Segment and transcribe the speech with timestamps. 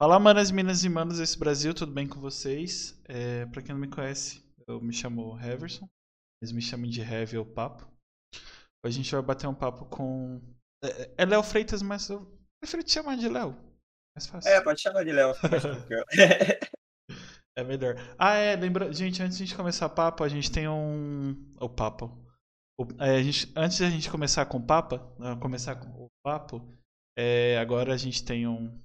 [0.00, 3.00] Fala, manas, minas e manos desse Brasil, tudo bem com vocês?
[3.06, 5.88] É, pra quem não me conhece, eu me chamo Heverson,
[6.40, 7.84] eles me chamam de Heavy ou Papo.
[8.84, 10.40] Hoje a gente vai bater um papo com.
[10.84, 13.56] É, é Léo Freitas, mas eu prefiro te chamar de Léo.
[14.16, 14.48] Mais fácil.
[14.50, 15.34] É, pode chamar de Léo.
[17.56, 17.96] É melhor.
[18.16, 18.92] Ah, é, lembra.
[18.92, 21.32] Gente, antes de a gente começar o papo, a gente tem um.
[21.60, 22.16] O papo.
[22.78, 23.52] O- é, gente...
[23.56, 26.62] Antes de a gente começar com o papa, ah, começar com o papo,
[27.18, 28.80] é, agora a gente tem um.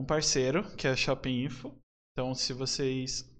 [0.00, 1.78] Um parceiro, que é a Shopping Info.
[2.12, 3.30] Então, se vocês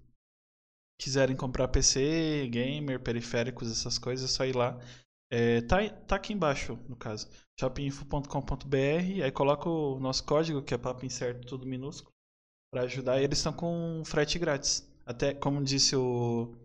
[0.99, 4.79] quiserem comprar PC, gamer, periféricos, essas coisas, é só ir lá.
[5.31, 7.27] É, tá, tá aqui embaixo, no caso.
[7.59, 12.13] shopinfo.com.br, aí coloca o nosso código, que é papo incerto, tudo minúsculo,
[12.71, 13.19] pra ajudar.
[13.19, 14.87] E eles estão com frete grátis.
[15.03, 16.55] Até, como disse o.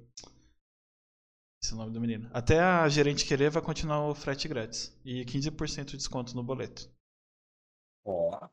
[1.62, 2.28] Esse é o nome do menino.
[2.34, 4.94] Até a gerente querer, vai continuar o frete grátis.
[5.02, 6.94] E 15% de desconto no boleto.
[8.06, 8.48] Ó,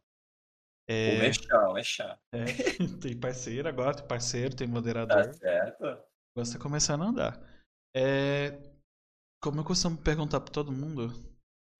[0.89, 2.17] É, o mexão, o mexão.
[2.33, 2.45] é,
[3.01, 5.33] tem parceiro agora, tem parceiro, tem Tá moderador.
[5.33, 5.85] certo?
[5.85, 7.63] Agora tá começando a andar.
[7.95, 8.51] É,
[9.41, 11.09] como eu costumo perguntar pra todo mundo,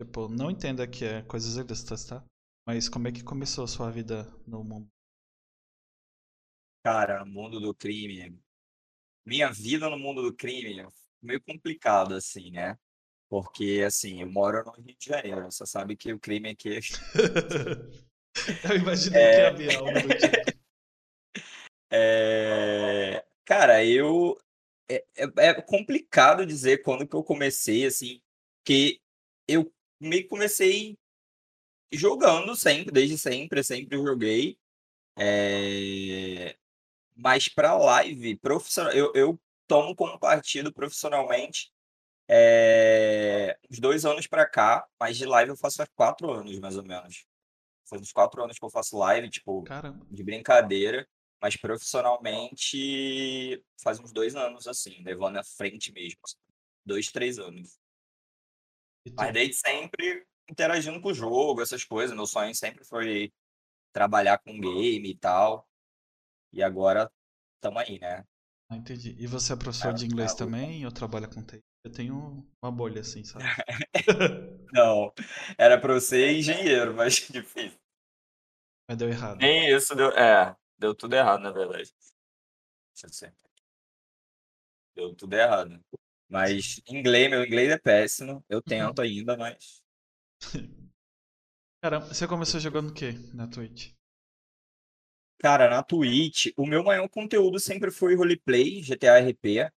[0.02, 2.24] tipo, não entenda que é coisas ilícitas, tá?
[2.68, 4.88] Mas como é que começou a sua vida no mundo?
[6.84, 8.40] Cara, mundo do crime.
[9.26, 10.88] Minha vida no mundo do crime é
[11.22, 12.78] meio complicado, assim, né?
[13.34, 15.46] Porque, assim, eu moro no Rio de Janeiro.
[15.46, 16.80] Você sabe que o crime aqui é
[18.70, 19.48] eu imaginei que É.
[19.48, 20.54] havia algo do tipo.
[21.92, 24.40] É, cara, eu
[24.88, 28.22] é, é- é complicado dizer quando que eu comecei, assim,
[28.64, 29.02] que
[29.48, 30.96] eu meio que comecei
[31.92, 34.60] jogando sempre, desde sempre, sempre joguei.
[35.18, 36.56] É,
[37.16, 41.73] mas para live profissional, eu, eu tomo como partido profissionalmente
[42.28, 46.78] é, uns dois anos para cá, mas de live eu faço há quatro anos, mais
[46.78, 47.26] ou menos.
[47.90, 50.06] Faz uns quatro anos que eu faço live, tipo, Caramba.
[50.10, 51.08] de brincadeira,
[51.42, 56.20] mas profissionalmente faz uns dois anos, assim, levando à frente mesmo.
[56.24, 56.38] assim,
[56.86, 57.78] Dois, três anos.
[59.16, 62.16] Mas desde sempre interagindo com o jogo, essas coisas.
[62.16, 63.32] Meu sonho sempre foi
[63.92, 65.68] trabalhar com game e tal.
[66.52, 67.12] E agora
[67.60, 68.24] tamo aí, né?
[68.70, 69.16] Ah, entendi.
[69.20, 71.64] E você é professor É, de inglês é, também ou trabalha com TI?
[71.84, 73.44] Eu tenho uma bolha assim, sabe?
[74.72, 75.14] Não,
[75.58, 77.78] era pra eu ser engenheiro, mas difícil.
[78.88, 79.38] Mas deu errado.
[79.38, 80.10] Nem isso deu.
[80.12, 81.94] É, deu tudo errado, na verdade.
[82.94, 83.32] Deixa eu.
[84.96, 85.80] Deu tudo errado.
[86.30, 88.44] Mas inglês, meu inglês é péssimo.
[88.48, 89.84] Eu tento ainda, mas.
[91.82, 93.92] Caramba, você começou jogando o quê na Twitch?
[95.40, 99.70] Cara, na Twitch, o meu maior conteúdo sempre foi roleplay, GTA RP.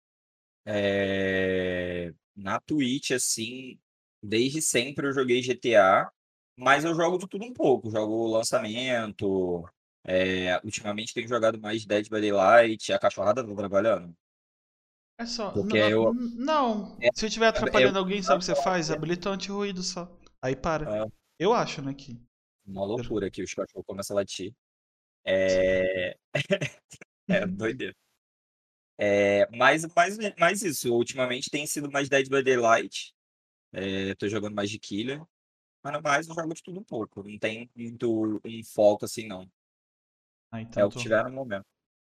[0.65, 3.79] É, Na Twitch, assim,
[4.21, 6.11] desde sempre eu joguei GTA,
[6.57, 7.89] mas eu jogo de tudo um pouco.
[7.91, 9.63] Jogo lançamento.
[10.03, 12.91] é, Ultimamente tenho jogado mais Dead by Daylight.
[12.93, 14.15] A cachorrada tá trabalhando.
[15.17, 15.51] É só.
[15.51, 18.55] Porque não, eu- não, É, se eu estiver eu- atrapalhando alguém, sabe o que você
[18.63, 18.91] faz?
[18.91, 20.11] Habilita anti-ruído só.
[20.41, 21.05] Aí para.
[21.05, 21.07] Ah.
[21.39, 22.19] Eu acho, né, que.
[22.65, 24.53] Uma loucura que os cachorros começam a latir.
[25.25, 26.17] É,
[27.27, 27.95] é doideira.
[28.97, 33.13] É, mas, mas, mas isso, ultimamente tem sido mais Dead by Daylight.
[33.73, 35.21] É, tô jogando mais de Killer.
[35.83, 37.23] Mas no mais eu jogo de tudo um pouco.
[37.23, 39.49] Não tem muito um foco assim, não.
[40.51, 41.65] Ah, É então o que tiver no momento.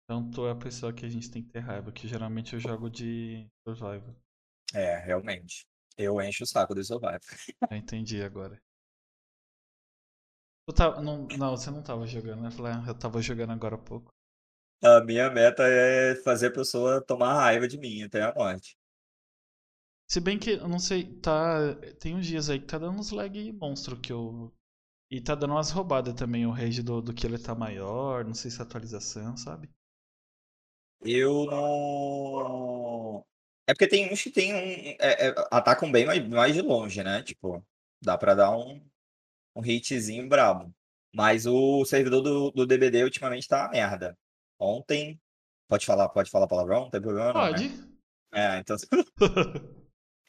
[0.03, 2.59] então tu é a pessoa que a gente tem que ter raiva, que geralmente eu
[2.59, 4.16] jogo de survival.
[4.74, 5.66] É, realmente.
[5.98, 7.19] Eu encho o saco do Survivor.
[7.69, 8.62] Já entendi agora.
[10.66, 12.50] Tu não, não, você não tava jogando, né?
[12.58, 14.12] Eu ah, eu tava jogando agora há pouco.
[14.84, 18.78] A minha meta é fazer a pessoa tomar raiva de mim até a morte.
[20.08, 21.74] Se bem que, eu não sei, tá.
[22.00, 24.53] Tem uns dias aí que tá dando uns lag monstro que eu.
[25.12, 28.52] E tá dando umas roubadas também, o rage do, do Killer tá maior, não sei
[28.52, 29.69] se é atualização, sabe?
[31.03, 33.25] Eu não.
[33.68, 34.58] É porque tem uns que tem um.
[35.00, 37.24] é- é- atacam bem mais, mais de longe, né?
[37.24, 37.66] Tipo,
[38.02, 38.81] dá pra dar um,
[39.56, 40.74] um hitzinho brabo.
[41.13, 44.18] Mas o servidor do, do DBD ultimamente tá uma merda.
[44.62, 45.19] Ontem.
[45.68, 46.81] Pode falar, pode falar palavrão?
[46.81, 47.52] Não tem problema, não, né?
[47.52, 47.72] Pode.
[48.34, 48.78] É, então.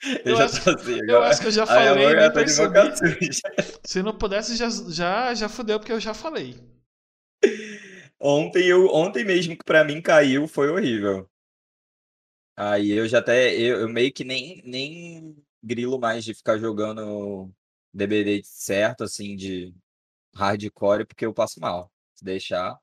[0.25, 3.31] Eu Eu acho- assim, Eu acho que eu já eu falei, vou nem percebi.
[3.87, 6.57] Se não pudesse, já, já, já fudeu, porque eu já falei.
[8.19, 11.29] Ontem, eu, ontem mesmo que pra mim caiu foi horrível.
[12.57, 13.55] Aí eu já até.
[13.55, 17.51] Eu, eu meio que nem, nem grilo mais de ficar jogando
[17.93, 19.73] DBD certo, assim, de
[20.35, 21.93] hardcore, porque eu passo mal.
[22.15, 22.77] Se deixar.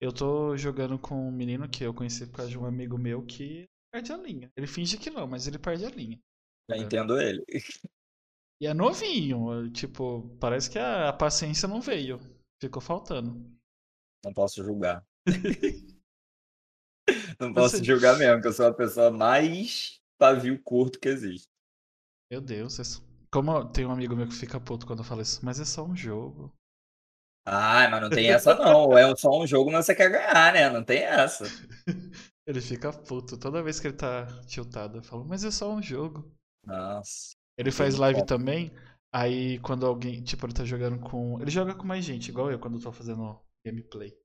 [0.00, 3.24] Eu tô jogando com um menino que eu conheci por causa de um amigo meu
[3.24, 4.50] que perde a linha.
[4.56, 6.18] Ele finge que não, mas ele perde a linha.
[6.70, 7.44] Já entendo ele.
[8.62, 12.18] E é novinho, tipo, parece que a, a paciência não veio.
[12.62, 13.50] Ficou faltando.
[14.24, 15.04] Não posso julgar.
[17.40, 17.84] não posso Você...
[17.84, 21.48] julgar mesmo, que eu sou a pessoa mais pavio curto que existe.
[22.30, 22.82] Meu Deus, é
[23.32, 25.84] como tem um amigo meu que fica puto quando eu falo isso, mas é só
[25.84, 26.52] um jogo.
[27.46, 28.96] Ah, mas não tem essa não.
[28.96, 30.68] É só um jogo, mas você quer ganhar, né?
[30.70, 31.44] Não tem essa.
[32.46, 34.98] ele fica puto toda vez que ele tá tiltado.
[34.98, 36.30] Eu falo, mas é só um jogo.
[36.66, 37.34] Nossa.
[37.58, 38.72] Ele faz live também.
[39.12, 41.40] Aí quando alguém, tipo, ele tá jogando com.
[41.40, 44.16] Ele joga com mais gente, igual eu quando eu tô fazendo gameplay.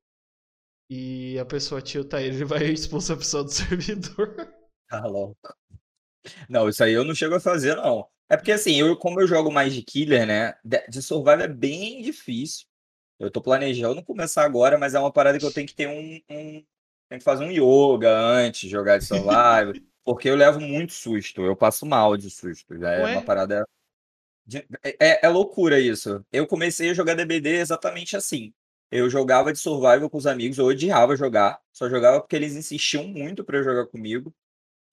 [0.90, 4.54] E a pessoa tilta ele, ele vai expulsar a pessoa do servidor.
[4.88, 5.56] Tá louco.
[6.50, 8.08] Não, isso aí eu não chego a fazer, não.
[8.30, 10.54] É porque assim, eu, como eu jogo mais de killer, né?
[10.64, 12.68] De survival é bem difícil.
[13.20, 16.22] Eu tô planejando começar agora, mas é uma parada que eu tenho que ter um.
[16.30, 16.64] um
[17.08, 19.74] tem que fazer um yoga antes de jogar de survival.
[20.04, 21.42] porque eu levo muito susto.
[21.42, 22.78] Eu passo mal de susto.
[22.78, 23.12] Já é Ué?
[23.14, 23.66] uma parada.
[24.46, 26.24] De, é, é, é loucura isso.
[26.32, 28.54] Eu comecei a jogar DBD exatamente assim.
[28.92, 33.06] Eu jogava de survival com os amigos, eu odiava jogar, só jogava porque eles insistiam
[33.08, 34.34] muito para jogar comigo.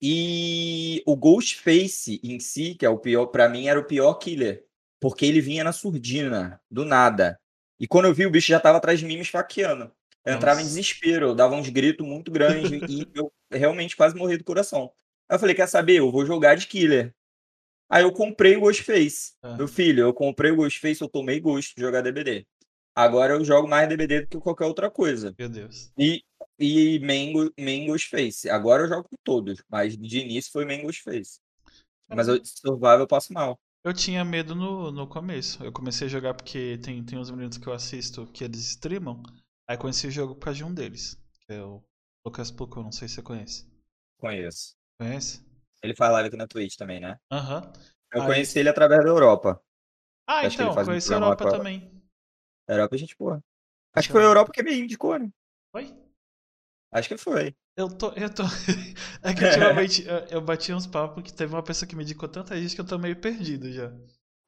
[0.01, 4.65] E o Ghostface em si, que é o pior, para mim era o pior killer,
[4.99, 7.39] porque ele vinha na surdina, do nada.
[7.79, 9.91] E quando eu vi, o bicho já tava atrás de mim me esfaqueando.
[10.25, 14.37] Eu entrava em desespero, eu dava uns gritos muito grandes e eu realmente quase morri
[14.37, 14.91] do coração.
[15.27, 15.99] Aí eu falei, quer saber?
[15.99, 17.13] Eu vou jogar de killer.
[17.89, 19.33] Aí eu comprei o Ghostface.
[19.41, 19.55] Ah.
[19.57, 22.47] Meu filho, eu comprei o Ghostface, eu tomei gosto de jogar DBD.
[22.95, 25.33] Agora eu jogo mais DBD do que qualquer outra coisa.
[25.37, 25.91] Meu Deus.
[25.97, 26.23] E,
[26.57, 28.49] e Mango, Mango's Face.
[28.49, 31.39] Agora eu jogo com todos, mas de início foi Mango's Face.
[32.07, 33.59] Mas eu survival eu passo mal.
[33.83, 35.61] Eu tinha medo no, no começo.
[35.63, 39.21] Eu comecei a jogar porque tem, tem uns meninos que eu assisto que eles streamam.
[39.67, 41.83] Aí conheci o jogo por causa de um deles, que é o
[42.25, 43.69] Lucas Pucco, não sei se você conhece.
[44.17, 44.77] Conheço.
[44.97, 45.45] Conhece?
[45.83, 47.19] Ele faz live aqui na Twitch também, né?
[47.29, 47.61] Aham.
[47.61, 47.73] Uhum.
[48.13, 48.27] Eu Aí...
[48.27, 49.61] conheci ele através da Europa.
[50.25, 51.91] Ah, Acho então, conheci a Europa também.
[52.67, 53.43] Europa, gente boa.
[53.93, 55.29] Acho que foi a Europa que me indicou, né?
[55.71, 55.93] Foi?
[56.93, 57.55] Acho que foi.
[57.75, 58.11] Eu tô.
[58.11, 58.43] Eu tô.
[59.23, 62.29] é que ultimamente eu, eu bati uns papos que teve uma pessoa que me indicou
[62.29, 63.91] tanta gente que eu tô meio perdido já.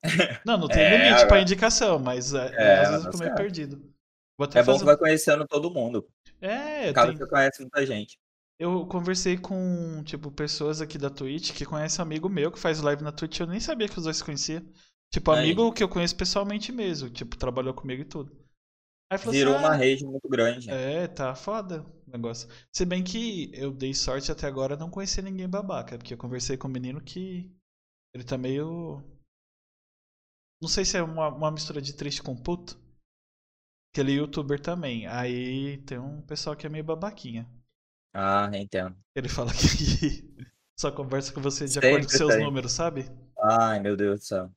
[0.45, 1.27] Não, não tem é, limite agora...
[1.27, 3.91] pra indicação, mas é, é, às vezes eu tô meio perdido.
[4.53, 6.07] é bom que vai conhecendo todo mundo.
[6.39, 7.17] É, Caso tem...
[7.17, 8.19] você conhece muita gente.
[8.59, 12.79] Eu conversei com, tipo, pessoas aqui da Twitch que conhecem um amigo meu que faz
[12.81, 13.39] live na Twitch.
[13.39, 14.61] Eu nem sabia que os dois se conheciam.
[15.11, 17.09] Tipo, amigo que eu conheço pessoalmente mesmo.
[17.09, 18.44] Tipo, trabalhou comigo e tudo.
[19.29, 20.69] Virou assim, uma ah, rede muito grande.
[20.69, 22.49] É, tá foda o negócio.
[22.71, 26.57] Se bem que eu dei sorte até agora não conhecer ninguém babaca, porque eu conversei
[26.57, 27.51] com um menino que
[28.13, 29.03] ele tá meio.
[30.59, 32.79] Não sei se é uma, uma mistura de triste com puto.
[33.93, 35.05] Que ele é youtuber também.
[35.07, 37.47] Aí tem um pessoal que é meio babaquinha.
[38.13, 38.97] Ah, entendo.
[39.15, 40.33] Ele fala que
[40.79, 42.43] só conversa com você de Sempre acordo com seus tem.
[42.43, 43.05] números, sabe?
[43.39, 44.51] Ai, meu Deus do céu.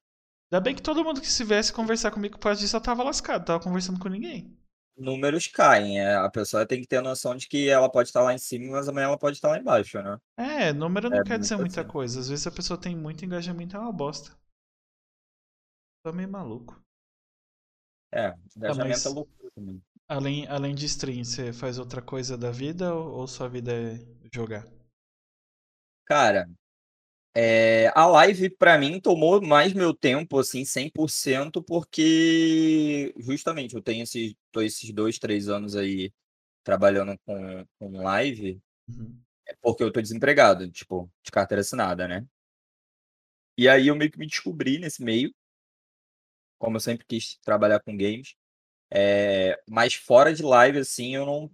[0.50, 3.02] Ainda bem que todo mundo que se viesse conversar comigo por causa disso eu tava
[3.02, 4.56] lascado, tava conversando com ninguém.
[4.96, 8.22] Números caem, é, a pessoa tem que ter a noção de que ela pode estar
[8.22, 10.18] lá em cima, mas amanhã ela pode estar lá embaixo, né?
[10.36, 11.90] É, número não é quer dizer muita assim.
[11.90, 12.18] coisa.
[12.18, 14.36] Às vezes a pessoa tem muito engajamento é uma bosta.
[16.02, 16.82] Tô meio maluco.
[18.12, 19.06] É, engajamento ah, mas...
[19.06, 19.82] é loucura também.
[20.08, 23.98] Além, além de stream, você faz outra coisa da vida ou, ou sua vida é
[24.34, 24.66] jogar?
[26.06, 26.48] Cara,
[27.40, 34.02] é, a live para mim tomou mais meu tempo, assim, 100%, porque justamente eu tenho
[34.02, 36.12] esses, esses dois, três anos aí
[36.64, 39.16] trabalhando com, com live, uhum.
[39.46, 42.26] é porque eu tô desempregado, tipo, de carteira assinada, né?
[43.56, 45.32] E aí eu meio que me descobri nesse meio,
[46.58, 48.34] como eu sempre quis trabalhar com games.
[48.90, 51.48] É, mas fora de live, assim, eu não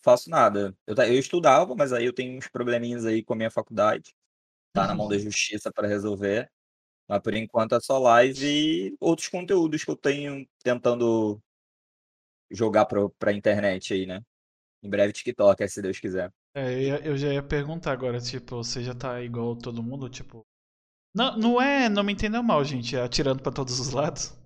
[0.00, 0.76] faço nada.
[0.86, 4.14] Eu, eu estudava, mas aí eu tenho uns probleminhas aí com a minha faculdade.
[4.78, 6.50] Tá na mão da justiça para resolver.
[7.08, 11.40] Mas por enquanto é só live e outros conteúdos que eu tenho tentando
[12.50, 14.20] jogar pra, pra internet aí, né?
[14.82, 16.32] Em breve TikTok, se Deus quiser.
[16.54, 20.46] É, eu já ia perguntar agora, tipo, você já tá igual todo mundo, tipo.
[21.14, 24.37] Não, não é, não me entenda mal, gente, é atirando para todos os lados.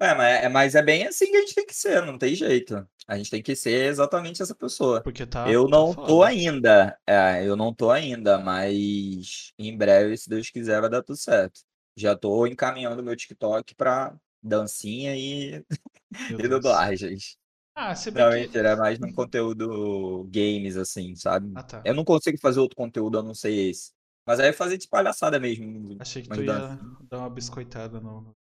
[0.00, 2.34] É mas, é, mas é bem assim que a gente tem que ser, não tem
[2.34, 2.86] jeito.
[3.06, 5.02] A gente tem que ser exatamente essa pessoa.
[5.02, 5.50] Porque tá.
[5.50, 6.98] Eu tá não tô ainda.
[7.06, 11.60] É, eu não tô ainda, mas em breve, se Deus quiser, vai dar tudo certo.
[11.96, 15.64] Já tô encaminhando meu TikTok pra dancinha e,
[16.44, 17.36] e dublagens.
[17.74, 18.40] Ah, se bem não, que...
[18.40, 21.50] mentira, é mais num conteúdo games, assim, sabe?
[21.54, 21.82] Ah, tá.
[21.84, 23.92] Eu não consigo fazer outro conteúdo, a não ser esse.
[24.26, 25.96] Mas aí é fazer de palhaçada mesmo.
[25.98, 28.34] Achei que tu ia dar uma biscoitada no,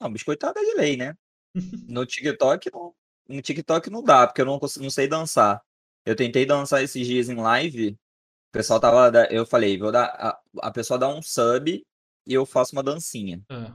[0.00, 1.16] não, biscoitado é de lei, né?
[1.88, 2.94] No TikTok não,
[3.28, 5.62] no TikTok não dá, porque eu não, consigo, não sei dançar.
[6.04, 7.98] Eu tentei dançar esses dias em live, o
[8.52, 9.10] pessoal tava.
[9.30, 10.06] Eu falei, vou dar.
[10.06, 11.84] A, a pessoa dá um sub
[12.26, 13.42] e eu faço uma dancinha.
[13.50, 13.74] Ah,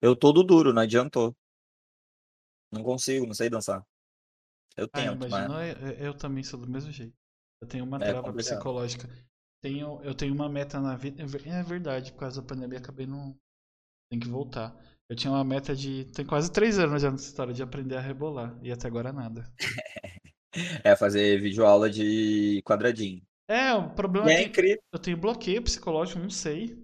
[0.00, 1.34] Eu todo duro, não adiantou.
[2.70, 3.84] Não consigo, não sei dançar.
[4.76, 5.32] Eu Ah, tento, mas
[5.80, 7.14] eu, eu também sou do mesmo jeito.
[7.60, 8.56] Eu tenho uma é trava complicado.
[8.56, 9.08] psicológica.
[9.60, 11.22] Tenho, eu tenho uma meta na vida.
[11.22, 13.36] é É verdade, por causa da pandemia acabei não.
[14.10, 14.74] Tem que voltar.
[15.08, 16.06] Eu tinha uma meta de.
[16.06, 18.58] Tem quase três anos já nessa história de aprender a rebolar.
[18.62, 19.44] E até agora nada.
[20.84, 23.20] É fazer videoaula de quadradinho.
[23.48, 24.82] É, o problema é é que incrível.
[24.92, 26.78] eu tenho bloqueio psicológico, não sei.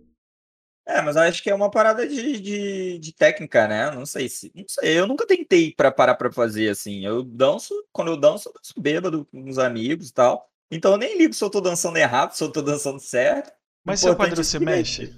[0.87, 3.91] É, mas eu acho que é uma parada de, de, de técnica, né?
[3.93, 4.50] Não sei se.
[4.55, 7.05] Não sei, eu nunca tentei pra parar pra fazer assim.
[7.05, 10.50] Eu danço, quando eu danço, eu danço bêbado com os amigos e tal.
[10.71, 13.53] Então eu nem ligo se eu tô dançando errado, se eu tô dançando certo.
[13.85, 15.15] Mas seu quadril é se mexe?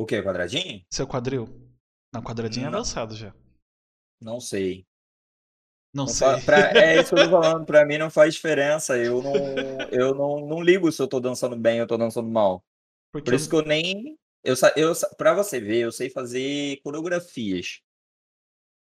[0.00, 0.22] O quê?
[0.22, 0.82] Quadradinho?
[0.90, 1.46] Seu quadril?
[2.12, 3.34] Não, quadradinho é avançado já.
[4.20, 4.86] não sei.
[5.94, 6.26] Não Não sei.
[6.28, 8.96] fa- pra- é isso que eu tô falando, pra mim não faz diferença.
[8.96, 9.34] Eu não,
[9.90, 12.64] eu não, não ligo se eu tô dançando bem ou tô dançando mal.
[13.12, 14.16] Porque Por isso que eu nem.
[14.42, 17.80] Eu, eu, pra você ver, eu sei fazer coreografias.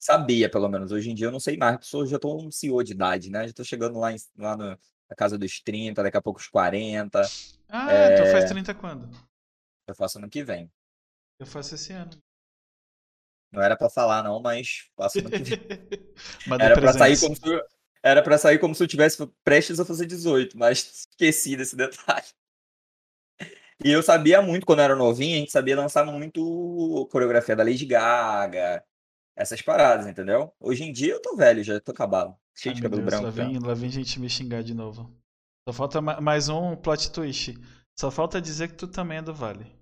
[0.00, 0.92] Sabia, pelo menos.
[0.92, 3.30] Hoje em dia eu não sei mais, porque eu já tô um senhor de idade,
[3.30, 3.48] né?
[3.48, 4.78] Já tô chegando lá, em- lá no-
[5.10, 7.22] na casa dos 30, daqui a pouco os 40.
[7.68, 9.08] Ah, então faz É, 30 quando?
[9.88, 10.70] eu faço ano que vem.
[11.38, 12.10] Eu faço esse ano.
[13.52, 15.58] Não era pra falar, não, mas faço ano que vem.
[16.60, 17.62] Era pra sair como se eu,
[18.02, 22.26] era pra sair como se eu tivesse prestes a fazer 18, mas esqueci desse detalhe.
[23.84, 27.62] E eu sabia muito quando eu era novinho, a gente sabia dançar muito coreografia da
[27.62, 28.84] Lady Gaga,
[29.36, 30.52] essas paradas, entendeu?
[30.60, 33.22] Hoje em dia eu tô velho, já tô acabado, cheio Ai, de meu cabelo Deus,
[33.22, 33.44] lá branco já.
[33.44, 35.14] vem, lá vem gente me xingar de novo.
[35.68, 37.54] Só falta ma- mais um plot twist.
[37.98, 39.77] Só falta dizer que tu também é do Vale.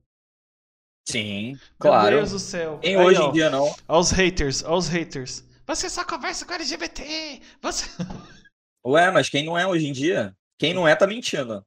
[1.09, 2.17] Sim, Meu claro.
[2.17, 2.81] Deus do céu.
[2.83, 3.75] Nem Aí, hoje ó, em dia não.
[3.87, 5.45] aos haters, aos haters.
[5.67, 7.41] Você só conversa com LGBT.
[7.63, 7.85] Você.
[8.87, 10.37] Ué, mas quem não é hoje em dia?
[10.59, 11.65] Quem não é tá mentindo,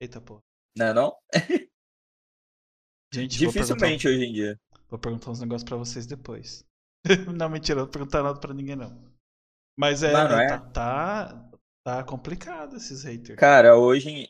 [0.00, 0.40] Eita, pô.
[0.76, 1.16] não?
[3.12, 4.60] Gente, vou perguntar, Dificilmente hoje em dia.
[4.88, 6.64] vou perguntar uns negócios pra vocês depois.
[7.36, 8.96] não, mentira, não vou perguntar nada pra ninguém, não.
[9.78, 10.48] Mas é, Mano, é, é.
[10.48, 11.50] tá, tá,
[11.84, 13.38] tá complicado esses haters.
[13.38, 14.28] Cara, hoje em...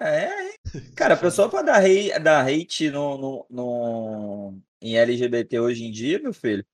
[0.00, 0.54] É,
[0.96, 5.90] Cara, a pessoa pra dar hate, dar hate no, no, no- em LGBT hoje em
[5.90, 6.64] dia, meu filho,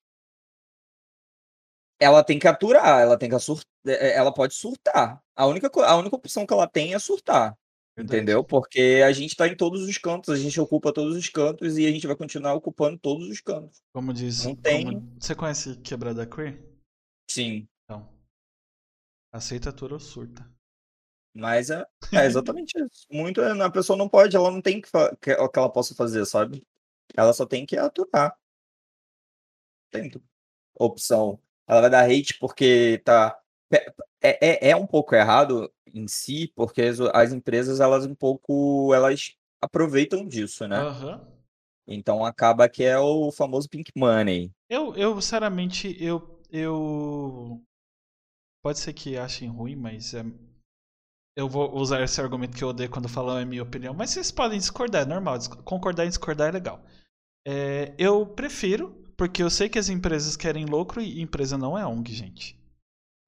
[1.98, 3.60] ela tem que aturar, ela tem que sur...
[3.86, 5.22] é, ela pode surtar.
[5.36, 7.56] A única, a única opção que ela tem é surtar,
[7.96, 8.16] Verdade.
[8.16, 8.42] entendeu?
[8.44, 11.86] Porque a gente tá em todos os cantos, a gente ocupa todos os cantos e
[11.86, 13.82] a gente vai continuar ocupando todos os cantos.
[13.92, 14.44] Como diz.
[14.44, 15.00] Não como- tem.
[15.20, 16.58] Você conhece Quebrada Queer?
[17.30, 18.08] Sim, Então.
[19.32, 20.44] Aceita tudo ou surta.
[21.34, 23.06] Mas é, é exatamente isso.
[23.10, 25.94] Muito, é, a pessoa não pode, ela não tem que, que, o que ela possa
[25.94, 26.66] fazer, sabe?
[27.16, 28.36] Ela só tem que aturar.
[29.90, 30.10] Tem
[30.78, 31.40] opção.
[31.66, 33.38] Ela vai dar hate porque tá.
[34.22, 38.92] É, é, é um pouco errado em si, porque as, as empresas, elas um pouco,
[38.92, 40.76] elas aproveitam disso, né?
[40.76, 41.26] Aham.
[41.86, 44.52] Então acaba que é o famoso pink money.
[44.68, 47.60] Eu, eu, sinceramente, eu, eu.
[48.62, 50.22] Pode ser que achem ruim, mas é...
[51.40, 53.94] eu vou usar esse argumento que eu odeio quando falam é minha opinião.
[53.94, 55.38] Mas vocês podem discordar, é normal.
[55.64, 56.82] Concordar e discordar é legal.
[57.46, 61.86] É, eu prefiro, porque eu sei que as empresas querem lucro e empresa não é
[61.86, 62.58] ONG, gente.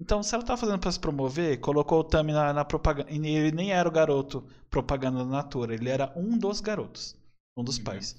[0.01, 3.11] Então, se ela tá fazendo pra se promover, colocou o Tami na, na propaganda.
[3.11, 7.17] E ele nem era o garoto propaganda da Natura, ele era um dos garotos,
[7.57, 7.85] um dos Uhum.
[7.85, 8.17] pais.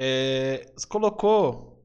[0.00, 1.84] É, colocou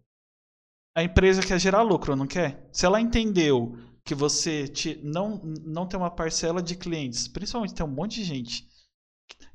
[0.95, 2.69] a empresa quer gerar lucro, não quer?
[2.71, 7.85] Se ela entendeu que você te- não, não tem uma parcela de clientes, principalmente tem
[7.85, 8.67] um monte de gente,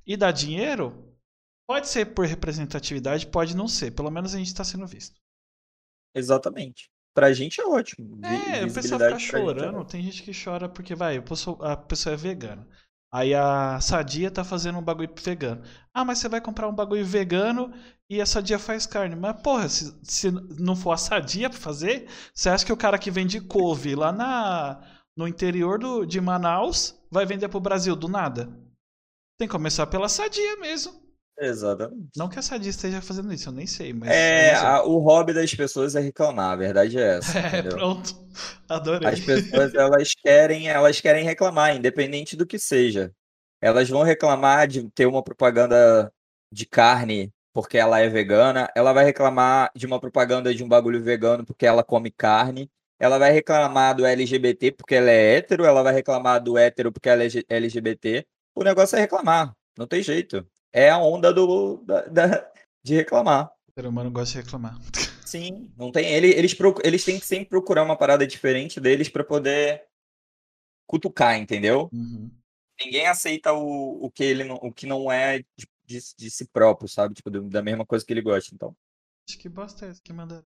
[0.07, 1.15] e dá dinheiro,
[1.67, 3.93] pode ser por representatividade, pode não ser.
[3.93, 5.21] Pelo menos a gente está sendo visto.
[6.15, 6.91] Exatamente.
[7.15, 8.21] Pra gente é ótimo.
[8.25, 9.85] É, o pessoal fica pra gente é chorando.
[9.85, 12.67] Tem gente que chora porque, vai, a pessoa, a pessoa é vegana.
[13.11, 15.63] Aí a Sadia tá fazendo um bagulho vegano.
[15.93, 17.73] Ah, mas você vai comprar um bagulho vegano
[18.09, 19.15] e a Sadia faz carne.
[19.17, 22.99] Mas, porra, se, se não for a Sadia pra fazer, você acha que o cara
[22.99, 24.81] que vende couve lá na,
[25.17, 28.47] no interior do, de Manaus vai vender pro Brasil do nada?
[29.39, 31.07] Tem que começar pela Sadia mesmo.
[31.41, 32.09] Exatamente.
[32.17, 34.11] Não que a Sadia esteja fazendo isso, eu nem sei, mas.
[34.11, 37.71] É, a- o hobby das pessoas é reclamar, a verdade é essa, É, entendeu?
[37.71, 38.27] pronto.
[38.69, 39.09] Adorei.
[39.09, 43.13] As pessoas elas querem, elas querem reclamar, independente do que seja.
[43.61, 46.13] Elas vão reclamar de ter uma propaganda
[46.53, 51.03] de carne porque ela é vegana, ela vai reclamar de uma propaganda de um bagulho
[51.03, 55.83] vegano porque ela come carne, ela vai reclamar do LGBT porque ela é hétero, ela
[55.83, 58.27] vai reclamar do hétero porque ela é LGBT.
[58.55, 60.47] O negócio é reclamar, não tem jeito.
[60.73, 62.51] É a onda do, da- da-
[62.85, 63.47] de reclamar.
[63.69, 64.77] O ser humano gosta de reclamar.
[65.25, 66.07] Sim, não tem.
[66.07, 69.85] ele- Eles, eles têm que sempre procurar uma parada diferente deles pra poder
[70.87, 71.89] cutucar, entendeu?
[71.93, 72.31] Uhum.
[72.81, 76.47] Ninguém aceita o, o que ele não, o que não é de, de, de si
[76.49, 77.15] próprio, sabe?
[77.15, 78.55] Tipo, do- da mesma coisa que ele gosta.
[78.55, 78.77] Então,
[79.29, 80.45] Acho que bosta é essa que mandaram.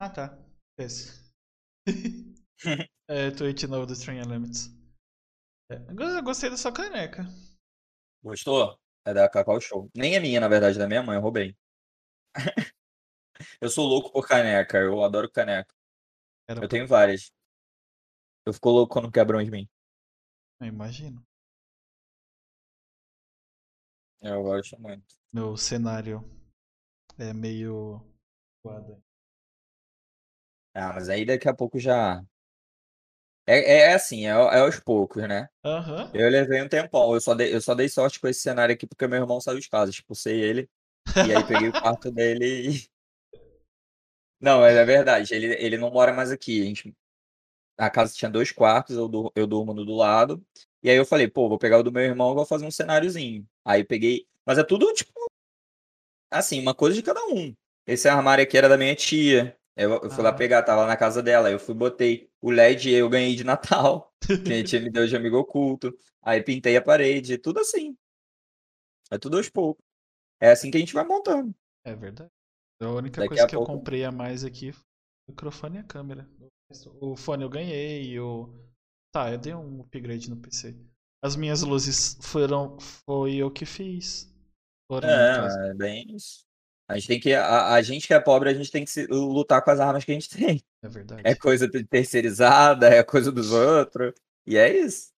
[0.00, 0.38] Ah, tá.
[0.78, 1.22] Esse.
[3.08, 4.68] é, tweet novo do String Elements.
[5.70, 7.24] É, eu gostei dessa caneca.
[8.22, 8.78] gostou?
[9.06, 9.90] É da Cacau Show.
[9.94, 11.56] Nem é minha, na verdade, é da minha mãe, eu roubei.
[13.60, 15.74] eu sou louco por caneca, eu adoro caneca.
[16.48, 17.32] Era Eu pra- tenho várias.
[18.46, 19.68] Eu fico louco quando quebram de mim.
[20.60, 21.24] Eu imagino.
[24.24, 25.14] Eu gosto muito.
[25.30, 26.24] Meu cenário
[27.18, 28.02] é meio.
[30.74, 32.24] Ah, mas aí daqui a pouco já.
[33.46, 35.48] É, é assim, é, é aos poucos, né?
[35.64, 36.10] Aham.
[36.12, 37.14] Eu levei um tempão.
[37.14, 39.60] Eu só, dei, eu só dei sorte com esse cenário aqui porque meu irmão saiu
[39.60, 39.90] de casa.
[39.92, 40.70] Expulsei ele.
[41.22, 42.90] E aí peguei o quarto dele e.
[44.40, 45.34] Não, mas é verdade.
[45.34, 46.62] Ele, ele não mora mais aqui.
[46.62, 46.94] A, gente...
[47.78, 50.44] a casa tinha dois quartos, eu, dur- eu durmo no do lado.
[50.82, 52.70] E aí eu falei, pô, vou pegar o do meu irmão e vou fazer um
[52.70, 53.48] cenáriozinho.
[53.64, 54.26] Aí peguei.
[54.46, 55.12] Mas é tudo, tipo.
[56.30, 57.54] Assim, uma coisa de cada um.
[57.86, 59.56] Esse armário aqui era da minha tia.
[59.76, 60.34] Eu, eu fui lá Ah.
[60.34, 61.50] pegar, tava na casa dela.
[61.50, 64.12] Eu fui, botei o LED eu ganhei de Natal.
[64.50, 65.96] Que a tia me deu de amigo oculto.
[66.22, 67.96] Aí pintei a parede, tudo assim.
[69.10, 69.84] É tudo aos poucos.
[70.40, 71.54] É assim que a gente vai montando.
[71.84, 72.30] É verdade.
[72.80, 74.82] A única Daqui coisa a que pouco- eu comprei a mais aqui foi
[75.28, 76.28] o microfone e a câmera.
[77.00, 78.48] O fone eu ganhei, o.
[79.12, 80.74] Tá, eu dei um upgrade no PC.
[81.24, 82.78] As minhas luzes foram.
[82.78, 84.30] Foi eu que fiz.
[84.86, 85.08] Foram.
[85.08, 86.44] É, é bem isso.
[86.86, 87.32] A gente tem que.
[87.32, 90.04] A, a gente que é pobre, a gente tem que se- lutar com as armas
[90.04, 90.62] que a gente tem.
[90.82, 91.22] É verdade.
[91.24, 94.12] É coisa terceirizada, é coisa dos outros.
[94.46, 95.14] E é isso.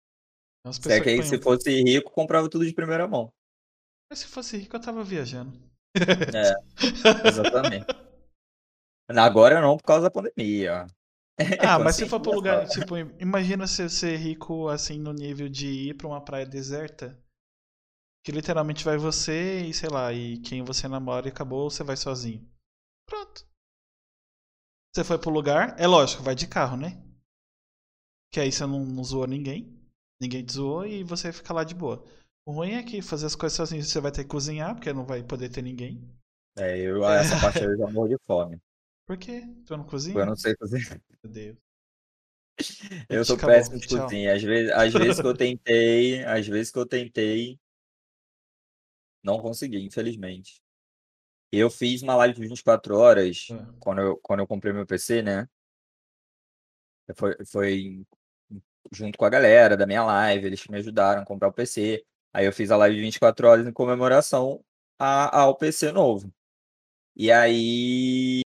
[0.72, 3.32] Se, é que, que se fosse rico, comprava tudo de primeira mão.
[4.10, 5.58] Mas se fosse rico, eu tava viajando.
[5.96, 7.86] É, exatamente.
[9.08, 10.86] Agora não, por causa da pandemia.
[11.60, 15.48] Ah, Quando mas se for pro lugar, tipo, imagina você ser rico assim no nível
[15.48, 17.18] de ir pra uma praia deserta.
[18.24, 21.96] Que literalmente vai você e sei lá, e quem você namora e acabou, você vai
[21.96, 22.48] sozinho.
[23.06, 23.46] Pronto.
[24.94, 27.02] Você foi pro lugar, é lógico, vai de carro, né?
[28.32, 29.76] Que aí você não, não zoou ninguém.
[30.20, 32.04] Ninguém te zoou e você fica lá de boa.
[32.46, 35.04] O ruim é que fazer as coisas sozinho você vai ter que cozinhar, porque não
[35.04, 36.08] vai poder ter ninguém.
[36.56, 38.60] É, eu, essa parte eu já morro de fome.
[39.06, 39.42] Por quê?
[39.66, 40.18] Tu não cozinha?
[40.18, 41.02] Eu não sei fazer.
[41.22, 41.58] Meu Deus.
[43.10, 43.54] Eu Gente, sou acabou.
[43.56, 44.34] péssimo de cozinha.
[44.34, 47.58] Às vezes, às vezes que eu tentei, às vezes que eu tentei,
[49.22, 50.62] não consegui, infelizmente.
[51.52, 53.74] Eu fiz uma live de 24 horas Ah.
[53.80, 55.48] quando eu, quando eu comprei meu PC, né?
[57.16, 58.06] Foi, foi
[58.92, 62.04] junto com a galera da minha live, eles me ajudaram a comprar o PC.
[62.32, 64.64] Aí eu fiz a live de 24 horas em comemoração
[64.98, 66.32] a- ao PC novo.
[67.16, 68.42] E aí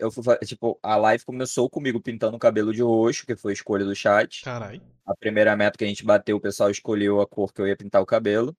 [0.00, 3.54] eu fui, tipo, a live começou comigo pintando o cabelo de roxo, que foi a
[3.54, 4.42] escolha do chat.
[4.42, 4.80] Carai.
[5.06, 7.76] A primeira meta que a gente bateu, o pessoal escolheu a cor que eu ia
[7.76, 8.56] pintar o cabelo.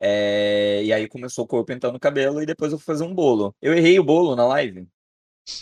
[0.00, 3.14] É, E aí começou com eu pintando o cabelo e depois eu fui fazer um
[3.14, 3.54] bolo.
[3.60, 4.88] Eu errei o bolo na live.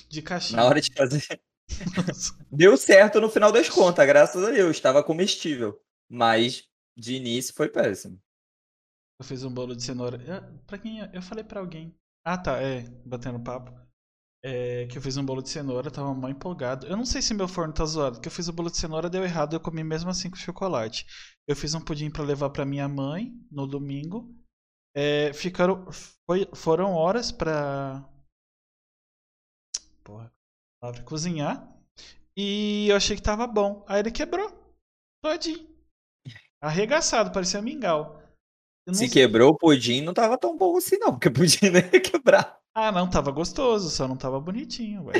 [0.08, 0.56] De caixinha.
[0.56, 1.22] Na hora de fazer.
[2.50, 4.76] Deu certo no final das contas, graças a Deus.
[4.76, 5.80] Estava comestível.
[6.08, 8.20] Mas de início foi péssimo.
[9.18, 10.16] Eu fiz um bolo de cenoura.
[10.26, 11.94] Eu, pra quem eu falei pra alguém.
[12.24, 13.70] Ah, tá, é, batendo papo.
[14.42, 16.86] É, que eu fiz um bolo de cenoura, tava mó empolgado.
[16.86, 19.10] Eu não sei se meu forno tá zoado, porque eu fiz o bolo de cenoura,
[19.10, 21.06] deu errado, eu comi mesmo assim com chocolate.
[21.46, 24.34] Eu fiz um pudim pra levar pra minha mãe no domingo.
[24.94, 25.86] É, ficaram,
[26.26, 28.04] foi- foram horas pra.
[30.04, 30.32] Porra,
[31.04, 31.68] cozinhar.
[32.36, 33.84] E eu achei que tava bom.
[33.88, 34.50] Aí ele quebrou.
[35.22, 35.68] Todinho.
[36.62, 38.19] Arregaçado, parecia mingau.
[38.88, 41.80] Se sei- quebrou o pudim, não tava tão bom assim, não, porque o pudim não
[41.80, 42.58] ia quebrar.
[42.74, 45.14] Ah, não, tava gostoso, só não tava bonitinho, ué.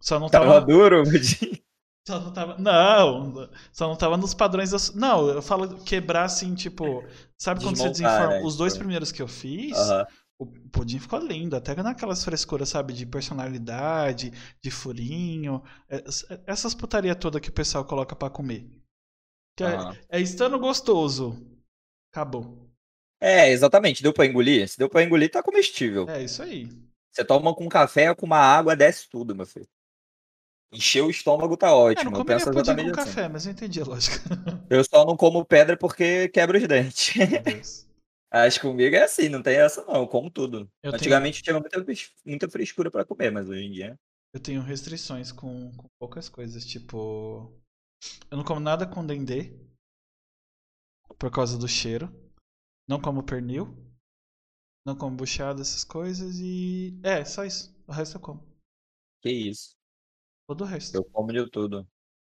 [0.00, 0.66] Só não Tava tava.
[0.66, 1.62] duro o pudim.
[2.08, 2.56] Só não tava.
[2.58, 3.48] Não!
[3.72, 4.94] Só não tava nos padrões.
[4.94, 7.04] Não, eu falo quebrar assim, tipo.
[7.38, 8.40] Sabe quando você Desmontar, desenforma?
[8.40, 8.80] né, Os dois tipo.
[8.84, 9.76] primeiros que eu fiz,
[10.38, 11.54] o pudim ficou lindo.
[11.54, 12.94] Até naquelas frescuras, sabe?
[12.94, 15.62] De personalidade, de furinho.
[15.90, 18.66] es- Essas putaria toda que o pessoal coloca pra comer.
[20.10, 21.36] É, é estando gostoso.
[22.12, 22.68] Acabou.
[23.20, 24.02] É, exatamente.
[24.02, 24.68] Deu pra engolir?
[24.68, 26.08] Se deu pra engolir, tá comestível.
[26.08, 26.68] É isso aí.
[27.12, 29.68] Você toma com café, com uma água, desce tudo, meu filho.
[30.72, 32.10] Encher o estômago tá É, ótimo.
[32.12, 33.10] não eu comeria penso pudim com assim.
[33.10, 34.20] café, mas eu entendi a lógica.
[34.70, 37.12] Eu só não como pedra porque quebra os dentes.
[38.30, 40.70] Acho que comigo é assim, não tem essa não, eu como tudo.
[40.80, 41.84] Eu tenho- Antigamente eu tinha muita,
[42.24, 43.98] muita frescura pra comer, mas hoje em dia.
[44.32, 47.52] Eu tenho restrições com, com poucas coisas, tipo.
[48.30, 49.52] Eu não como nada com dendê.
[51.20, 52.10] Por causa do cheiro.
[52.88, 53.76] Não como pernil.
[54.86, 56.98] Não como buchada, essas coisas e.
[57.04, 57.76] É, só isso.
[57.86, 58.42] O resto eu como.
[59.20, 59.76] Que isso.
[60.48, 60.96] Todo o resto.
[60.96, 61.86] Eu como de tudo.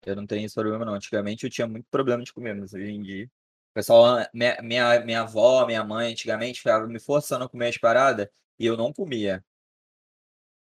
[0.06, 0.96] Eu não tenho esse problema não.
[0.96, 3.26] Antigamente eu tinha muito problema de comer, mas hoje em dia.
[3.26, 7.78] O pessoal, minha, minha, minha avó, minha mãe, antigamente, ficava me forçando a comer as
[7.78, 8.28] paradas
[8.60, 9.42] e eu não comia.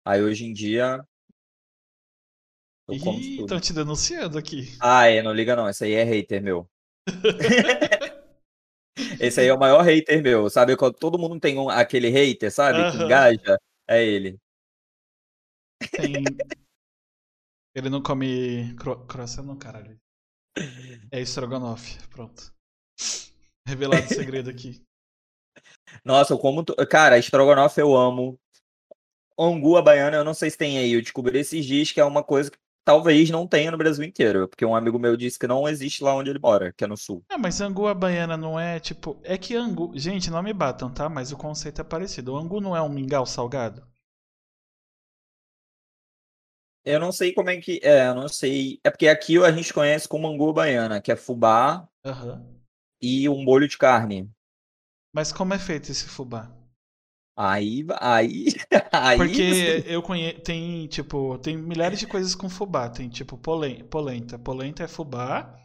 [0.05, 1.05] Aí hoje em dia.
[2.87, 3.41] Eu como Ih, tudo.
[3.41, 4.77] estão te denunciando aqui.
[4.79, 5.67] Ah, é, não liga não.
[5.67, 6.69] Esse aí é hater meu.
[9.19, 10.49] Esse aí é o maior hater meu.
[10.49, 12.91] Sabe quando todo mundo tem um, aquele hater, sabe?
[12.91, 13.57] Que engaja?
[13.87, 14.39] É ele.
[15.91, 16.13] Tem.
[17.75, 19.05] Ele não come cro...
[19.05, 19.99] croissant, não, caralho.
[21.11, 21.99] É estrogonofe.
[22.07, 22.51] Pronto.
[23.67, 24.81] Revelado o segredo aqui.
[26.03, 26.65] Nossa, eu como.
[26.89, 28.39] Cara, estrogonofe eu amo.
[29.39, 30.93] Angu à baiana, eu não sei se tem aí.
[30.93, 34.47] Eu descobri esses dias que é uma coisa que talvez não tenha no Brasil inteiro.
[34.47, 36.95] Porque um amigo meu disse que não existe lá onde ele mora, que é no
[36.95, 37.21] sul.
[37.27, 39.19] Ah, mas angu baiana não é tipo.
[39.23, 39.91] É que angu.
[39.93, 41.09] Gente, não me batam, tá?
[41.09, 42.33] Mas o conceito é parecido.
[42.33, 43.85] O angu não é um mingau salgado?
[46.85, 47.81] Eu não sei como é que.
[47.83, 48.79] É, eu não sei.
[48.81, 52.41] É porque aqui a gente conhece como angu baiana, que é fubá Aham.
[53.01, 54.31] e um molho de carne.
[55.11, 56.56] Mas como é feito esse fubá?
[57.39, 58.45] Aí, aí,
[58.91, 59.17] aí.
[59.17, 60.41] Porque eu conheço.
[60.41, 62.89] Tem, tipo, tem milhares de coisas com fubá.
[62.89, 64.39] Tem, tipo, polen- polenta.
[64.39, 65.55] Polenta é fubá.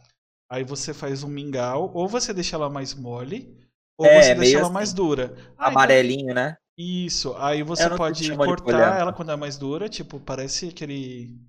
[0.51, 1.91] Aí você faz um mingau.
[1.95, 3.57] Ou você deixa ela mais mole.
[3.97, 4.73] Ou É, você deixa ela assim.
[4.73, 5.33] mais dura.
[5.57, 6.55] Ah, então- Amarelinho, né?
[6.77, 7.35] Isso.
[7.37, 9.89] Aí você pode cortar ela quando é mais dura.
[9.89, 11.39] Tipo, parece aquele.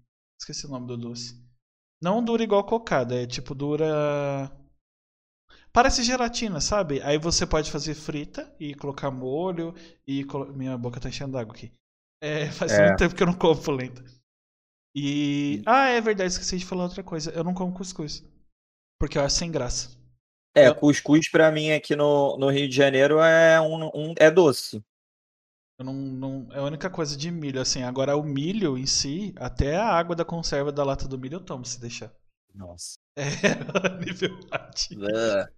[0.40, 1.42] Esqueci o nome do doce.
[2.02, 3.22] Não dura igual cocada.
[3.22, 4.50] É tipo, dura.
[5.74, 7.02] Parece gelatina, sabe?
[7.02, 9.74] Aí você pode fazer frita e colocar molho
[10.06, 11.72] e colo- minha boca tá enchendo d'água aqui.
[12.22, 12.87] É, faz É.
[12.87, 14.04] muito tempo que eu não como polenta.
[14.94, 17.32] E ah, é verdade, esqueci de falar outra coisa.
[17.32, 18.24] Eu não como cuscuz.
[19.00, 19.90] Porque eu acho sem graça.
[20.56, 24.30] É, Eu- cuscuz pra mim aqui no, no Rio de Janeiro é um, um- é
[24.30, 24.80] doce.
[25.78, 27.82] Eu não, não é a única coisa de milho assim.
[27.82, 31.44] Agora o milho em si, até a água da conserva da lata do milho eu
[31.44, 32.12] tomo se deixar.
[32.54, 32.94] Nossa.
[33.16, 33.24] É
[34.04, 34.38] nível.
[34.90, 35.48] Eu,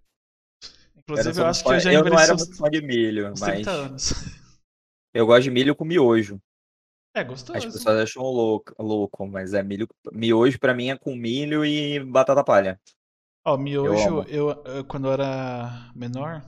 [1.07, 3.43] Inclusive eu sou acho que eu já eu não era muito fã de milho, mas
[3.43, 4.13] 30 anos.
[5.13, 6.41] eu gosto de milho com miojo.
[7.13, 7.65] É As gostoso.
[7.65, 9.87] pessoas acham louco, louco, mas é milho.
[10.13, 12.79] Miojo pra mim é com milho e batata palha.
[13.45, 14.27] Ó, miojo, amo.
[14.27, 16.43] eu, eu- quando eu era menor,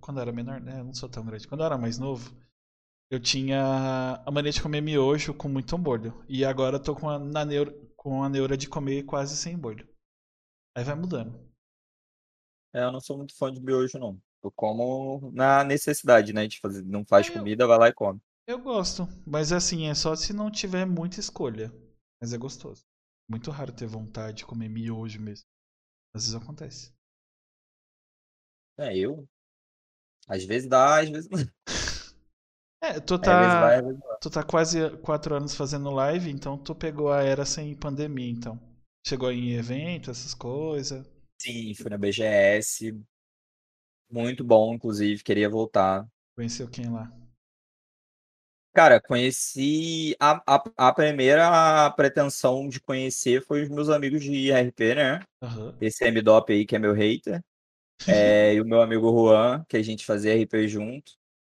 [0.00, 1.46] quando eu era menor, né, eu não sou tão grande.
[1.48, 2.34] Quando eu era mais novo,
[3.10, 6.24] eu tinha a mania de comer miojo com muito molho.
[6.28, 9.56] E agora eu tô com a, na neura, com a neura de comer quase sem
[9.56, 9.88] molho.
[10.76, 11.51] Aí vai mudando.
[12.74, 14.20] É, eu não sou muito fã de miojo, não.
[14.42, 16.46] Eu como na necessidade, né?
[16.46, 18.20] De fazer, não faz É, eu- comida, vai lá e come.
[18.46, 21.72] Eu gosto, mas assim, é só se não tiver muita escolha.
[22.20, 22.84] Mas é gostoso.
[23.28, 25.46] Muito raro ter vontade de comer miojo mesmo.
[26.14, 26.92] Às vezes acontece.
[28.78, 29.26] É, eu.
[30.28, 31.38] Às vezes dá, às vezes não.
[32.80, 34.02] É, tu vai, tá, não.
[34.20, 38.58] tu tá quase quatro anos fazendo live, então tu pegou a era sem pandemia, então.
[39.06, 41.06] Chegou em evento, essas coisas.
[41.42, 42.96] Sim, fui na BGS.
[44.08, 46.06] Muito bom, inclusive, queria voltar.
[46.36, 47.12] Conheceu quem lá?
[48.72, 50.14] Cara, conheci.
[50.20, 55.20] A, a, a primeira pretensão de conhecer foi os meus amigos de RP, né?
[55.42, 55.76] Aham.
[55.80, 57.42] Esse MDOP aí, que é meu hater.
[58.08, 61.12] É, e o meu amigo Juan, que a gente fazia RP junto.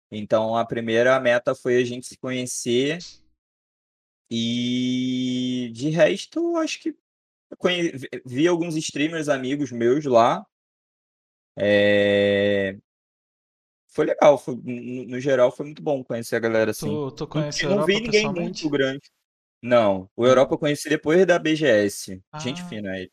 [0.09, 2.99] Então, a primeira meta foi a gente se conhecer.
[4.29, 6.95] E de resto, acho que
[7.93, 8.09] vi-
[8.47, 10.45] alguns streamers amigos meus lá.
[11.55, 12.77] É,
[13.89, 16.87] Foi legal, foi- no, no geral foi muito bom conhecer a galera assim.
[16.87, 19.01] Tu, tu Não, conhece Europa vi ninguém muito grande.
[19.61, 20.27] Não, o?
[20.27, 22.21] Europa eu conheci depois da BGS.
[22.39, 22.65] Gente Ah.
[22.69, 23.11] fina ele.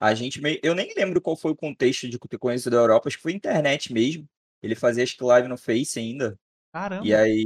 [0.00, 0.60] A gente meio.
[0.62, 3.32] Eu nem lembro qual foi o contexto de ter conhecido a Europa, acho que foi
[3.32, 4.28] internet mesmo.
[4.62, 6.30] Ele fazia acho que live no Face ainda.
[6.30, 7.16] E Caramba.
[7.18, 7.44] aí.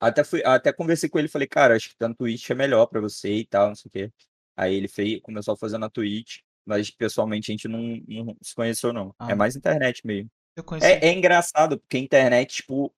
[0.00, 2.54] Até, fui, até conversei com ele e falei, cara, acho que tá no Twitch é
[2.54, 4.12] melhor pra você e tal, não sei o quê.
[4.56, 8.54] Aí ele fez, começou a fazer na Twitch, mas pessoalmente a gente não, não se
[8.54, 9.14] conheceu, não.
[9.20, 9.36] É Ah.
[9.36, 10.30] mais internet mesmo.
[10.82, 12.92] É, é engraçado, porque a internet, tipo,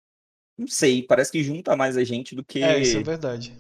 [0.57, 3.57] não sei, parece que junta mais a gente do que, É, isso é verdade.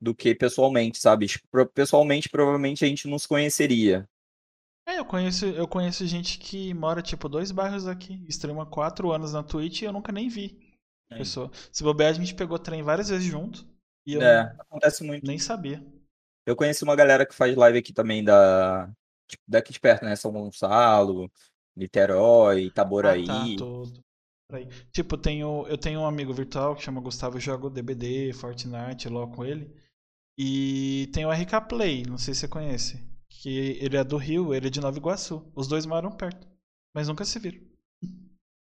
[0.00, 1.26] do que pessoalmente, sabe?
[1.26, 4.08] Tipo, Pessoalmente, provavelmente a gente não se conheceria.
[4.86, 8.24] É, eu conheço, eu conheço gente que mora, tipo, dois bairros aqui.
[8.28, 10.67] Streama quatro anos na Twitch e eu nunca nem vi.
[11.10, 11.18] A É.
[11.18, 11.50] Pessoa.
[11.72, 13.66] Se bobear, a gente pegou trem várias vezes junto.
[14.06, 15.26] E eu É, acontece muito.
[15.26, 15.84] nem sabia.
[16.46, 18.90] Eu conheci uma galera que faz live aqui também da,
[19.28, 20.16] tipo, daqui de perto, né?
[20.16, 21.30] São Gonçalo,
[21.76, 23.26] Niterói, Ah, Itaboraí.
[23.26, 24.00] tá, todo.
[24.90, 29.30] Tipo, tenho, eu tenho um amigo virtual que chama Gustavo, eu jogo DBD, Fortnite, LoL
[29.30, 29.70] com ele.
[30.38, 33.06] E tem o RK Play, não sei se você conhece.
[33.28, 35.52] Que ele é do Rio, ele é de Nova Iguaçu.
[35.54, 36.46] Os dois moram perto,
[36.94, 37.60] mas nunca se viram.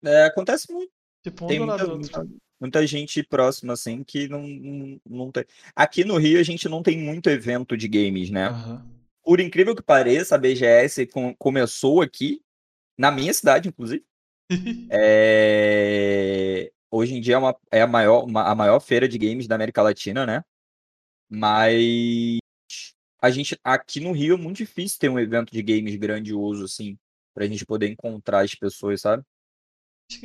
[0.03, 0.91] É, acontece muito.
[1.27, 2.29] Tipo, um Tem muita, muita,
[2.61, 5.45] muita gente próxima, assim, que não, não, não tem.
[5.75, 8.47] Aqui no Rio a gente não tem muito evento de games, né?
[8.47, 8.89] Aham.
[9.25, 12.41] por incrível que pareça, a BGS com, começou aqui,
[12.97, 14.05] na minha cidade, inclusive.
[14.89, 19.49] é, hoje em dia é, uma, é a, maior, uma, a maior feira de games
[19.49, 20.45] da América Latina, né?
[21.29, 22.39] Mas
[23.21, 26.97] a gente aqui no Rio é muito difícil ter um evento de games grandioso, assim,
[27.35, 29.25] pra gente poder encontrar as pessoas, sabe?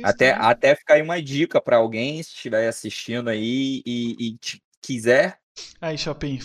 [0.02, 4.38] Até, até ficar aí uma dica para alguém, se estiver assistindo aí e, e
[4.80, 5.38] quiser.
[5.80, 6.38] Aí, Shopping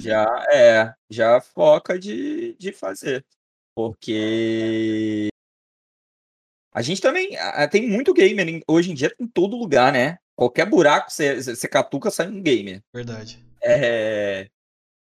[0.00, 3.24] já é, já foca de, de fazer.
[3.74, 5.28] Porque
[6.72, 7.30] a gente também
[7.70, 10.18] tem muito gamer hoje em dia em todo lugar, né?
[10.36, 12.82] Qualquer buraco você, você catuca sai um gamer.
[12.92, 13.44] Verdade.
[13.62, 14.48] É,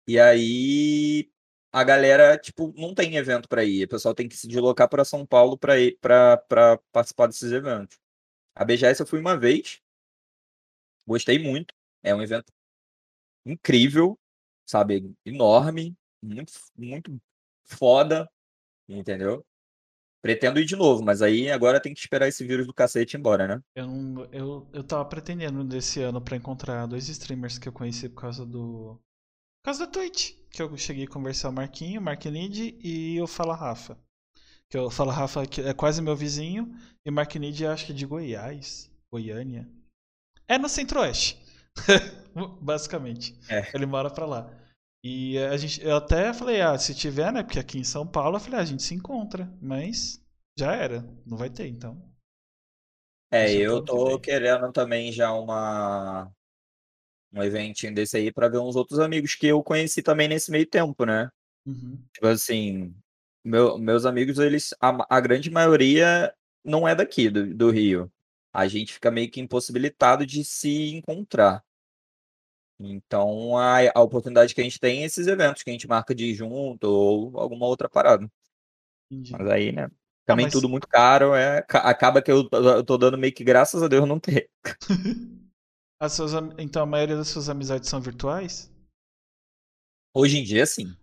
[0.06, 1.30] e aí
[1.72, 3.84] a galera, tipo, não tem evento para ir.
[3.84, 7.98] O pessoal tem que se deslocar para São Paulo para ir para participar desses eventos.
[8.54, 9.80] A BGS eu fui uma vez.
[11.06, 11.74] Gostei muito.
[12.02, 12.52] É um evento
[13.46, 14.18] incrível,
[14.66, 15.14] sabe?
[15.24, 17.18] Enorme, muito, muito
[17.64, 18.30] foda,
[18.88, 19.44] entendeu?
[20.20, 23.48] Pretendo ir de novo, mas aí agora tem que esperar esse vírus do cacete embora,
[23.48, 23.62] né?
[23.74, 28.08] Eu, não, eu, eu tava pretendendo desse ano para encontrar dois streamers que eu conheci
[28.08, 29.00] por causa do
[29.60, 33.26] por causa da Twitch, que eu cheguei a conversar o Marquinho, o Marquinid e o
[33.26, 33.98] Fala Rafa.
[34.68, 37.94] Que eu Fala Rafa que é quase meu vizinho e o Marquinid acho que é
[37.94, 39.68] de Goiás, Goiânia.
[40.46, 41.40] É no Centro-Oeste.
[42.60, 43.38] Basicamente.
[43.48, 43.74] É.
[43.74, 44.50] Ele mora pra lá.
[45.04, 47.42] E a gente, eu até falei, ah, se tiver, né?
[47.42, 49.50] Porque aqui em São Paulo, eu falei, ah, a gente se encontra.
[49.60, 50.20] Mas
[50.58, 52.00] já era, não vai ter, então.
[53.32, 56.30] É, eu tô querendo também já uma
[57.32, 60.66] um eventinho desse aí para ver uns outros amigos que eu conheci também nesse meio
[60.66, 61.30] tempo, né?
[61.66, 61.98] Uhum.
[62.12, 62.94] Tipo assim,
[63.44, 68.12] meu, meus amigos, eles, a, a, grande maioria não é daqui, do, do Rio.
[68.52, 71.64] A gente fica meio que impossibilitado de se encontrar.
[72.78, 76.14] Então, a, a oportunidade que a gente tem é esses eventos que a gente marca
[76.14, 78.28] de ir junto ou alguma outra parada.
[79.10, 79.32] Entendi.
[79.32, 79.88] Mas aí, né?
[80.26, 80.52] Também ah, mas...
[80.52, 84.06] tudo muito caro, é, acaba que eu, eu tô dando meio que graças a Deus
[84.06, 84.48] não ter.
[86.02, 88.68] As suas, então a maioria das suas amizades são virtuais?
[90.12, 90.96] Hoje em dia, sim.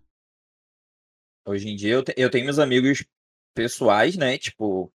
[1.46, 3.02] Hoje em dia eu, te, eu tenho meus amigos
[3.54, 4.36] pessoais, né?
[4.36, 4.92] Tipo,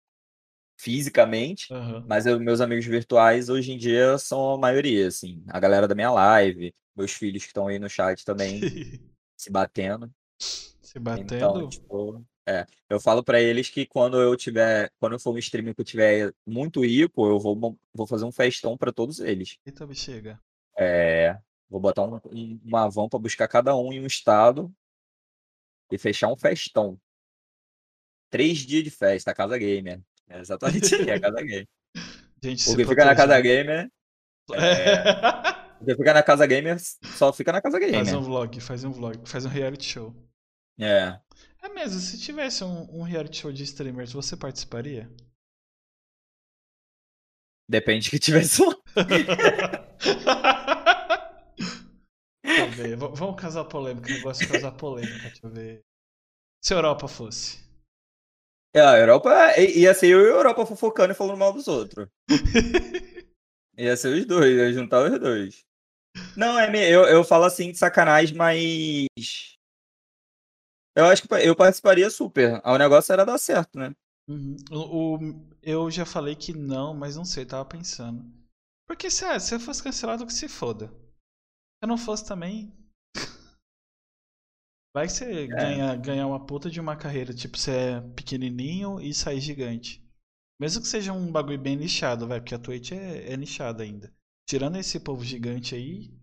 [0.76, 2.04] fisicamente, uhum.
[2.04, 5.40] mas eu, meus amigos virtuais hoje em dia são a maioria, assim.
[5.46, 8.58] A galera da minha live, meus filhos que estão aí no chat também
[9.38, 10.12] se batendo.
[10.36, 11.32] Se batendo?
[11.32, 15.38] Então, tipo, é, eu falo para eles que quando eu tiver, quando eu for um
[15.38, 19.58] streamer que eu tiver muito rico, eu vou, vou fazer um festão para todos eles.
[19.64, 20.40] Eita, bexiga.
[20.76, 21.38] É,
[21.70, 24.72] vou botar um, um, uma van para buscar cada um em um estado
[25.90, 26.98] e fechar um festão.
[28.28, 30.00] Três dias de festa, a Casa Gamer.
[30.28, 31.68] É exatamente aí, a Casa Gamer.
[32.42, 33.88] Gente, Porque fica na Casa Gamer.
[34.54, 35.62] É...
[35.78, 38.04] Porque fica na Casa Gamer, só fica na Casa Gamer.
[38.04, 40.31] Faz um vlog, faz um vlog, faz um reality show.
[40.78, 41.20] É.
[41.62, 45.08] É mesmo, se tivesse um, um reality show de streamers, você participaria?
[47.68, 48.74] Depende que tivesse lá.
[52.44, 52.96] Eu ver.
[52.96, 54.10] Vamos casar polêmica.
[54.10, 55.28] Eu gosto de casar polêmica.
[55.28, 55.80] Deixa eu ver.
[56.62, 57.62] Se a Europa fosse.
[58.74, 62.08] É, a Europa ia ser eu e a Europa fofocando e falando mal dos outros.
[63.76, 65.64] ia ser os dois, ia juntar os dois.
[66.36, 69.06] Não, é eu, eu falo assim de sacanagem, mas
[70.96, 72.60] eu acho que eu participaria super.
[72.64, 73.94] O negócio era dar certo, né?
[74.28, 74.56] Uhum.
[74.70, 75.18] O, o,
[75.62, 78.24] eu já falei que não, mas não sei, tava pensando.
[78.86, 80.88] Porque se, ah, se eu fosse cancelado, que se foda.
[80.88, 82.72] Se eu não fosse também.
[84.94, 85.46] Vai que você é.
[85.46, 90.02] ganha, ganha uma puta de uma carreira, tipo, você é pequenininho e sai gigante.
[90.60, 94.14] Mesmo que seja um bagulho bem nichado, vai, porque a Twitch é, é nichada ainda.
[94.48, 96.14] Tirando esse povo gigante aí,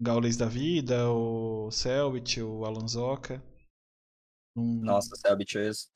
[0.00, 3.42] Gaules da Vida, o Selbit, o Alonsoca.
[4.56, 4.80] Hum.
[4.84, 5.16] Nossa,
[5.58, 5.90] é isso.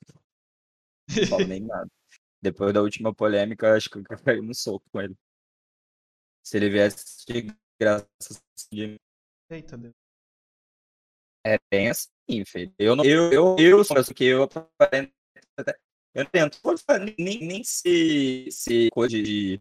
[1.08, 1.88] Não falo nem nada.
[2.42, 5.16] Depois da última polêmica, acho que eu caí no soco com ele.
[6.44, 8.08] Se ele viesse de graça
[8.56, 8.96] assim.
[9.50, 9.94] Eita Deus.
[11.46, 12.74] É bem assim, filho.
[12.78, 13.04] Eu não.
[13.04, 14.48] Eu, eu, eu sou que eu
[16.14, 16.60] eu tento
[17.18, 19.60] nem, nem se, se coisa de,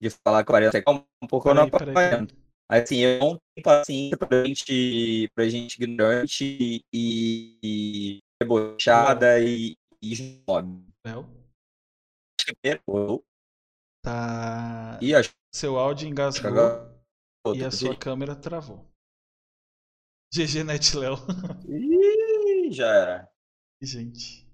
[0.00, 2.34] de falar que eu um pouco eu não aparento.
[2.70, 10.86] Assim, eu não tenho paciência pra gente, pra gente ignorante e, debochada e, e snob.
[14.02, 14.98] Tá.
[15.02, 15.36] E acho...
[15.54, 16.52] Seu áudio engasgou
[17.54, 18.86] e a sua câmera travou.
[20.32, 21.16] GG NetLeo.
[21.68, 23.32] Ih, já era.
[23.80, 24.46] Gente.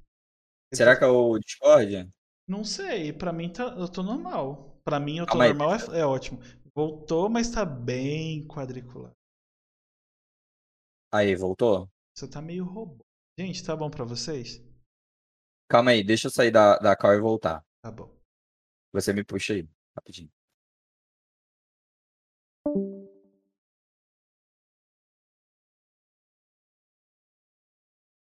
[0.72, 2.08] Será que é o Discord?
[2.48, 4.80] Não sei, pra mim tá, eu tô normal.
[4.84, 6.40] Pra mim eu tô normal, é, é, ótimo.
[6.74, 9.16] Voltou, mas tá bem quadriculado.
[11.12, 11.88] Aí, voltou?
[12.14, 13.04] Você tá meio robô.
[13.36, 14.62] Gente, tá bom pra vocês?
[15.68, 17.64] Calma aí, deixa eu sair da, da call e voltar.
[17.82, 18.16] Tá bom.
[18.92, 20.30] Você me puxa aí, rapidinho.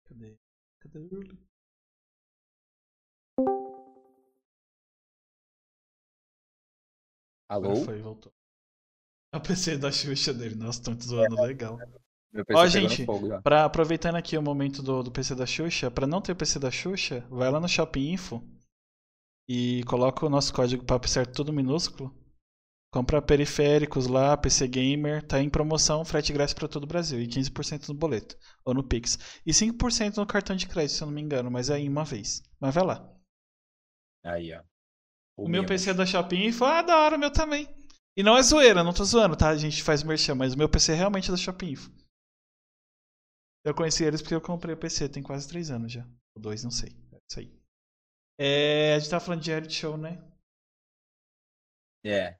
[0.03, 0.37] Cadê?
[0.79, 1.47] Cadê o Uli?
[7.49, 7.85] Agora Alô?
[7.85, 8.33] foi, voltou.
[9.33, 10.55] O PC da Xuxa dele.
[10.55, 11.77] Nossa, tão zoando legal.
[12.31, 13.05] Meu Ó, gente.
[13.43, 16.59] Pra, aproveitando aqui o momento do, do PC da Xuxa, pra não ter o PC
[16.59, 18.43] da Xuxa, vai lá no Shopping Info
[19.49, 22.13] e coloca o nosso código papo certo tudo minúsculo.
[22.91, 27.27] Compra periféricos lá, PC Gamer, tá em promoção, frete grátis pra todo o Brasil e
[27.27, 29.17] 15% no boleto ou no Pix.
[29.45, 32.05] E 5% no cartão de crédito, se eu não me engano, mas é em uma
[32.05, 32.41] vez.
[32.59, 33.13] Mas vai lá.
[34.25, 34.63] Aí, ó.
[35.37, 35.67] O meu Mimo.
[35.67, 37.67] PC é da Shopping Info, ah, da hora, o meu também.
[38.15, 39.49] E não é zoeira, não tô zoando, tá?
[39.49, 41.91] A gente faz merchan, mas o meu PC é realmente da Shopping Info.
[43.67, 46.03] Eu conheci eles porque eu comprei o PC, tem quase 3 anos já.
[46.35, 46.89] Ou dois, não sei.
[47.11, 47.51] É isso aí.
[48.39, 50.23] É, a gente tava falando de reality show, né?
[52.03, 52.37] É.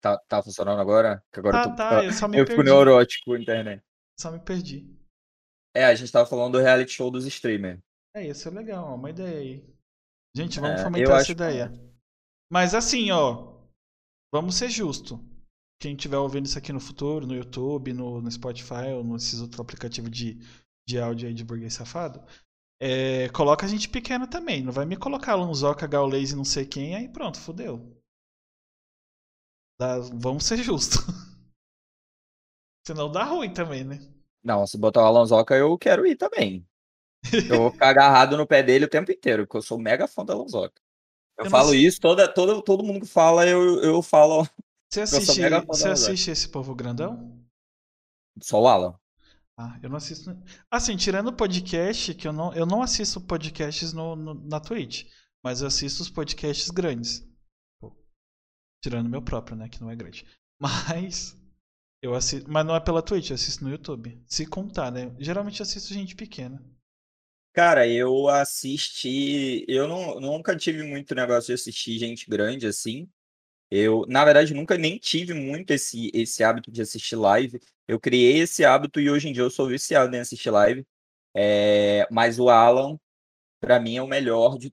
[0.00, 1.22] Tá, tá funcionando agora?
[1.32, 2.62] Que agora Ah, eu tô, tá, eu só me eu fico perdi.
[2.62, 3.82] neurótico com a internet.
[4.16, 4.86] Só me perdi.
[5.74, 7.80] É, a gente tava falando do reality show dos streamers.
[8.14, 9.74] É, isso é legal, ó, uma ideia aí.
[10.36, 11.72] Gente, vamos É, fomentar eu essa acho ideia.
[12.50, 13.60] Mas assim, ó,
[14.32, 15.20] vamos ser justo.
[15.80, 19.60] Quem estiver ouvindo isso aqui no futuro, no YouTube, no, no Spotify ou nesses outros
[19.60, 20.38] aplicativos de,
[20.86, 22.22] de áudio aí de burguês safado,
[22.80, 24.62] é, coloca a gente pequena também.
[24.62, 27.96] Não vai me colocar Lanzoca, Gaules e não sei quem, aí pronto, fodeu.
[30.14, 31.04] Vamos ser justos.
[32.86, 33.98] Senão dá ruim também, né?
[34.42, 36.66] Não, se botar o Alonsoca, eu quero ir também.
[37.48, 40.24] Eu vou ficar agarrado no pé dele o tempo inteiro, porque eu sou mega fã
[40.24, 40.80] do Alonsoca.
[41.38, 44.46] Eu, Eu falo sei- isso, toda, todo, todo mundo que fala, eu, eu falo
[44.90, 47.42] Você assiste, você assiste esse povo grandão?
[48.42, 48.98] só o Alan.
[49.56, 50.30] Ah, eu não assisto.
[50.70, 55.06] Assim, tirando o podcast, que eu não, eu não assisto podcasts no, no- na Twitch,
[55.42, 57.26] mas eu assisto os podcasts grandes.
[57.80, 57.94] Pô,
[58.82, 60.26] tirando o meu próprio, né, que não é grande.
[60.62, 61.36] Mas
[62.02, 64.22] eu assisto, mas não é pela Twitch, eu assisto no YouTube.
[64.26, 65.14] Se contar, né?
[65.18, 66.62] Geralmente eu assisto gente pequena.
[67.52, 69.64] Cara, eu assisti.
[69.68, 73.08] Eu não, nunca tive muito negócio de assistir gente grande assim.
[73.70, 77.60] Eu, na verdade, nunca nem tive muito esse, esse hábito de assistir live.
[77.88, 80.86] Eu criei esse hábito e hoje em dia eu sou viciado em assistir live.
[81.34, 82.98] É, mas o Alan,
[83.60, 84.72] pra mim, é o melhor de,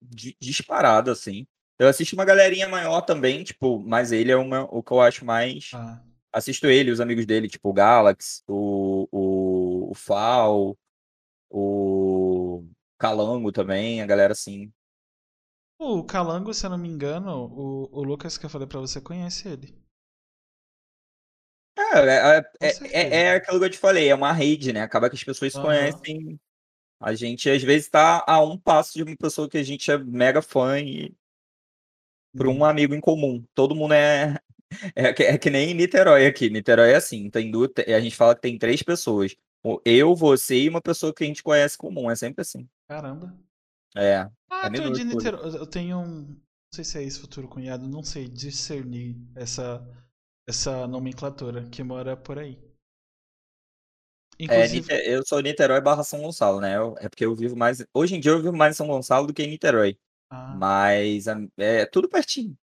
[0.00, 1.46] de- disparado, assim.
[1.78, 5.24] Eu assisto uma galerinha maior também, tipo, mas ele é uma, o que eu acho
[5.24, 5.70] mais.
[5.74, 6.02] Ah,
[6.32, 10.78] Assisto ele, os amigos dele, tipo o Galax, o, o, o Fal,
[11.50, 12.64] o
[12.98, 14.72] Calango também, a galera assim.
[15.80, 19.00] O Calango, se eu não me engano, o, o Lucas que eu falei pra você
[19.00, 19.76] conhece ele.
[21.76, 24.82] É, é, é, é, aquilo que eu te falei, é uma rede, né?
[24.82, 25.60] Acaba que as pessoas se Aham.
[25.60, 26.38] conhecem.
[27.00, 29.98] A gente às vezes tá a um passo de uma pessoa que a gente é
[29.98, 31.14] mega fã e
[32.36, 32.58] por Uhum.
[32.58, 33.44] um amigo em comum.
[33.54, 34.36] Todo mundo é.
[34.94, 36.50] É, que- é que nem Niterói aqui.
[36.50, 37.52] Niterói é assim, tem
[37.88, 39.36] a gente fala que tem três pessoas.
[39.84, 42.10] Eu, você e uma pessoa que a gente conhece comum.
[42.10, 42.68] É sempre assim.
[42.88, 43.32] Caramba.
[43.96, 44.28] É.
[44.48, 45.04] Ah, É é de.
[45.04, 45.56] Niterói.
[45.56, 46.22] Eu tenho um.
[46.28, 49.84] Não sei se é esse futuro cunhado, não sei discernir essa,
[50.48, 52.58] essa nomenclatura que mora por aí.
[54.38, 54.80] É, Inclusive.
[54.92, 56.76] Nite- eu sou Niterói barra São Gonçalo, né?
[56.76, 57.84] Eu- É porque eu vivo mais.
[57.92, 59.98] Hoje em dia eu vivo mais em São Gonçalo do que em Niterói.
[60.30, 62.56] Ah, Mas a- é tudo pertinho.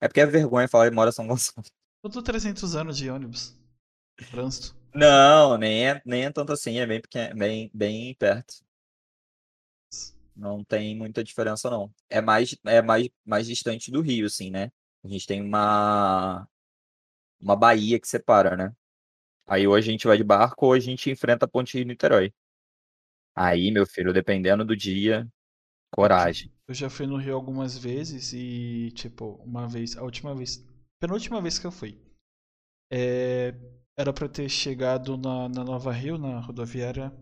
[0.00, 1.64] É porque é vergonha falar que mora em São Gonçalo.
[2.02, 3.56] eu tô 300 anos de ônibus.
[4.30, 4.74] Trânsito.
[4.94, 8.54] Não, nem é, nem é tanto assim, é bem pequeno, bem, bem perto.
[10.40, 11.92] Não tem muita diferença, não.
[12.08, 14.70] É mais, é mais, mais distante do Rio, assim, né?
[15.04, 16.48] A gente tem uma,
[17.40, 18.72] uma baía que separa, né?
[19.46, 22.32] Aí ou a gente vai de barco ou a gente enfrenta a ponte Rio-Niterói.
[23.34, 25.26] Aí, meu filho, dependendo do dia,
[25.90, 26.52] coragem.
[26.68, 30.64] Eu já fui no Rio algumas vezes e, tipo, uma vez, a última vez,
[31.00, 32.00] penúltima vez que eu fui,
[32.90, 33.54] é,
[33.96, 37.12] era pra ter chegado na, na Nova Rio, na rodoviária,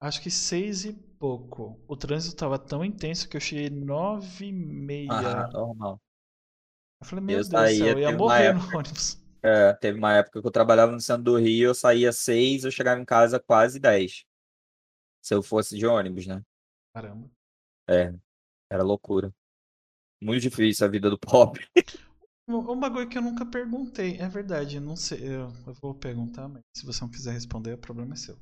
[0.00, 0.92] acho que seis e
[1.22, 1.78] pouco.
[1.86, 5.08] O trânsito tava tão intenso que eu cheguei nove e meia.
[5.08, 6.00] Ah, normal.
[7.00, 9.22] Eu falei, meu Eu Deus do céu, eu ia morrer no ônibus.
[9.44, 12.72] É, teve uma época que eu trabalhava no centro do Rio, eu saía seis, eu
[12.72, 14.24] chegava em casa quase dez.
[15.20, 16.42] Se eu fosse de ônibus, né?
[16.92, 17.30] Caramba.
[18.68, 19.32] Era loucura.
[20.20, 21.64] Muito difícil a vida do pobre.
[22.48, 26.62] Um, bagulho que eu nunca perguntei, é verdade, não sei, eu, eu vou perguntar, mas
[26.76, 28.36] se você não quiser responder, o problema é seu.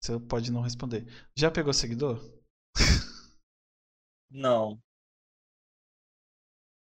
[0.00, 1.06] Você pode não responder.
[1.36, 2.20] Já pegou seguidor?
[4.30, 4.80] Não.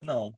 [0.02, 0.34] Não.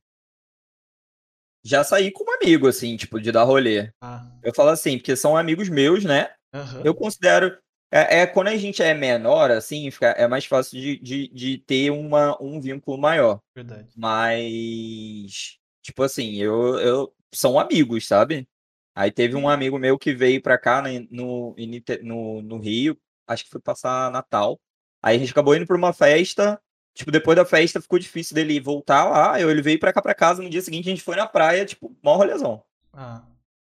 [1.64, 3.90] já saí com um amigo, assim, tipo, de dar rolê.
[4.00, 6.34] Ah, Eu falo assim, porque são amigos meus, né?
[6.52, 6.82] aham.
[6.84, 7.56] Eu considero.
[7.90, 11.58] É, é quando a gente é menor, assim, fica, é mais fácil de, de, de
[11.58, 13.40] ter uma, um vínculo maior.
[13.54, 13.92] Verdade.
[13.96, 18.48] Mas, tipo assim, eu, eu são amigos, sabe?
[18.94, 21.54] Aí teve um amigo meu que veio pra cá né, no,
[22.02, 24.60] no, no Rio, acho que foi passar Natal.
[25.02, 26.60] Aí a gente acabou indo pra uma festa.
[26.94, 29.40] Tipo, depois da festa ficou difícil dele voltar lá.
[29.40, 30.42] Eu, ele veio pra cá pra casa.
[30.42, 32.62] No dia seguinte a gente foi na praia, tipo, mó rolezão.
[32.92, 33.26] Ah,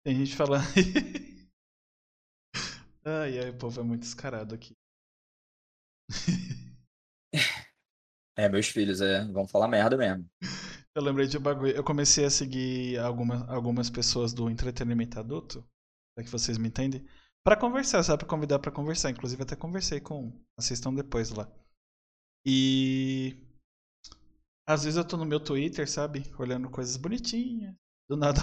[0.04, 0.64] tem gente falando.
[3.04, 4.74] ai, ai, o povo é muito descarado aqui.
[8.40, 10.26] É, meus filhos, é, vão falar merda mesmo.
[10.96, 11.72] Eu lembrei de um bagulho.
[11.72, 15.66] Eu comecei a seguir algumas, algumas pessoas do entretenimento adulto,
[16.16, 17.06] para que vocês me entendem,
[17.44, 18.20] Pra conversar, sabe?
[18.20, 19.10] Pra convidar pra conversar.
[19.10, 20.46] Inclusive, até conversei com um.
[20.58, 21.50] Assistam depois lá.
[22.46, 23.38] E.
[24.68, 26.24] Às vezes eu tô no meu Twitter, sabe?
[26.38, 27.74] Olhando coisas bonitinhas.
[28.10, 28.40] Do nada.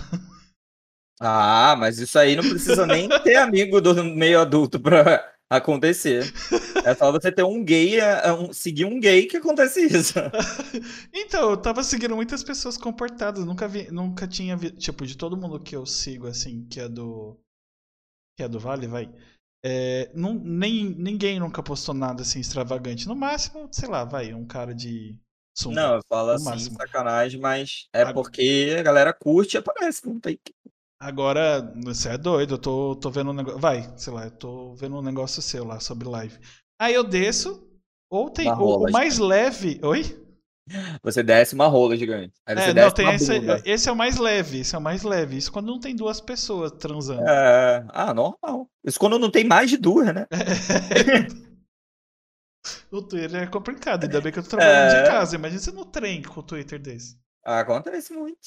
[1.18, 6.24] Ah, mas isso aí não precisa nem ter amigo do meio adulto pra acontecer.
[6.84, 10.14] É só você ter um gay, é, um- seguir um gay que acontece isso.
[11.12, 13.44] então, eu tava seguindo muitas pessoas comportadas.
[13.44, 16.88] Nunca vi, nunca tinha vi, tipo, de todo mundo que eu sigo, assim, que é
[16.88, 17.38] do.
[18.36, 19.10] Que é do Vale, vai.
[19.64, 23.08] É, não, nem, ninguém nunca postou nada assim extravagante.
[23.08, 25.18] No máximo, sei lá, vai, um cara de
[25.56, 25.74] sunga.
[25.74, 26.76] Não, eu falo No assim, máximo.
[26.76, 30.06] sacanagem, mas é porque a galera curte e aparece.
[30.06, 30.54] Não tem que-
[31.06, 33.60] Agora, você é doido, eu tô, tô vendo um negócio.
[33.60, 36.36] Vai, sei lá, eu tô vendo um negócio seu lá sobre live.
[36.80, 37.64] Aí eu desço,
[38.10, 38.50] ou tem.
[38.50, 39.78] O, o mais leve.
[39.84, 40.24] Oi?
[41.04, 42.34] Você desce uma rola gigante.
[42.44, 43.62] Aí você É, não, desce tem uma esse, bunda.
[43.64, 45.36] esse é o mais leve, esse é o mais leve.
[45.36, 47.22] Isso quando não tem duas pessoas transando.
[47.22, 48.68] É, ah, normal.
[48.84, 50.26] Isso quando não tem mais de duas, né?
[52.90, 55.02] o Twitter é complicado, ainda bem que eu tô trabalhando É.
[55.02, 55.36] de casa.
[55.36, 57.16] Imagina você no trem com o Twitter desse.
[57.44, 58.40] Acontece muito.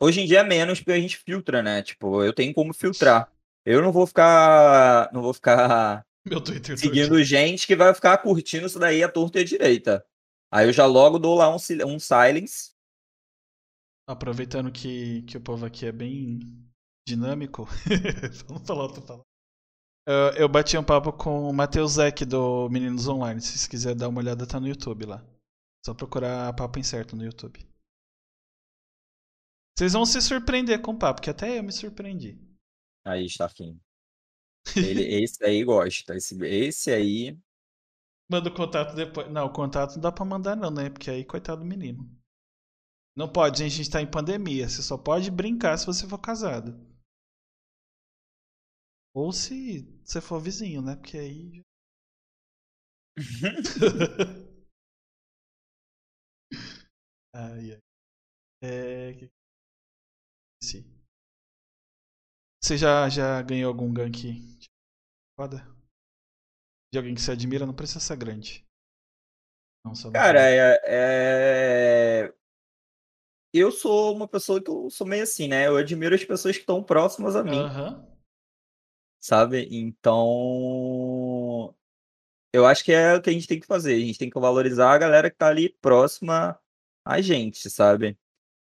[0.00, 1.82] Hoje em dia é menos porque a gente filtra, né?
[1.82, 3.32] Tipo, eu tenho como filtrar.
[3.64, 5.12] Eu não vou ficar.
[5.12, 9.10] Não vou ficar Meu Twitter do seguindo gente que vai ficar curtindo isso daí à
[9.10, 10.06] torta e à direita.
[10.50, 12.72] Aí eu já logo dou lá um, um silence.
[14.06, 16.40] Aproveitando que, que o povo aqui é bem
[17.06, 17.66] dinâmico,
[18.46, 19.24] vamos falar outra palavra.
[20.06, 23.40] Eu, eu bati um papo com o Matheus Zek do Meninos Online.
[23.40, 25.22] Se quiserem dar uma olhada, tá no YouTube lá.
[25.84, 27.67] Só procurar Papo Incerto no YouTube.
[29.78, 32.36] Vocês vão se surpreender com o papo, que até eu me surpreendi.
[33.06, 33.80] Aí, Starfinho.
[34.76, 36.16] Ele, esse aí gosta.
[36.16, 37.38] Esse, esse aí.
[38.28, 39.30] Manda o contato depois.
[39.30, 40.90] Não, o contato não dá pra mandar, não, né?
[40.90, 42.10] Porque aí, coitado do menino.
[43.16, 44.68] Não pode, gente, a gente tá em pandemia.
[44.68, 46.74] Você só pode brincar se você for casado.
[49.14, 50.96] Ou se você for vizinho, né?
[50.96, 51.62] Porque aí.
[57.32, 57.80] ai, ai.
[58.60, 59.37] É.
[62.62, 64.58] Você já, já ganhou algum gank
[65.36, 65.64] foda?
[66.92, 67.64] De alguém que você admira?
[67.64, 68.66] Não precisa ser grande.
[69.84, 72.34] Não, Cara, é, é-
[73.52, 75.66] Eu sou uma pessoa que eu sou meio assim, né?
[75.66, 77.56] Eu admiro as pessoas que estão próximas a mim.
[77.56, 78.06] Aham.
[79.20, 79.68] sabe?
[79.70, 80.24] Então,
[82.52, 83.94] eu acho que é o que a gente tem que fazer.
[83.94, 86.58] A gente tem que valorizar a galera que tá ali próxima
[87.04, 88.18] a gente, sabe?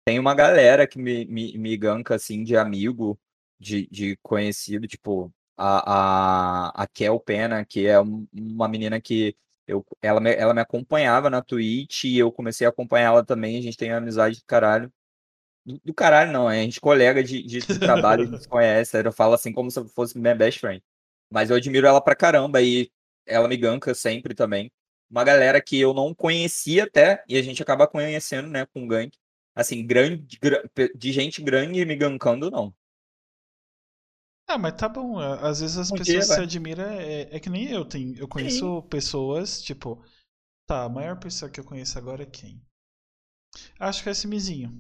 [0.08, 3.20] Tem uma galera que me, me, me ganka, assim, de amigo,
[3.60, 9.36] de, de conhecido, tipo, a, a, a Kel Pena, que é um- uma menina que
[9.68, 13.58] eu, ela, me, ela me acompanhava na Twitch e eu comecei a acompanhar ela também.
[13.60, 14.90] A gente tem uma amizade do caralho.
[15.66, 18.98] Do, do caralho, não, é, a gente colega de, de, trabalho, a gente se conhece,
[19.04, 20.84] eu falo assim como se eu fosse minha best friend.
[21.30, 22.90] Mas eu admiro ela pra caramba e
[23.26, 24.72] ela me ganka sempre também.
[25.12, 29.18] Uma galera que eu não conhecia até, e a gente acaba conhecendo, né, com gank.
[29.58, 30.64] Assim, grande, gra-
[30.96, 32.74] de gente grande me gankando, não.
[34.46, 35.18] Ah, mas tá bom.
[35.20, 36.42] Às vezes as pessoas dia que você vai.
[36.42, 37.86] admira é, é que nem eu.
[37.86, 40.04] Tem, eu conheço pessoas, tipo.
[40.68, 42.62] Tá, a maior pessoa que eu conheço agora é quem?
[43.80, 44.72] Acho que é esse Mizinho.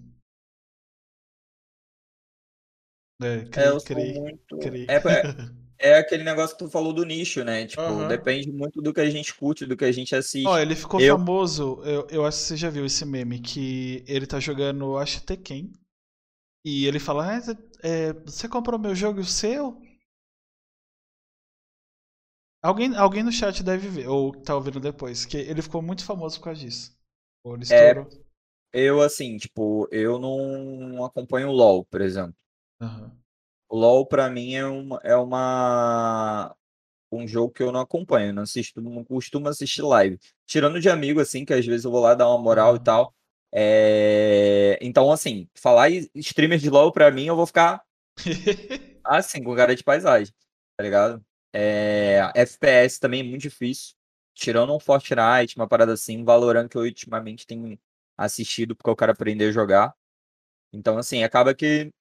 [3.21, 4.57] É, É, cri, eu sou cri, muito.
[4.59, 4.87] cri.
[4.87, 4.99] É,
[5.79, 7.65] é, aquele negócio que tu falou do nicho, né?
[7.65, 8.07] Tipo, Aham.
[8.07, 10.47] depende muito do que a gente curte, do que a gente assiste.
[10.47, 11.81] Ó, ele ficou Eu- famoso.
[11.83, 13.39] Eu, eu acho que você já viu esse meme.
[13.39, 15.71] Que ele tá jogando, acho Tekken.
[16.65, 17.41] E ele fala: ah,
[17.83, 19.79] é, Você comprou meu jogo e o seu?
[22.61, 25.25] Alguém, alguém no chat deve ver, ou tá ouvindo depois.
[25.25, 26.97] Que ele ficou muito famoso por causa disso.
[27.43, 27.93] Ou ele É.
[28.73, 32.35] Eu, assim, tipo, eu não acompanho o LoL, por exemplo.
[32.81, 33.17] Aham.
[33.71, 36.55] LoL pra mim é uma, é uma
[37.11, 40.19] um jogo que eu não acompanho, não assisto, não costumo assistir live.
[40.45, 42.83] Tirando de amigo assim, que às vezes eu vou lá dar uma moral e Aham.
[42.83, 43.15] tal,
[43.53, 44.77] É...
[44.81, 47.83] Então, assim, falar em streamers de LoL pra mim, eu vou ficar
[49.03, 50.33] assim, com cara de paisagem,
[50.75, 51.23] tá ligado?
[51.53, 52.19] É...
[52.35, 53.95] FPS também é muito difícil.
[54.33, 57.79] Tirando um Fortnite, uma parada assim, um Valorant que eu ultimamente tenho
[58.17, 59.95] assistido porque eu quero aprender a jogar.
[60.73, 61.91] Então, assim, acaba que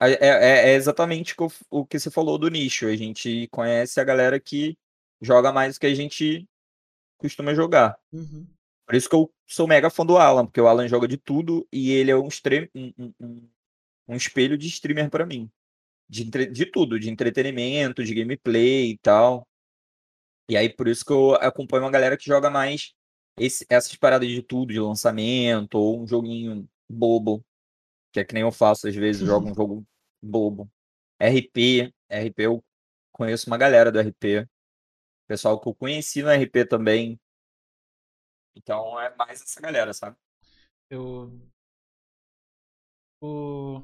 [0.00, 2.86] é, é, é exatamente o, o que você falou do nicho.
[2.86, 4.76] A gente conhece a galera que
[5.20, 6.46] joga mais do que a gente
[7.18, 7.98] costuma jogar.
[8.12, 8.46] Uhum.
[8.86, 11.66] Por isso que eu sou mega fã do Alan, porque o Alan joga de tudo
[11.72, 12.28] e ele é um,
[12.74, 13.48] um, um,
[14.08, 15.50] um espelho de streamer para mim.
[16.08, 16.46] De, entre...
[16.46, 19.46] de tudo, de entretenimento, de gameplay e tal.
[20.48, 22.92] E aí, por isso que eu acompanho uma galera que joga mais
[23.36, 27.44] esse, essas paradas de tudo, de lançamento, ou um joguinho bobo,
[28.16, 29.86] que é que nem eu faço, às vezes, jogo um jogo
[30.22, 30.70] bobo.
[31.20, 32.64] RP, RP eu
[33.12, 34.48] conheço uma galera do RP.
[35.28, 37.20] Pessoal que eu conheci no RP também,
[38.56, 40.16] então é mais essa galera, sabe?
[40.88, 41.30] Eu.
[43.20, 43.82] O.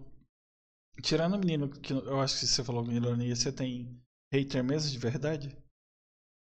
[1.02, 4.02] Tirando o menino, que eu acho que você falou com ironia, você tem
[4.32, 5.56] hater mesmo de verdade?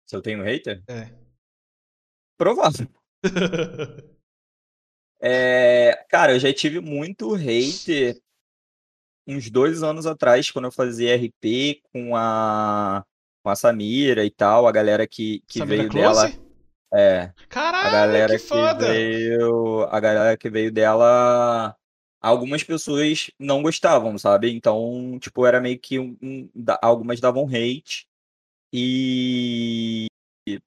[0.07, 0.82] Se eu tenho hater?
[0.88, 1.11] É.
[2.38, 2.88] Provável.
[5.28, 8.15] é, cara, eu já tive muito hater
[9.28, 13.03] uns dois anos atrás, quando eu fazia RP com a,
[13.43, 16.28] com a Samira e tal, a galera que, que Samira veio Close?
[16.28, 16.45] dela.
[16.93, 17.34] É.
[17.49, 18.88] Caralho, a galera que foda!
[18.88, 21.76] veio, a galera que veio dela,
[22.21, 24.51] algumas pessoas não gostavam, sabe?
[24.51, 26.49] Então, tipo, era meio que um, um,
[26.84, 28.07] algumas davam hate
[28.71, 30.05] e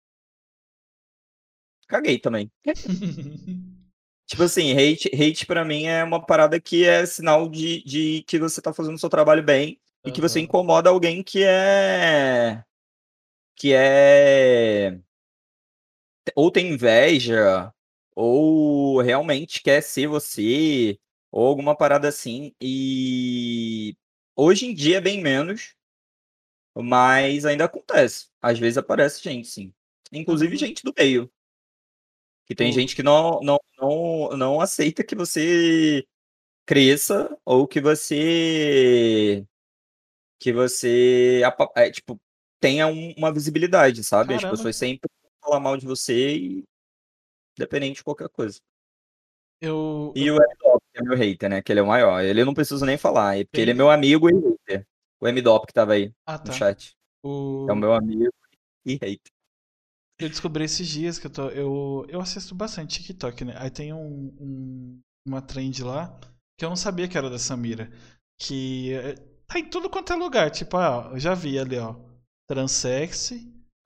[1.87, 2.51] caguei também.
[4.29, 8.39] tipo assim, hate, hate para mim é uma parada que é sinal de, de que
[8.39, 12.63] você tá fazendo o seu trabalho bem e que você incomoda alguém que é
[13.57, 14.99] que é
[16.37, 17.73] ou tem inveja,
[18.15, 20.99] ou realmente quer ser você,
[21.31, 22.55] ou alguma parada assim.
[22.61, 23.97] E
[24.37, 25.75] hoje em dia é bem menos,
[26.77, 28.29] mas ainda acontece.
[28.43, 29.73] Às vezes aparece gente, sim.
[30.13, 30.59] Inclusive uhum.
[30.59, 31.31] gente do meio.
[32.49, 36.03] Que tem gente que não, não, não, não aceita que você
[36.65, 39.47] cresça ou que você
[40.41, 41.43] que você
[41.77, 42.19] é, tipo
[42.61, 44.35] tenha um, uma visibilidade, sabe?
[44.35, 44.49] Caramba.
[44.49, 45.11] As pessoas sempre
[45.43, 46.65] falar mal de você e
[47.57, 48.59] independente de qualquer coisa.
[49.61, 51.63] Eu, e o M-Dop, que é meu hater, né?
[51.63, 52.23] Que ele é o maior.
[52.23, 53.63] Ele não preciso nem falar, porque Quem?
[53.63, 54.87] ele é meu amigo e hater.
[55.21, 56.51] O M-Dop que tava aí ah, tá.
[56.51, 56.97] no chat.
[57.23, 57.67] O...
[57.69, 58.33] É o meu amigo
[58.87, 59.33] e hater.
[60.21, 61.49] Eu descobri esses dias que eu tô.
[61.51, 63.55] Eu, eu assisto bastante TikTok, né?
[63.57, 66.19] Aí tem um, um, uma trend lá
[66.59, 67.89] que eu não sabia que era da Samira.
[68.41, 69.15] Que eh,
[69.47, 70.51] tá em tudo quanto é lugar.
[70.51, 71.95] Tipo, ah, eu já vi ali, ó.
[72.49, 73.33] Transex,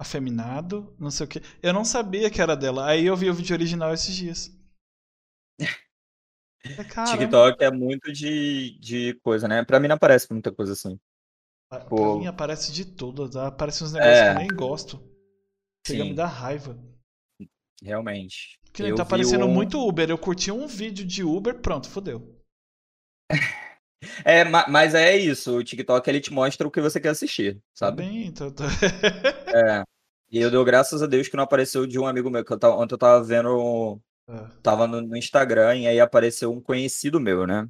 [0.01, 1.43] afeminado, não sei o que.
[1.63, 2.87] Eu não sabia que era dela.
[2.87, 4.51] Aí eu vi o vídeo original esses dias.
[6.63, 9.65] TikTok é muito de, de coisa, né?
[9.65, 10.99] Pra mim não aparece muita coisa assim.
[11.69, 11.97] Pra, Pô.
[11.97, 13.29] pra mim aparece de tudo.
[13.29, 13.49] Tá?
[13.49, 14.31] Aparece uns negócios é.
[14.31, 15.12] que eu nem gosto.
[15.87, 16.79] Chega a me dar raiva.
[17.83, 18.59] Realmente.
[18.73, 19.53] Que nem tá aparecendo um...
[19.53, 20.09] muito Uber.
[20.09, 22.41] Eu curti um vídeo de Uber, pronto, fodeu.
[24.25, 25.59] É, mas é isso.
[25.59, 28.03] O TikTok ele te mostra o que você quer assistir, tá sabe?
[28.03, 28.65] Tá bem, tá, tá.
[29.55, 29.85] é.
[30.31, 32.59] E eu dou graças a Deus que não apareceu de um amigo meu, que eu
[32.59, 34.01] tava, ontem eu tava vendo.
[34.29, 34.49] É.
[34.63, 37.69] Tava no, no, Instagram e aí apareceu um conhecido meu, né?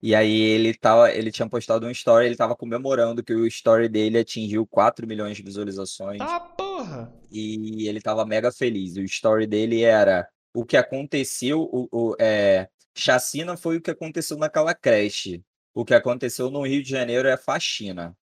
[0.00, 3.88] E aí ele tava, ele tinha postado um story, ele tava comemorando que o story
[3.88, 6.20] dele atingiu 4 milhões de visualizações.
[6.20, 6.40] Ah,
[6.82, 7.12] porra!
[7.30, 8.96] E ele tava mega feliz.
[8.96, 14.36] O story dele era o que aconteceu, o, o é, chacina foi o que aconteceu
[14.36, 15.42] naquela creche.
[15.74, 18.16] O que aconteceu no Rio de Janeiro é faxina.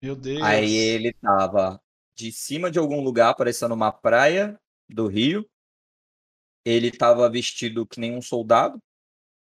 [0.00, 0.42] Meu Deus.
[0.42, 1.80] Aí ele tava
[2.14, 4.58] de cima de algum lugar, parecendo uma praia
[4.88, 5.48] do Rio.
[6.64, 8.78] Ele estava vestido que nem um soldado.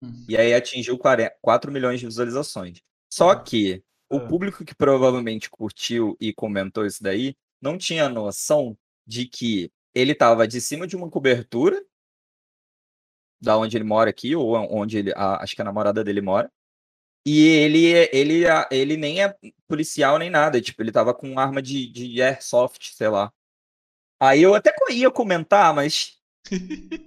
[0.03, 0.26] Hum.
[0.30, 0.99] E aí atingiu
[1.41, 2.80] 4 milhões de visualizações.
[3.11, 3.43] Só uhum.
[3.43, 4.28] que o ah.
[4.28, 10.47] público que provavelmente curtiu e comentou isso daí não tinha noção de que ele estava
[10.47, 11.83] de cima de uma cobertura
[13.39, 16.51] da onde ele mora aqui, ou onde ele, a, acho que a namorada dele mora.
[17.25, 19.35] E ele, ele, ele nem é
[19.67, 23.31] policial nem nada, tipo, ele tava com arma de, de airsoft, sei lá.
[24.19, 26.17] Aí eu até ia comentar, mas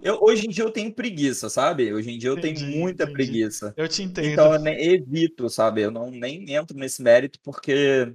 [0.02, 1.92] eu, hoje em dia eu tenho preguiça, sabe?
[1.92, 3.16] Hoje em dia eu entendi, tenho muita entendi.
[3.16, 3.74] preguiça.
[3.76, 4.28] Eu te entendo.
[4.28, 5.82] Então eu evito, sabe?
[5.82, 8.14] Eu não nem entro nesse mérito porque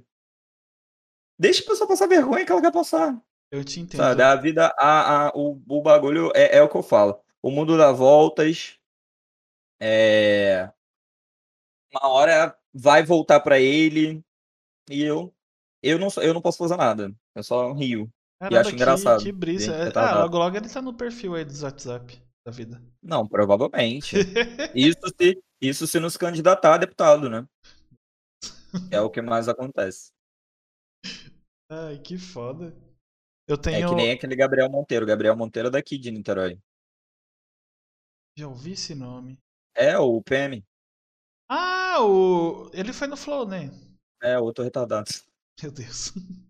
[1.38, 3.20] deixa a pessoa passar vergonha que ela quer passar.
[3.50, 4.00] Eu te entendo.
[4.00, 4.22] Sabe?
[4.22, 7.18] A vida, a, a, o, o bagulho é, é o que eu falo.
[7.42, 8.78] O mundo dá voltas.
[9.80, 10.70] É,
[11.92, 14.24] uma hora vai voltar para ele
[14.90, 15.32] e eu
[15.82, 17.14] eu não eu não posso fazer nada.
[17.34, 18.10] Eu só rio.
[18.38, 19.22] Caramba, e acho que, engraçado.
[19.22, 19.72] Que brisa.
[19.74, 22.20] É, ah, logo logo ele tá no perfil aí do WhatsApp.
[22.44, 22.82] da vida.
[23.02, 24.16] Não, provavelmente.
[24.74, 27.46] Isso se, isso se nos candidatar a deputado, né?
[28.90, 30.12] É o que mais acontece.
[31.70, 32.74] Ai, que foda.
[33.48, 33.88] Eu É tenho.
[33.88, 35.06] que nem aquele Gabriel Monteiro.
[35.06, 36.58] Gabriel Monteiro é daqui de Niterói.
[38.36, 39.38] Já ouvi esse nome.
[39.74, 40.64] É, o PM.
[41.48, 42.70] Ah, o.
[42.72, 43.70] Ele foi no Flow, né?
[44.22, 45.10] É, outro retardado.
[45.62, 46.12] Meu Deus.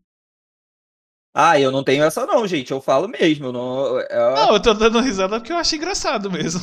[1.39, 2.71] Ah, eu não tenho essa não, gente.
[2.71, 3.49] Eu falo mesmo.
[3.49, 6.63] eu Não, é, Não, eu tô dando risada porque eu acho engraçado mesmo.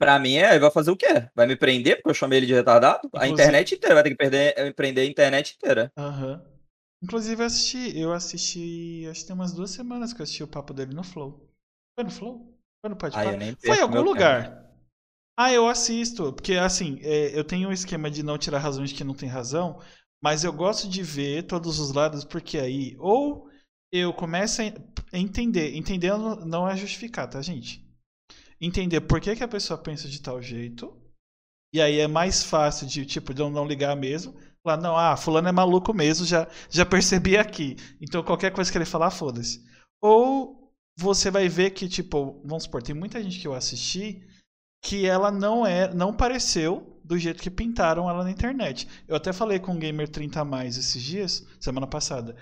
[0.00, 1.28] pra mim, é, vai fazer o quê?
[1.32, 3.08] Vai me prender porque eu chamei ele de retardado?
[3.14, 5.92] A Inclusive- internet inteira vai ter que perder, prender a internet inteira.
[5.96, 6.44] Aham.
[7.04, 7.98] Inclusive, eu assisti.
[7.98, 9.06] Eu assisti.
[9.10, 11.48] Acho que tem umas duas semanas que eu assisti o papo dele no Flow.
[11.96, 12.58] Foi no Flow?
[12.80, 14.64] Foi no Pode nem Foi em algum lugar.
[15.38, 16.32] Ah, eu assisto.
[16.32, 19.80] Porque, assim, é, eu tenho um esquema de não tirar razões que não tem razão.
[20.22, 23.48] Mas eu gosto de ver todos os lados, porque aí, ou
[23.92, 24.74] eu começo a en-
[25.12, 25.76] entender.
[25.76, 27.84] Entender não- não é justificar, tá, gente?
[28.60, 30.96] Entender por que, que a pessoa pensa de tal jeito.
[31.74, 34.34] E aí é mais fácil de, tipo, de eu não ligar mesmo.
[34.64, 37.76] Falar, não, ah, fulano é maluco mesmo, já, já percebi aqui.
[38.00, 39.62] Então qualquer coisa que ele falar, foda-se.
[40.00, 44.26] Ou você vai ver que, tipo, vamos supor, tem muita gente que eu assisti
[44.82, 48.88] que ela não é, não pareceu do jeito que pintaram ela na internet.
[49.06, 52.34] Eu até falei com o Gamer 30 a mais esses dias, semana passada,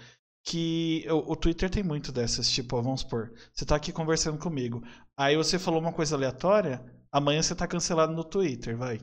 [0.44, 4.82] que o, o Twitter tem muito dessas, tipo, vamos supor, você tá aqui conversando comigo,
[5.16, 9.00] aí você falou uma coisa aleatória, amanhã você tá cancelado no Twitter, vai.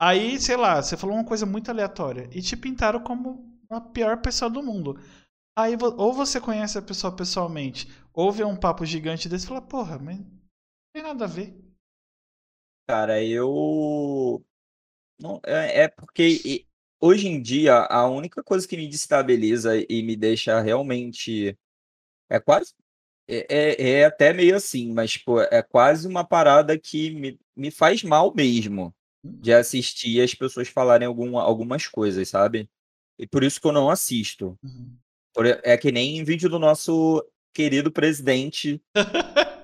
[0.00, 4.22] Aí, sei lá, você falou uma coisa muito aleatória e te pintaram como a pior
[4.22, 4.98] pessoa do mundo.
[5.58, 9.60] Aí, ou você conhece a pessoa pessoalmente, ou vê um papo gigante desse e fala,
[9.60, 10.26] porra, mas não
[10.94, 11.54] tem nada a ver.
[12.88, 14.42] Cara, eu.
[15.20, 16.66] Não, é, é porque
[17.00, 21.58] hoje em dia a única coisa que me destabiliza e me deixa realmente.
[22.30, 22.74] É quase.
[23.28, 27.70] É, é, é até meio assim, mas pô, é quase uma parada que me, me
[27.70, 32.68] faz mal mesmo de assistir as pessoas falarem algum, algumas coisas, sabe?
[33.18, 34.58] E por isso que eu não assisto.
[34.62, 34.96] Uhum.
[35.34, 38.82] Por- É que nem em vídeo do nosso querido presidente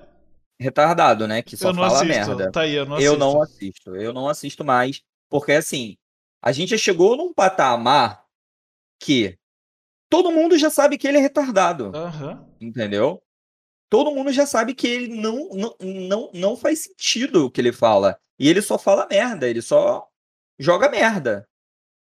[0.59, 1.41] retardado, né?
[1.41, 2.07] Que só eu não fala assisto.
[2.07, 2.51] merda.
[2.51, 3.13] Tá aí, eu não assisto.
[3.13, 5.97] Eu não assisto, eu não assisto mais, porque assim,
[6.41, 8.25] a gente já chegou num patamar
[9.01, 9.37] que
[10.09, 12.47] todo mundo já sabe que ele é retardado, Aham.
[12.59, 13.21] entendeu?
[13.89, 17.71] Todo mundo já sabe que ele não, não, não, não faz sentido o que ele
[17.71, 18.19] fala.
[18.39, 20.07] E ele só fala merda, ele só
[20.59, 21.47] joga merda.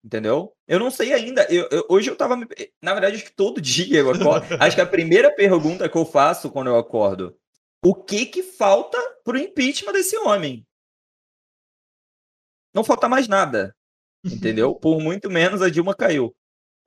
[0.04, 0.54] Entendeu?
[0.68, 1.46] Eu não sei ainda.
[1.50, 2.36] Eu, eu- hoje eu tava.
[2.36, 2.46] me-
[2.82, 4.46] Na verdade, acho que todo dia eu acordo.
[4.60, 7.34] acho que a primeira pergunta que eu faço quando eu acordo:
[7.82, 10.66] o que que falta pro impeachment desse homem?
[12.74, 13.74] Não falta mais nada.
[14.24, 14.74] Entendeu?
[14.76, 16.34] Por muito menos a Dilma caiu.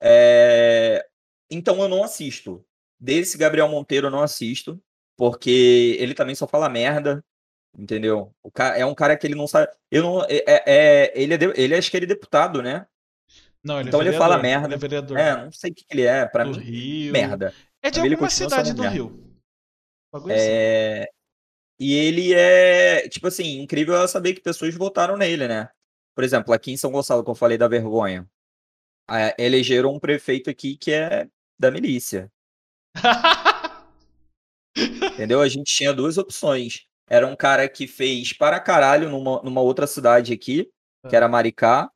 [0.01, 1.05] É,
[1.49, 2.63] Então eu não assisto.
[2.99, 4.79] Desse Gabriel Monteiro eu não assisto.
[5.17, 7.23] Porque ele também só fala merda.
[7.77, 8.33] Entendeu?
[8.41, 8.77] O cara...
[8.77, 9.71] É um cara que ele não sabe.
[9.91, 10.23] Eu não...
[10.23, 12.87] é, é- é- Ele, é ele acho que ele é deputado, né?
[13.63, 14.67] Não, ele Então é ele vereador, fala merda.
[14.67, 16.25] Ele é vereador É, não sei o que que ele é.
[16.25, 17.13] Pra do mim, Rio.
[17.13, 17.53] merda.
[17.83, 18.95] É de Pra ele alguma cidade do merda.
[18.95, 19.35] Rio.
[20.11, 20.43] Bagulho assim.
[20.47, 21.07] É,
[21.79, 25.69] E ele é, tipo assim, incrível ela saber que pessoas votaram nele, né?
[26.15, 28.27] Por exemplo, aqui em São Gonçalo, que eu falei da vergonha,
[29.37, 31.27] elegeram um prefeito aqui que é
[31.59, 32.31] da milícia,
[34.75, 35.41] entendeu?
[35.41, 36.85] A gente tinha duas opções.
[37.09, 40.69] Era um cara que fez para caralho numa, numa outra cidade aqui,
[41.07, 41.89] que era Maricá,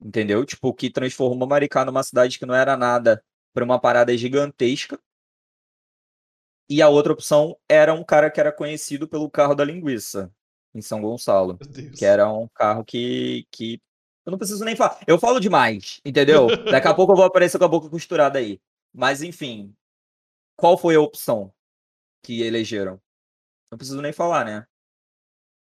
[0.00, 0.44] entendeu?
[0.44, 4.98] Tipo, que transformou Maricá numa cidade que não era nada para uma parada gigantesca.
[6.68, 10.32] E a outra opção era um cara que era conhecido pelo carro da linguiça,
[10.72, 11.58] em São Gonçalo.
[11.98, 13.80] Que era um carro que, que.
[14.24, 15.00] Eu não preciso nem falar.
[15.06, 16.46] Eu falo demais, entendeu?
[16.70, 18.60] Daqui a pouco eu vou aparecer com a boca costurada aí.
[18.94, 19.74] Mas, enfim.
[20.56, 21.52] Qual foi a opção
[22.22, 23.01] que elegeram?
[23.72, 24.66] Não preciso nem falar, né?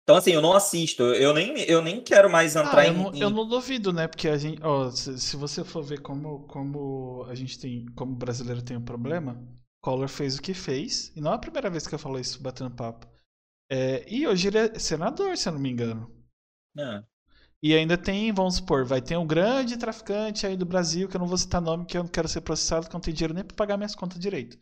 [0.03, 1.03] Então, assim, eu não assisto.
[1.03, 2.97] Eu nem, eu nem quero mais entrar Ah, eu, em.
[2.97, 4.07] não, eu não duvido, né?
[4.07, 4.59] Porque a gente.
[4.63, 7.85] Ó, se, se você for ver como, como a gente tem.
[7.95, 9.39] Como o brasileiro tem um problema,
[9.81, 11.11] Collor fez o que fez.
[11.15, 13.05] E não é a primeira vez que eu falo isso batendo papo.
[13.71, 16.11] É, e hoje ele é senador, se eu não me engano.
[16.77, 17.03] É.
[17.61, 21.19] E ainda tem, vamos supor, vai ter um grande traficante aí do Brasil, que eu
[21.19, 23.33] não vou citar nome, que eu não quero ser processado, que eu não tenho dinheiro
[23.33, 24.57] nem pra pagar minhas contas direito.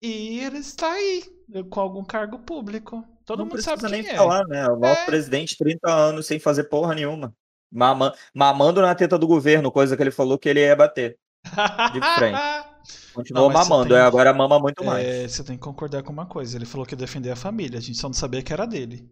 [0.00, 1.24] E ele está aí,
[1.70, 3.04] com algum cargo público.
[3.24, 4.16] Todo não mundo precisa sabe nem quem é.
[4.16, 4.66] falar, né?
[4.68, 5.06] O nosso É.
[5.06, 7.34] presidente, 30 anos sem fazer porra nenhuma.
[7.70, 11.18] Mama- mamando na teta do governo, coisa que ele falou que ele ia bater.
[11.44, 12.38] De frente.
[13.12, 15.04] Continuou Não, mamando, tem- é, agora mama muito mais.
[15.04, 16.56] É, você tem que concordar com uma coisa.
[16.56, 17.78] Ele falou que ia defender a família.
[17.78, 19.10] A gente só não sabia que era dele.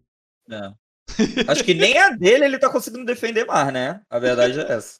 [0.51, 0.73] É.
[1.49, 4.01] Acho que nem a dele ele tá conseguindo defender mais, né?
[4.09, 4.99] A verdade é essa.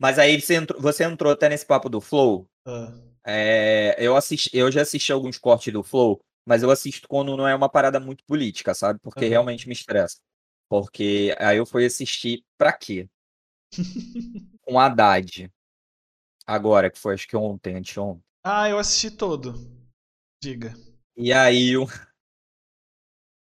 [0.00, 2.48] Mas aí você entrou, você entrou até nesse papo do Flow.
[2.66, 2.92] Ah,
[3.26, 6.20] É, eu, assisti, eu já assisti alguns cortes do Flow.
[6.46, 9.00] mas eu assisto quando não é uma parada muito política, sabe?
[9.00, 9.30] Porque Aham.
[9.30, 10.18] realmente me estressa.
[10.68, 13.08] Porque aí eu fui assistir pra quê?
[14.62, 15.50] Com Haddad.
[16.46, 18.24] Agora, que foi acho que ontem, anteontem.
[18.44, 19.54] ah, eu assisti todo.
[20.42, 20.74] Diga.
[21.16, 21.86] E aí o,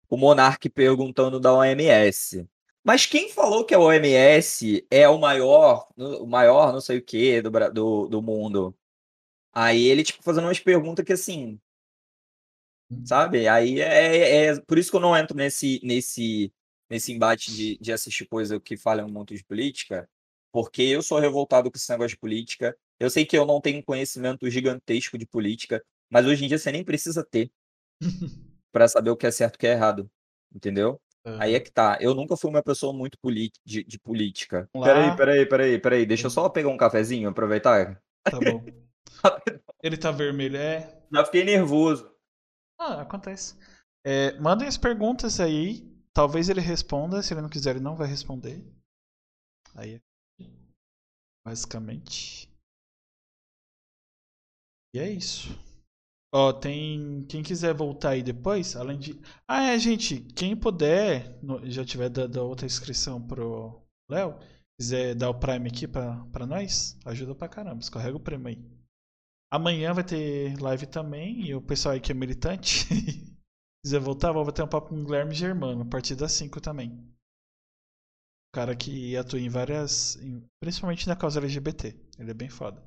[0.09, 2.47] o Monark perguntando da OMS.
[2.84, 7.41] Mas quem falou que a OMS é o maior, o maior não sei o que
[7.41, 8.76] do, do, do mundo?
[9.56, 11.60] Aí ele, tipo, fazendo umas perguntas que assim,
[13.03, 13.47] sabe?
[13.47, 16.53] Aí é, é por isso que eu não entro nesse, nesse,
[16.89, 20.10] nesse embate de, de assistir coisa que falam muito de política,
[20.51, 22.76] porque eu sou revoltado com esse negócio de política.
[22.99, 26.58] Eu sei que eu não tenho um conhecimento gigantesco de política, mas hoje em dia
[26.58, 27.51] você nem precisa ter
[28.72, 30.10] para saber o que é certo e o que é errado.
[30.53, 31.01] Entendeu?
[31.38, 31.97] Aí é que tá.
[32.01, 33.18] Eu nunca fui uma pessoa muito
[33.66, 34.70] de, de política.
[34.74, 36.06] Lá- Peraí, peraí, peraí, peraí.
[36.06, 38.01] Deixa eu só pegar um cafezinho, aproveitar.
[38.30, 38.66] Tá bom.
[39.84, 41.01] Ele tá vermelho, é.
[41.11, 42.11] Já fiquei nervoso.
[42.80, 43.55] Ah, acontece.
[44.05, 45.82] É, mandem as perguntas aí.
[46.13, 47.21] Talvez ele responda.
[47.21, 48.63] Se ele não quiser, ele não vai responder.
[49.76, 50.01] Aí.
[51.45, 52.49] Basicamente.
[54.95, 55.49] E é isso.
[56.34, 57.26] Ó, tem.
[57.28, 59.19] Quem quiser voltar aí depois, além de.
[59.47, 60.21] Ah, é, gente.
[60.34, 64.38] Quem puder, no- já tiver dado outra inscrição pro Léo,
[64.80, 67.82] quiser dar o Prime aqui pra, pra nós, ajuda pra caramba.
[67.82, 68.74] Escorrega o prêmio aí.
[69.52, 71.41] Amanhã vai ter live também.
[71.46, 72.86] E o pessoal aí que é militante,
[73.84, 76.91] quiser voltar, vou ter um papo com o Guilherme Germano, a partir das 5 também.
[78.50, 80.18] O cara que atua em várias.
[80.62, 81.93] principalmente na causa LGBT.
[82.18, 82.84] Ele é bem foda.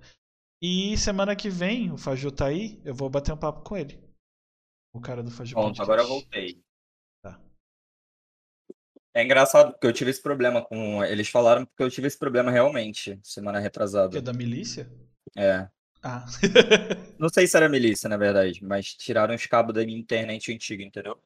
[0.60, 4.02] E semana que vem, o Faju tá aí, eu vou bater um papo com ele.
[4.92, 6.64] O cara do Faju Pronto, agora eu voltei.
[7.22, 7.40] Tá.
[9.14, 11.04] É engraçado porque eu tive esse problema com.
[11.04, 14.20] Eles falaram porque eu tive esse problema realmente, semana Que é retrasada.
[14.20, 14.90] da milícia?
[15.36, 15.70] É.
[16.02, 16.24] Ah.
[17.18, 20.82] Não sei se era milícia, na verdade, mas tiraram os cabos da minha internet antiga,
[20.84, 21.20] entendeu?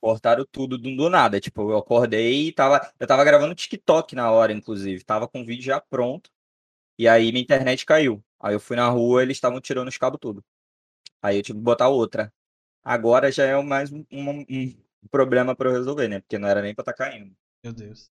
[0.00, 1.40] Cortaram tudo do, do nada.
[1.40, 2.92] Tipo, eu acordei e tava.
[2.98, 5.04] Eu tava gravando TikTok na hora, inclusive.
[5.04, 6.28] Tava com o vídeo já pronto.
[6.98, 8.22] E aí minha internet caiu.
[8.40, 10.44] Aí eu fui na rua, eles estavam tirando os cabos tudo.
[11.22, 12.32] Aí eu tive que botar outra.
[12.84, 14.74] Agora já é mais um, um- um
[15.10, 16.20] problema pra eu resolver, né?
[16.20, 17.32] Porque não era nem pra estar caindo.
[17.64, 18.10] Meu Deus.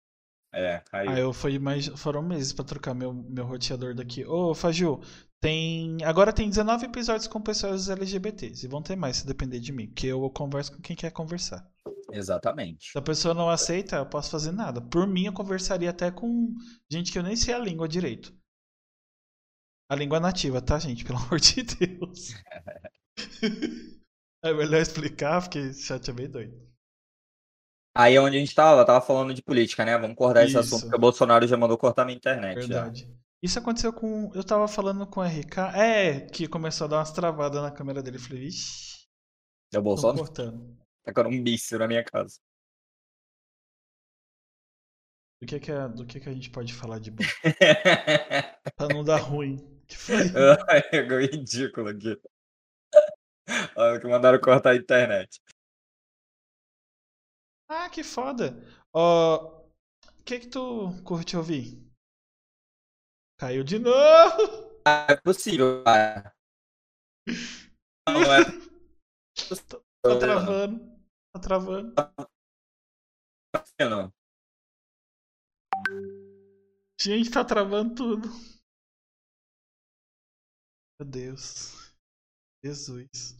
[0.54, 1.12] É, caiu.
[1.12, 1.88] Ah, eu fui mais.
[1.88, 4.26] Foram meses pra trocar meu, meu roteador daqui.
[4.26, 5.02] Ô, Faju,
[5.42, 5.98] tem.
[6.06, 8.66] Agora tem 19 episódios com pessoas LGBTs.
[8.66, 9.88] E vão ter mais se depender de mim.
[9.88, 11.68] Porque eu converso com quem quer conversar.
[12.12, 12.92] Exatamente.
[12.92, 14.80] Se a pessoa não aceita, eu posso fazer nada.
[14.80, 16.54] Por mim, eu conversaria até com
[16.90, 18.34] gente que eu nem sei a língua direito.
[19.90, 21.04] A língua nativa, tá, gente?
[21.04, 22.34] Pelo amor de Deus.
[24.44, 26.68] É melhor explicar, porque esse chat é meio doido.
[27.96, 29.96] Aí onde a gente tava, tava falando de política, né?
[30.00, 30.86] Vamos cortar esse assunto, Isso.
[30.86, 32.66] porque o Bolsonaro já mandou cortar minha internet.
[32.66, 32.92] já.
[33.42, 34.32] Isso aconteceu com.
[34.36, 35.58] Eu tava falando com o RK.
[35.76, 38.18] É, que começou a dar umas travadas na câmera dele.
[38.18, 39.08] Eu falei, ixi,
[39.74, 40.78] É o Bolsonaro cortando.
[41.04, 42.40] tacando um míssil na minha casa.
[45.42, 47.24] Do que que, é, do que que a gente pode falar de bom?
[48.78, 49.58] pra não dar ruim.
[49.88, 50.18] Que foi?
[50.92, 52.16] Ficou ridículo aqui.
[53.76, 55.42] Olha que mandaram cortar a internet.
[57.68, 58.56] Ah, que foda.
[58.94, 59.66] O
[60.26, 61.91] que que tu curte ouvir?
[63.42, 64.70] Caiu de novo!
[64.86, 66.32] É possível, cara.
[68.08, 68.46] Não, não é
[70.04, 70.80] Tá travando.
[71.34, 71.96] Tá travando.
[73.52, 74.14] possível.
[77.02, 78.30] Gente, tá travando tudo.
[81.00, 81.96] Meu Deus.
[82.64, 83.36] Jesus.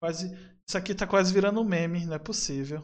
[0.00, 0.28] Quase.
[0.68, 2.78] Isso aqui tá quase virando um meme, não é possível.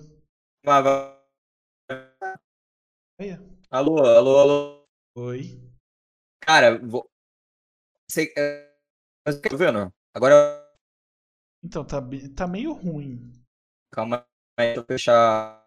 [3.70, 4.88] Alô, alô, alô.
[5.16, 5.77] Oi.
[6.48, 7.04] Cara, vou...
[8.10, 8.32] Sei...
[8.38, 8.72] é,
[9.24, 9.92] Tá vendo?
[10.14, 10.64] Agora,
[11.62, 12.00] Então, tá,
[12.34, 13.30] tá meio ruim.
[13.92, 14.26] calma
[14.58, 15.66] aí, eu fechar.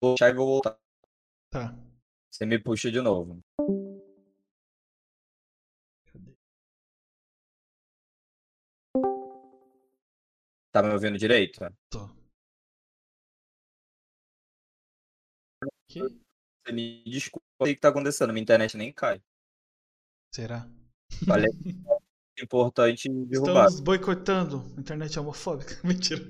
[0.00, 0.78] Vou fechar e vou voltar.
[1.50, 1.74] Tá.
[2.30, 3.40] Você me puxa de novo.
[6.06, 6.32] Cadê?
[10.72, 11.60] Tá me ouvindo direito?
[11.90, 12.08] Tô.
[15.88, 16.00] Que?
[16.00, 18.32] Você me desculpa o que tá acontecendo.
[18.32, 19.20] Minha internet nem cai.
[20.34, 20.66] Será?
[21.26, 21.50] Falei
[22.38, 23.66] é importante derrubar.
[23.66, 25.78] Estamos boicotando a internet homofóbica.
[25.84, 26.24] Mentira.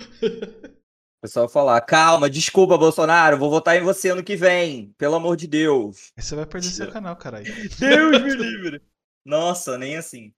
[0.00, 4.92] O pessoal falar, calma, desculpa, Bolsonaro, vou votar em você ano que vem.
[4.92, 6.12] Pelo amor de Deus.
[6.16, 7.44] Aí você vai perder seu canal, caralho.
[7.78, 8.82] Deus me livre.
[9.26, 10.32] Nossa, nem assim.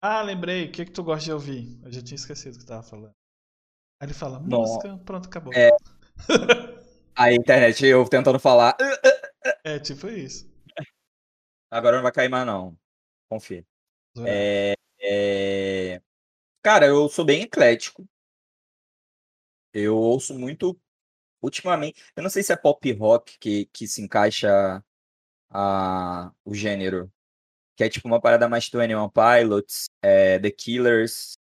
[0.00, 0.66] ah, lembrei.
[0.66, 1.78] O que, que tu gosta de ouvir?
[1.82, 3.12] Eu já tinha esquecido o que tu tava falando.
[4.00, 4.60] Aí ele fala, Não.
[4.60, 5.52] música, pronto, acabou.
[5.52, 5.70] É.
[7.14, 8.76] A internet, eu tentando falar.
[9.44, 10.50] "Ah, É, tipo isso.
[11.70, 12.78] Agora não vai cair mais, não.
[13.28, 13.64] Confia.
[14.16, 14.32] Zoeira.
[14.36, 16.02] É, É...
[16.62, 18.06] Cara, eu sou bem eclético.
[19.72, 20.78] Eu ouço muito
[21.42, 22.02] ultimamente.
[22.16, 24.84] Eu não sei se é pop rock que, que se encaixa
[25.50, 27.12] a, o gênero.
[27.76, 31.34] Que é tipo uma parada mais 21 Pilots, é, The Killers.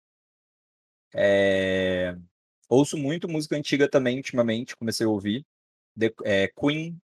[1.13, 2.15] É...
[2.69, 5.45] Ouço muito música antiga também, ultimamente, comecei a ouvir.
[5.97, 6.99] The, é, Queen.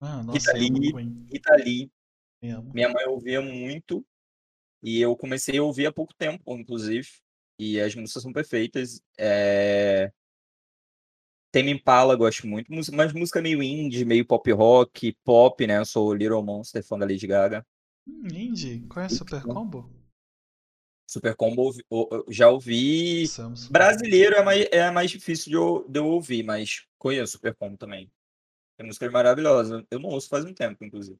[0.00, 0.92] Ah, nossa, Italy,
[1.30, 1.92] Italy.
[2.42, 4.04] Minha mãe ouvia muito.
[4.82, 7.08] E eu comecei a ouvir há pouco tempo, inclusive.
[7.58, 9.02] E as músicas são perfeitas.
[9.18, 10.10] É...
[11.52, 12.70] Tame Impala, gosto muito.
[12.92, 15.78] Mas música meio indie, meio pop rock, pop, né?
[15.78, 17.66] Eu sou Little Monster, fã da Lady Gaga.
[18.08, 18.86] Hum, indie?
[18.88, 19.90] Qual é Super Combo?
[21.06, 21.72] Super Combo
[22.28, 23.26] já ouvi.
[23.26, 23.72] Samsung.
[23.72, 27.76] Brasileiro é mais, é mais difícil de eu, de eu ouvir, mas conheço Super Combo
[27.76, 28.10] também.
[28.80, 29.84] Tem músicas maravilhosas.
[29.90, 31.18] Eu não ouço faz um tempo, inclusive.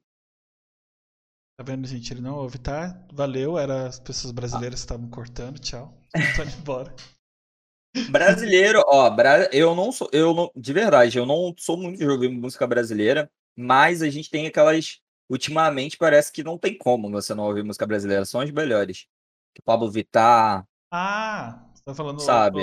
[1.55, 2.11] Tá vendo, gente?
[2.11, 3.05] Ele não ouve, tá?
[3.13, 5.95] Valeu, era as pessoas brasileiras que estavam cortando, tchau.
[6.35, 6.95] Tô indo embora.
[8.09, 9.15] Brasileiro, ó,
[9.51, 13.31] eu não sou, eu não, de verdade, eu não sou muito de ouvir música brasileira,
[13.55, 14.99] mas a gente tem aquelas,
[15.29, 19.05] ultimamente parece que não tem como você não ouvir música brasileira, são as melhores.
[19.63, 20.65] Pablo Vittar.
[20.91, 22.61] Ah, você tá falando sabe?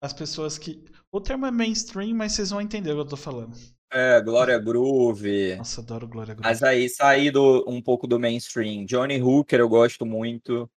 [0.00, 0.82] as pessoas que,
[1.12, 3.54] o termo é mainstream, mas vocês vão entender o que eu tô falando.
[3.92, 5.56] É, Glória Groove.
[5.56, 6.48] Nossa, adoro Glória Groove.
[6.48, 8.84] Mas aí saí do, um pouco do mainstream.
[8.84, 10.70] Johnny Hooker eu gosto muito.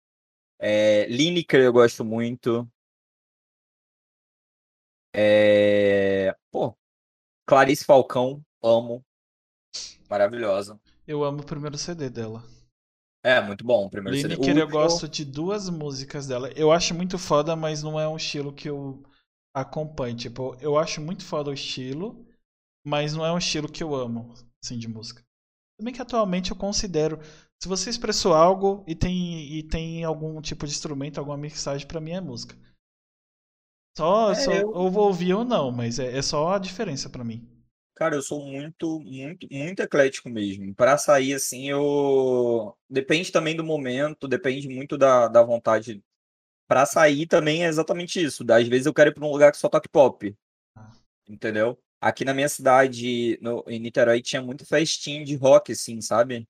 [0.59, 2.71] É, Lineker eu gosto muito.
[5.13, 6.37] É...
[6.53, 6.77] Pô,
[7.47, 9.05] Clarice Falcão, amo.
[10.09, 10.81] Maravilhosa.
[11.07, 12.45] Eu amo o primeiro CD dela.
[13.25, 13.87] É, muito bom.
[13.87, 14.63] O primeiro Lineker, CD.
[14.63, 16.49] eu gosto de duas músicas dela.
[16.53, 19.03] Eu acho muito foda, mas não é um estilo que eu
[19.53, 20.17] acompanho.
[20.17, 22.25] Tipo, eu acho muito foda o estilo,
[22.85, 25.23] mas não é um estilo que eu amo, assim, de música.
[25.79, 27.19] Também que atualmente eu considero.
[27.63, 32.01] Se você expressou algo e tem, e tem algum tipo de instrumento, alguma mixagem, para
[32.01, 32.57] mim é música.
[33.97, 34.71] Só, é, só eu...
[34.71, 37.47] ou vou ouvir ou não, mas é, é só a diferença para mim.
[37.97, 40.75] Cara, eu sou muito, muito, muito eclético mesmo.
[40.75, 42.75] Para sair assim, eu.
[42.89, 46.03] Depende também do momento, depende muito da, da vontade.
[46.67, 48.43] Para sair também é exatamente isso.
[48.51, 50.35] Às vezes eu quero ir para um lugar que só toque pop.
[50.75, 50.93] Ah.
[51.29, 51.79] Entendeu?
[52.01, 56.49] Aqui na minha cidade, no, em Niterói, tinha muito festinho de rock, assim, sabe?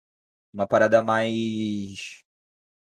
[0.53, 2.23] Uma parada mais.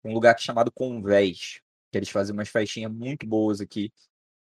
[0.04, 1.60] Um lugar é chamado Convés.
[1.92, 3.92] Que eles faziam umas festinhas muito boas aqui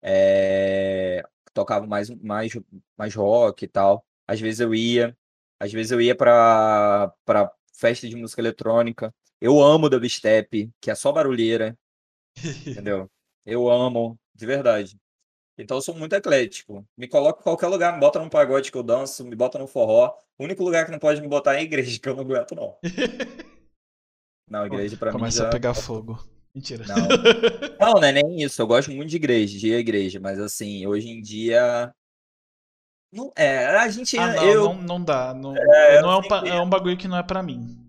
[0.02, 2.52] é, tocava mais, mais,
[2.96, 4.04] mais rock e tal.
[4.26, 5.16] Às vezes eu ia,
[5.58, 9.14] às vezes eu ia para para festa de música eletrônica.
[9.40, 11.76] Eu amo dubstep, que é só barulheira,
[12.70, 13.10] entendeu?
[13.44, 14.98] Eu amo, de verdade.
[15.62, 16.86] Então eu sou muito eclético.
[16.96, 19.66] Me coloca em qualquer lugar, me bota num pagode que eu danço, me bota no
[19.66, 20.14] forró.
[20.38, 22.54] O único lugar que não pode me botar é a igreja, que eu não aguento,
[22.54, 22.76] não.
[24.50, 25.44] Não, igreja pra Começa mim.
[25.44, 26.18] Começa a pegar fogo.
[26.52, 26.84] Mentira.
[26.88, 26.96] Não.
[27.78, 28.60] não, não é nem isso.
[28.60, 31.94] Eu gosto muito de igreja, de igreja, mas assim, hoje em dia.
[33.12, 34.18] Não, é, a gente.
[34.18, 34.64] Ah, não, eu...
[34.64, 35.32] não, não dá.
[35.34, 37.79] Não, é, não é, um, é, um, bagulho que não é pra mim.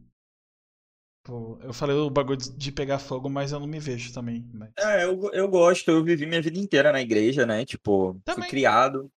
[1.31, 4.45] Pô, eu falei o bagulho de pegar fogo, mas eu não me vejo também.
[4.53, 4.69] Mas...
[4.77, 7.63] É, eu, eu gosto, eu vivi minha vida inteira na igreja, né?
[7.63, 8.41] Tipo, também.
[8.41, 9.09] fui criado.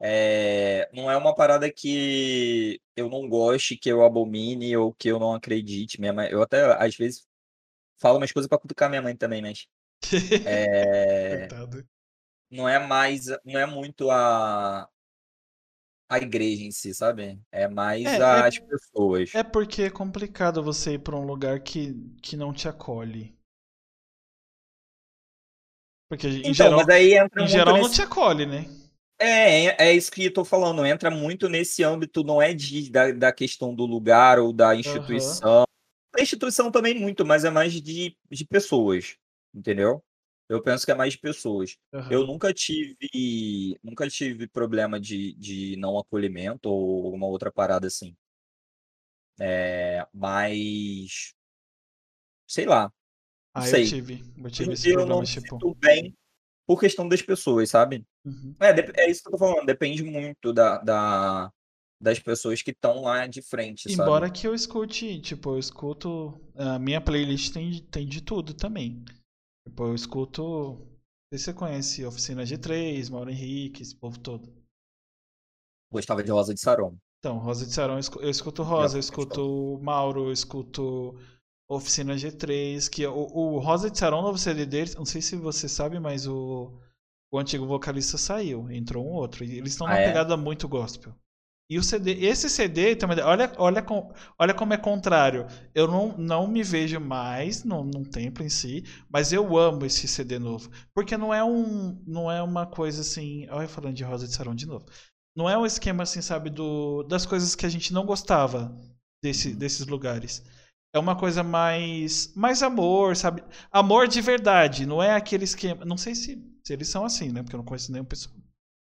[0.00, 5.18] É, não é uma parada que eu não goste, que eu abomine ou que eu
[5.18, 6.00] não acredite.
[6.00, 7.28] Minha mãe, eu até, às vezes,
[7.98, 9.66] falo umas coisas pra cutucar minha mãe também, mas.
[10.46, 11.48] É...
[12.50, 13.26] não é mais.
[13.44, 14.88] Não é muito a.
[16.08, 17.38] A igreja em si, sabe?
[17.52, 19.34] É mais é, as é, pessoas.
[19.34, 23.36] É porque é complicado você ir pra um lugar que, que não te acolhe.
[26.08, 27.88] Porque em então, geral, mas aí entra em geral nesse...
[27.88, 28.64] não te acolhe, né?
[29.20, 30.86] É, é, é isso que eu tô falando.
[30.86, 35.64] Entra muito nesse âmbito, não é de, da, da questão do lugar ou da instituição,
[36.18, 39.16] a instituição também muito, mas é mais de, de pessoas,
[39.54, 40.02] entendeu?
[40.48, 41.76] Eu penso que é mais de pessoas.
[41.92, 42.10] Uhum.
[42.10, 48.16] Eu nunca tive nunca tive problema de, de não acolhimento ou alguma outra parada assim.
[49.40, 51.34] É, mas
[52.46, 52.90] sei lá.
[53.52, 53.84] Ah, sei.
[53.84, 54.24] eu tive.
[54.36, 55.74] Eu tive esse eu não tipo...
[55.74, 56.14] bem
[56.66, 58.06] por questão das pessoas, sabe?
[58.24, 58.54] Uhum.
[58.60, 59.66] É, é isso que eu tô falando.
[59.66, 61.52] Depende muito da, da,
[62.00, 64.38] das pessoas que estão lá de frente, Embora sabe?
[64.38, 66.38] que eu escute, tipo, eu escuto.
[66.54, 69.02] A minha playlist tem, tem de tudo também.
[69.68, 70.42] Tipo, eu escuto.
[70.42, 74.50] Não sei se você conhece Oficina G3, Mauro Henrique, esse povo todo.
[75.92, 76.96] Gostava de Rosa de Saron.
[77.18, 81.18] Então, Rosa de Saron, eu escuto Rosa, eu escuto Mauro, eu escuto
[81.68, 85.68] Oficina G3, que o, o Rosa de Saron, novo CD deles, não sei se você
[85.68, 86.72] sabe, mas o,
[87.30, 89.44] o antigo vocalista saiu, entrou um outro.
[89.44, 90.06] E eles estão ah, numa é?
[90.06, 91.14] pegada muito gospel.
[91.70, 93.84] E o CD, esse CD também, olha, olha,
[94.38, 95.46] olha como é contrário.
[95.74, 100.08] Eu não, não me vejo mais no, num templo em si, mas eu amo esse
[100.08, 103.46] CD novo, porque não é um, não é uma coisa assim.
[103.50, 104.86] Olha, falando de Rosa de Sarão de novo.
[105.36, 108.74] Não é um esquema assim, sabe, do das coisas que a gente não gostava
[109.22, 109.56] desse, uhum.
[109.56, 110.42] desses lugares.
[110.94, 113.44] É uma coisa mais mais amor, sabe?
[113.70, 115.84] Amor de verdade, não é aquele esquema.
[115.84, 117.42] Não sei se, se eles são assim, né?
[117.42, 118.06] Porque eu não conheço nenhum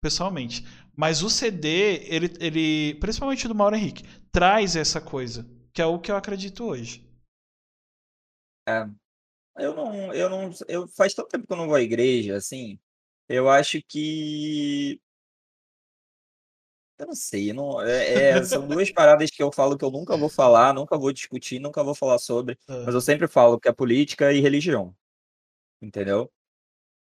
[0.03, 0.65] pessoalmente.
[0.95, 5.99] Mas o CD, ele, ele, principalmente do Mauro Henrique, traz essa coisa, que é o
[5.99, 7.05] que eu acredito hoje.
[8.67, 8.87] É,
[9.57, 12.79] eu não, eu não, eu faz tanto tempo que eu não vou à igreja, assim.
[13.27, 14.99] Eu acho que
[16.97, 20.15] eu não sei, não, é, é, são duas paradas que eu falo que eu nunca
[20.15, 23.73] vou falar, nunca vou discutir, nunca vou falar sobre, mas eu sempre falo que é
[23.73, 24.95] política e religião,
[25.81, 26.31] entendeu?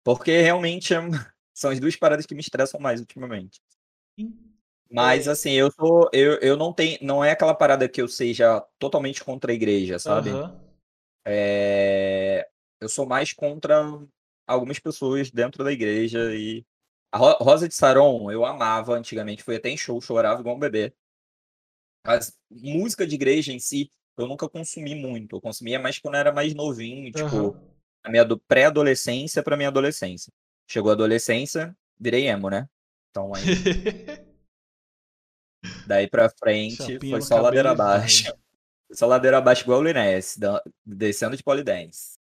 [0.04, 1.00] Porque realmente é,
[1.62, 3.60] são as duas paradas que me estressam mais ultimamente.
[4.90, 5.30] Mas é.
[5.30, 9.24] assim, eu sou, eu, eu não tenho, não é aquela parada que eu seja totalmente
[9.24, 10.30] contra a igreja, sabe?
[10.30, 10.60] Uhum.
[11.24, 12.46] É,
[12.80, 13.82] eu sou mais contra
[14.46, 16.66] algumas pessoas dentro da igreja e
[17.10, 20.92] a Rosa de Saron eu amava antigamente, fui até em show, chorava igual um bebê.
[22.04, 25.36] Mas música de igreja em si, eu nunca consumi muito.
[25.36, 27.74] Eu consumia mais quando eu era mais novinho, tipo, uhum.
[28.02, 30.32] a minha pré-adolescência para minha adolescência.
[30.68, 32.68] Chegou a adolescência, virei emo, né?
[33.10, 33.42] Então aí.
[35.86, 38.32] Daí pra frente Chapinha foi só ladeira abaixo.
[38.94, 40.38] Só ladeira abaixo igual o Linés,
[40.84, 42.18] descendo de polidense.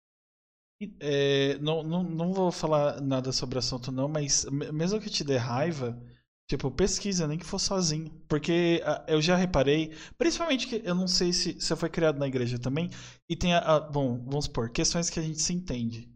[1.00, 5.24] É, não, não, não vou falar nada sobre o assunto, não, mas mesmo que te
[5.24, 6.02] dê raiva,
[6.50, 8.10] tipo, pesquisa, nem que for sozinho.
[8.28, 12.28] Porque uh, eu já reparei, principalmente que eu não sei se você foi criado na
[12.28, 12.90] igreja também,
[13.30, 16.10] e tem a, a, bom, vamos supor, questões que a gente se entende.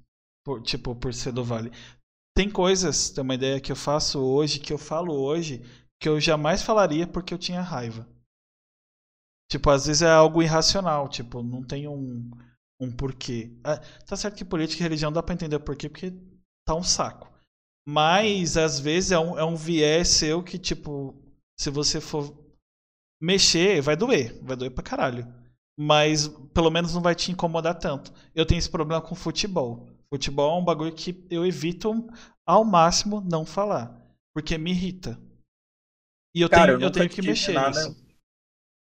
[0.43, 1.71] Por, tipo, por ser do Vale.
[2.35, 5.61] Tem coisas, tem uma ideia que eu faço hoje, que eu falo hoje,
[5.99, 8.07] que eu jamais falaria porque eu tinha raiva.
[9.49, 12.29] Tipo, às vezes é algo irracional, tipo, não tem um
[12.77, 13.57] um porquê.
[13.63, 16.11] Ah, tá certo que política e religião dá para entender o porquê, porque
[16.65, 17.31] tá um saco.
[17.87, 21.15] Mas às vezes é um, é um viés seu que, tipo,
[21.57, 22.35] se você for
[23.21, 24.39] mexer, vai doer.
[24.43, 25.25] Vai doer pra caralho.
[25.77, 28.11] Mas pelo menos não vai te incomodar tanto.
[28.33, 29.87] Eu tenho esse problema com futebol.
[30.09, 32.07] Futebol é um bagulho que eu evito
[32.45, 34.01] ao máximo não falar.
[34.33, 35.19] Porque me irrita.
[36.33, 37.87] E eu Cara, tenho, eu, eu tenho que mexer nada.
[37.87, 38.05] nisso.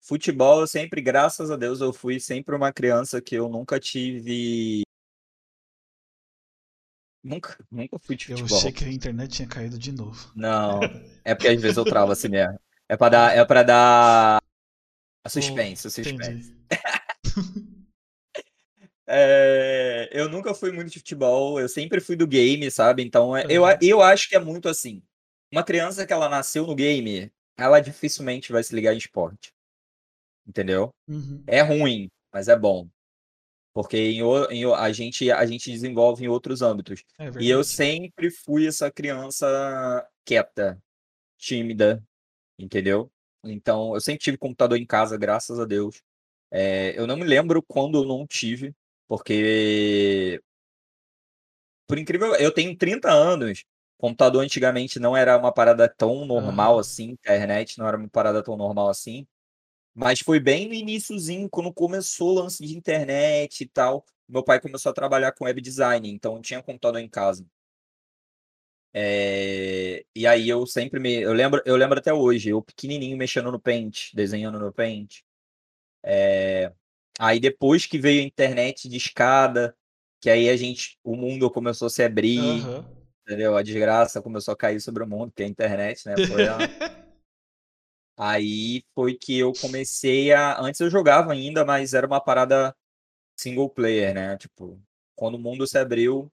[0.01, 4.83] Futebol, eu sempre, graças a Deus, eu fui sempre uma criança que eu nunca tive.
[7.23, 8.49] Nunca, nunca fui de futebol.
[8.49, 10.31] Eu achei que a internet tinha caído de novo.
[10.35, 10.79] Não,
[11.25, 12.57] é porque às vezes eu travo assim mesmo.
[12.87, 14.41] É pra dar, é pra dar
[15.23, 16.55] a suspense, oh, suspense.
[19.09, 23.03] é, eu nunca fui muito de futebol, eu sempre fui do game, sabe?
[23.03, 25.01] Então, é, eu, eu acho que é muito assim.
[25.51, 29.51] Uma criança que ela nasceu no game, ela dificilmente vai se ligar em esporte
[30.49, 30.93] entendeu?
[31.07, 31.43] Uhum.
[31.45, 32.89] É ruim, mas é bom.
[33.71, 37.03] Porque em, em, a, gente, a gente desenvolve em outros âmbitos.
[37.19, 39.47] É e eu sempre fui essa criança
[40.25, 40.81] quieta,
[41.37, 42.03] tímida,
[42.57, 43.11] entendeu?
[43.45, 46.01] Então, eu sempre tive computador em casa, graças a Deus.
[46.51, 48.75] É, eu não me lembro quando eu não tive,
[49.09, 50.41] porque.
[51.87, 53.65] Por incrível, eu tenho 30 anos.
[53.97, 56.79] Computador antigamente não era uma parada tão normal uhum.
[56.79, 59.27] assim, internet não era uma parada tão normal assim.
[59.93, 64.05] Mas foi bem no iníciozinho, quando começou o lance de internet e tal.
[64.27, 67.45] Meu pai começou a trabalhar com web design, então tinha computador em casa.
[68.93, 70.05] É...
[70.15, 71.15] E aí eu sempre me.
[71.15, 75.21] Eu lembro, eu lembro até hoje, eu pequenininho mexendo no Paint, desenhando no Paint.
[76.03, 76.71] É...
[77.19, 79.75] Aí depois que veio a internet de escada,
[80.21, 80.97] que aí a gente.
[81.03, 82.85] O mundo começou a se abrir, uhum.
[83.23, 83.57] entendeu?
[83.57, 86.15] A desgraça começou a cair sobre o mundo, que é a internet, né?
[86.25, 86.57] Foi a.
[88.21, 90.59] Aí foi que eu comecei a.
[90.59, 92.75] Antes eu jogava ainda, mas era uma parada
[93.37, 94.37] single player, né?
[94.37, 94.77] Tipo,
[95.15, 96.29] quando o mundo se abriu.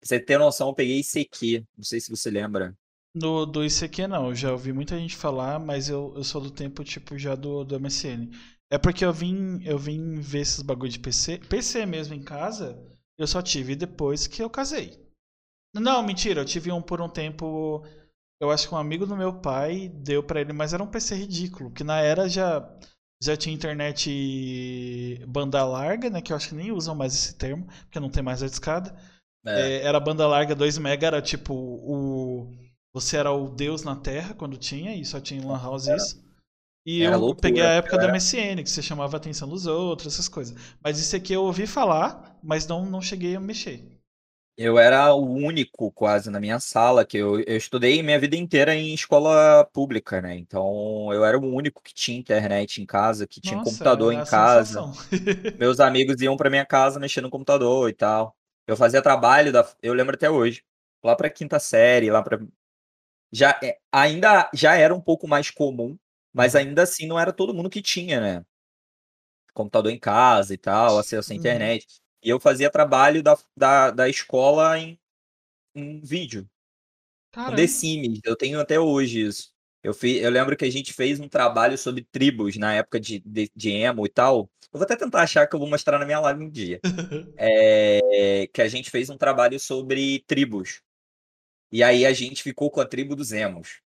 [0.00, 1.64] Pra você ter noção, eu peguei ICQ.
[1.76, 2.76] Não sei se você lembra.
[3.14, 6.50] Do, do ICQ não, eu já ouvi muita gente falar, mas eu, eu sou do
[6.50, 8.30] tempo, tipo, já do, do MSN.
[8.70, 11.38] É porque eu vim, eu vim ver esses bagulho de PC.
[11.38, 12.78] PC mesmo em casa,
[13.18, 14.98] eu só tive depois que eu casei.
[15.74, 17.84] Não, mentira, eu tive um por um tempo
[18.40, 21.16] eu acho que um amigo do meu pai deu para ele, mas era um PC
[21.16, 22.68] ridículo, que na era já
[23.20, 27.66] já tinha internet banda larga, né, que eu acho que nem usam mais esse termo,
[27.82, 28.94] porque não tem mais a discada.
[29.44, 29.78] É.
[29.78, 32.52] É, era banda larga 2 mega, era tipo o
[32.94, 36.27] você era o deus na Terra quando tinha, e só tinha em Lan House isso.
[36.88, 38.06] E eu loucura, peguei a época era...
[38.06, 40.56] da MSN, que você chamava a atenção dos outros, essas coisas.
[40.82, 43.84] Mas isso aqui eu ouvi falar, mas não, não cheguei a mexer.
[44.56, 48.74] Eu era o único quase na minha sala, que eu, eu estudei minha vida inteira
[48.74, 50.34] em escola pública, né?
[50.34, 54.24] Então eu era o único que tinha internet em casa, que tinha Nossa, computador em
[54.24, 54.80] casa.
[55.60, 58.34] Meus amigos iam pra minha casa mexendo no computador e tal.
[58.66, 60.64] Eu fazia trabalho da, eu lembro até hoje,
[61.04, 62.40] lá pra quinta série, lá pra
[63.30, 65.98] já é, ainda já era um pouco mais comum,
[66.32, 66.60] mas Uhum.
[66.60, 68.46] ainda assim não era todo mundo que tinha, né?
[69.54, 71.38] Computador em casa e tal, acesso à Uhum.
[71.38, 71.86] internet.
[72.22, 74.98] E eu fazia trabalho da, da, da escola em,
[75.74, 76.48] em vídeo,
[77.44, 77.68] com The Caramba.
[77.68, 78.20] Sims.
[78.24, 79.52] Eu tenho até hoje isso.
[79.82, 83.20] Eu, fi, eu lembro que a gente fez um trabalho sobre tribos na época de,
[83.20, 84.50] de, de emo e tal.
[84.72, 86.82] Eu vou até tentar achar que eu vou mostrar na minha live um dia.
[87.40, 90.82] É, que a gente fez um trabalho sobre tribos.
[91.72, 93.80] E aí a gente ficou com a tribo dos emos.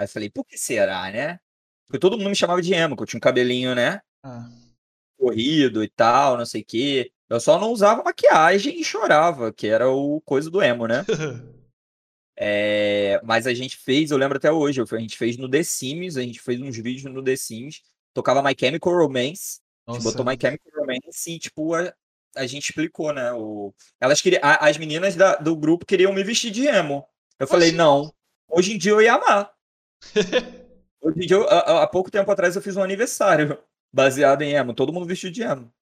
[0.00, 1.38] Aí eu falei, por que será, né?
[1.86, 4.00] Porque todo mundo me chamava de emo, que eu tinha um cabelinho, né?
[4.24, 4.48] Ah.
[5.18, 7.12] Corrido e tal, não sei o quê.
[7.28, 11.04] Eu só não usava maquiagem e chorava, que era o coisa do emo, né?
[12.34, 16.16] É, mas a gente fez, eu lembro até hoje, a gente fez no The Sims,
[16.16, 17.82] a gente fez uns vídeos no The Sims,
[18.14, 20.16] tocava My Chemical Romance, a gente Nossa.
[20.16, 21.92] botou My Chemical Romance e, tipo, a,
[22.36, 23.30] a gente explicou, né?
[23.34, 27.06] O, elas queriam, a- as meninas da- do grupo queriam me vestir de emo.
[27.38, 27.76] Eu falei, Oxi.
[27.76, 28.14] não,
[28.48, 29.52] hoje em dia eu ia amar.
[31.02, 33.58] Hoje em dia, há, há pouco tempo atrás, eu fiz um aniversário
[33.92, 35.72] baseado em emo, todo mundo vestido de emo.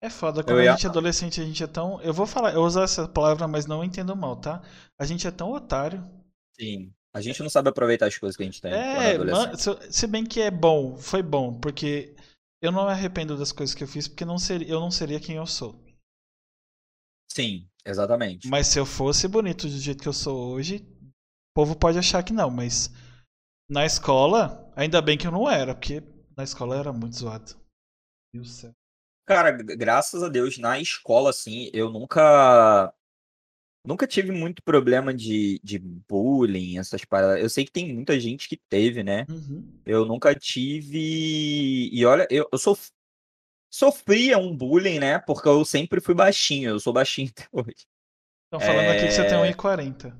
[0.00, 2.00] É foda, quando Eu a gente é adolescente, a gente é tão.
[2.02, 4.62] Eu vou falar, eu usar essa palavra, mas não entendo mal, tá?
[4.98, 6.02] A gente é tão otário.
[6.52, 6.92] Sim.
[7.12, 10.06] A gente não sabe aproveitar as coisas que a gente tem é man- se, se
[10.06, 12.14] bem que é bom, foi bom, porque
[12.62, 15.18] eu não me arrependo das coisas que eu fiz, porque não seria, eu não seria
[15.18, 15.82] quem eu sou.
[17.30, 18.46] Sim, exatamente.
[18.48, 22.22] Mas se eu fosse bonito do jeito que eu sou hoje, o povo pode achar
[22.22, 22.90] que não, mas
[23.68, 26.02] na escola, ainda bem que eu não era, porque
[26.36, 27.54] na escola era muito zoado.
[28.34, 28.72] Meu Deus do céu.
[29.26, 32.92] Cara, gra- graças a Deus, na escola, assim, eu nunca.
[33.86, 37.40] Nunca tive muito problema de, de bullying, essas paradas.
[37.42, 39.24] Eu sei que tem muita gente que teve, né?
[39.30, 39.80] Uhum.
[39.86, 41.88] Eu nunca tive.
[41.92, 42.90] E olha, eu, eu sof...
[43.72, 45.18] sofria um bullying, né?
[45.20, 46.70] Porque eu sempre fui baixinho.
[46.70, 47.86] Eu sou baixinho até hoje.
[48.46, 49.52] Estão falando aqui que você tem É.
[49.54, 50.14] 1,40.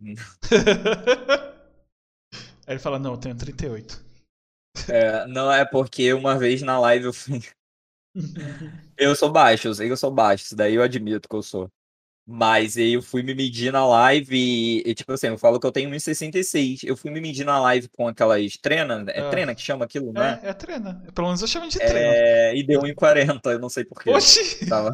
[2.66, 4.02] Aí ele fala, não, eu tenho 38.
[4.88, 7.40] É, não é porque uma vez na live eu fui.
[8.96, 11.42] Eu sou baixo, eu sei que eu sou baixo, isso daí eu admito que eu
[11.42, 11.68] sou.
[12.24, 15.72] Mas eu fui me medir na live e, e, tipo assim, eu falo que eu
[15.72, 16.84] tenho 1,66.
[16.84, 19.30] Eu fui me medir na live com aquelas treina, é Ah.
[19.30, 20.40] treina que chama aquilo, né?
[20.44, 21.02] É, é treina.
[21.12, 21.98] Pelo menos eu chamo de treino.
[21.98, 24.10] É, e deu 1,40, eu não sei porquê.
[24.10, 24.64] Oxi!
[24.66, 24.90] Tava,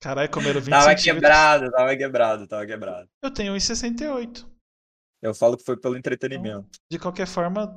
[0.00, 3.08] Caralho, comeram 20 tava quebrado, tava quebrado, tava quebrado.
[3.22, 4.46] Eu tenho 1,68.
[5.24, 6.68] Eu falo que foi pelo entretenimento.
[6.90, 7.74] De qualquer forma,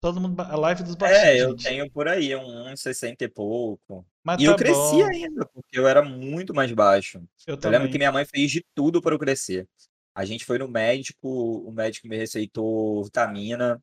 [0.00, 0.40] todo mundo.
[0.40, 1.64] A live dos baixinhos, É, eu gente.
[1.64, 4.06] tenho por aí, um 1,60 e pouco.
[4.24, 5.06] Mas E tá eu cresci bom.
[5.06, 7.20] ainda, porque eu era muito mais baixo.
[7.46, 9.68] Eu Eu lembro que minha mãe fez de tudo para eu crescer.
[10.14, 13.82] A gente foi no médico, o médico me receitou vitamina,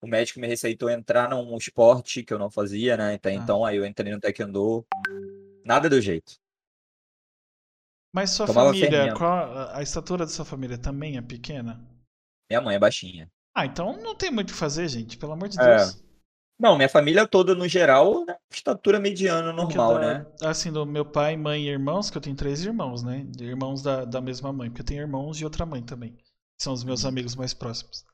[0.00, 3.14] o médico me receitou entrar num esporte que eu não fazia, né?
[3.14, 3.34] Até Ah.
[3.34, 4.86] então, aí eu entrei no taekwondo.
[5.64, 6.34] Nada deu jeito.
[8.14, 9.18] Mas sua Tomava família, fermento.
[9.18, 11.80] qual a, a estatura da sua família também é pequena?
[12.52, 13.30] Minha mãe é baixinha.
[13.54, 15.16] Ah, então não tem muito o que fazer, gente.
[15.16, 16.02] Pelo amor de É, Deus.
[16.58, 20.26] Não, minha família toda, no geral, né, estatura mediana, normal, da- né?
[20.42, 23.26] Assim, do meu pai, mãe e irmãos, que eu tenho três irmãos, né?
[23.40, 26.12] Irmãos da, da mesma mãe, porque eu tenho irmãos de outra mãe também.
[26.12, 27.08] que São os meus Uhum.
[27.08, 28.04] amigos mais próximos.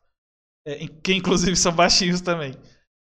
[0.66, 2.54] É, que inclusive são baixinhos também.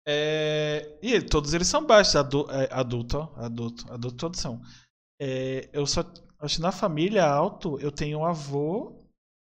[0.08, 4.62] É, e todos eles são baixos, adu, é, adulto, ó, adulto, adulto todos são.
[5.20, 6.02] É, eu só,
[6.40, 8.97] acho que na família alto eu tenho um avô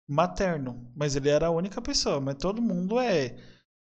[0.07, 3.35] materno, mas ele era a única pessoa, mas todo mundo é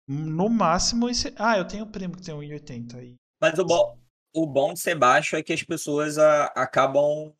[0.07, 3.15] no máximo esse, ah, eu tenho um primo que tem 1,80 aí.
[3.41, 3.97] Mas o bom,
[4.33, 7.33] o bom de ser baixo é que as pessoas a- acabam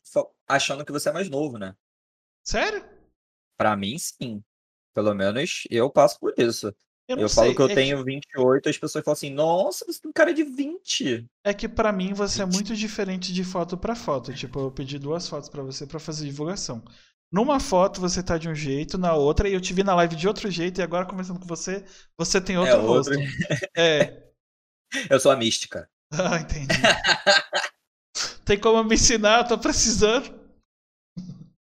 [0.48, 1.76] achando que você é mais novo, né?
[2.44, 2.84] Sério?
[3.58, 4.42] Pra mim, sim.
[4.94, 6.74] Pelo menos eu passo por isso.
[7.08, 10.12] Eu Eu falo que eu é tenho 28, as pessoas falam assim, nossa, você tem
[10.12, 11.26] cara de 20.
[11.44, 12.54] É que pra mim você é 20.
[12.56, 14.34] muito diferente de foto pra foto.
[14.34, 16.84] Tipo, eu pedi duas fotos pra você pra fazer divulgação.
[17.32, 20.16] Numa foto você tá de um jeito, na outra e eu te vi na live
[20.16, 21.86] de outro jeito e agora conversando com você,
[22.18, 23.16] você tem outro É outro.
[23.16, 23.24] rosto.
[23.78, 24.24] É.
[25.10, 25.88] Eu sou a mística.
[26.12, 26.74] Ah, entendi.
[28.44, 29.42] Tem como me ensinar?
[29.42, 30.34] Eu tô precisando.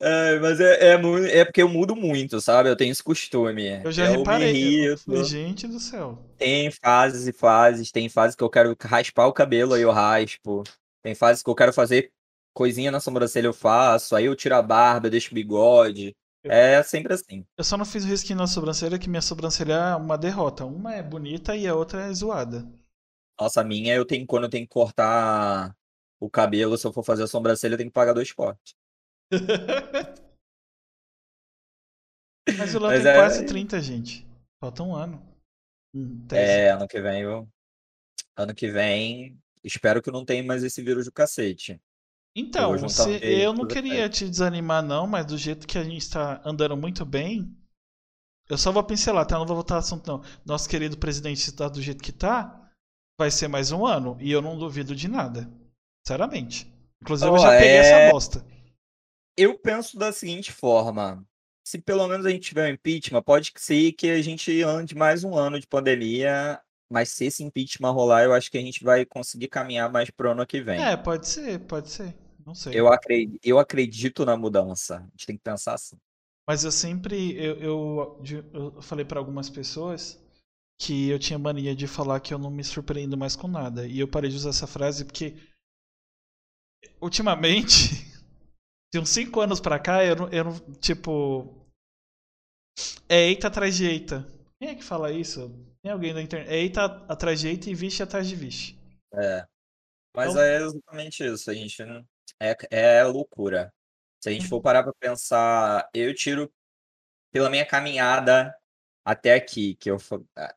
[0.00, 2.68] É, mas é, é, é porque eu mudo muito, sabe?
[2.68, 3.82] Eu tenho esse costume.
[3.82, 4.96] Eu já eu reparei.
[4.96, 6.16] falei, gente do céu.
[6.36, 7.90] Tem fases e fases.
[7.90, 10.62] Tem fases que eu quero raspar o cabelo, aí eu raspo.
[11.02, 12.12] Tem fases que eu quero fazer
[12.58, 14.16] coisinha na sobrancelha, eu faço.
[14.16, 16.12] Aí eu tiro a barba, eu deixo o bigode.
[16.42, 17.46] É sempre assim.
[17.56, 20.64] Eu só não fiz o risquinho na sobrancelha, que minha sobrancelha é uma derrota.
[20.64, 22.68] Uma é bonita e a outra é zoada.
[23.40, 25.72] Nossa, a minha eu tenho quando eu tenho que cortar
[26.18, 28.74] o cabelo, se eu for fazer a sobrancelha, eu tenho que pagar dois cortes.
[32.58, 34.26] Mas o Léo tem é- quase 30, gente.
[34.60, 35.22] Falta um ano.
[35.94, 36.26] Hum.
[36.32, 37.48] É, ano que vem eu.
[38.36, 41.80] Ano que vem, espero que não tenha mais esse vírus do cacete.
[42.38, 46.08] Então, Eu você- eu não queria te desanimar, não, mas do jeito que a gente
[46.08, 47.52] tá andando muito bem,
[48.48, 49.34] eu só vou pincelar, tá?
[49.34, 50.22] Eu não vou voltar ao assunto, não.
[50.46, 52.70] Nosso querido presidente está do jeito que tá,
[53.18, 55.50] vai ser mais um ano, e eu não duvido de nada.
[56.06, 56.72] Sinceramente.
[57.02, 58.46] Inclusive, eu Ó, já peguei é- essa bosta.
[59.36, 61.26] Eu penso da seguinte forma:
[61.66, 65.24] se pelo menos a gente tiver um impeachment, pode ser que a gente ande mais
[65.24, 69.04] um ano de pandemia, mas se esse impeachment rolar, eu acho que a gente vai
[69.04, 70.80] conseguir caminhar mais pro ano que vem.
[70.80, 72.14] É, pode ser, pode ser.
[72.48, 72.72] Não sei.
[72.74, 74.96] Eu acredito, eu acredito na mudança.
[75.00, 75.98] A gente tem que pensar assim.
[76.48, 77.36] Mas eu sempre.
[77.36, 78.22] Eu, eu,
[78.54, 80.18] eu falei pra algumas pessoas
[80.80, 83.86] que eu tinha mania de falar que eu não me surpreendo mais com nada.
[83.86, 85.36] E eu parei de usar essa frase porque.
[87.02, 88.06] Ultimamente.
[88.90, 90.58] De uns 5 anos pra cá, eu não, eu não.
[90.76, 91.68] Tipo.
[93.06, 94.26] É eita atrás de eita.
[94.58, 95.50] Quem é que fala isso?
[95.82, 96.48] Tem alguém na internet?
[96.50, 98.78] É eita atrás de eita e vixe atrás de vixe.
[99.12, 99.46] É.
[100.16, 101.50] Mas Então- é exatamente isso.
[101.50, 102.02] A gente não-
[102.40, 103.72] é, é loucura.
[104.20, 106.52] Se a gente for parar pra pensar, eu tiro
[107.32, 108.54] pela minha caminhada
[109.04, 109.98] até aqui, que eu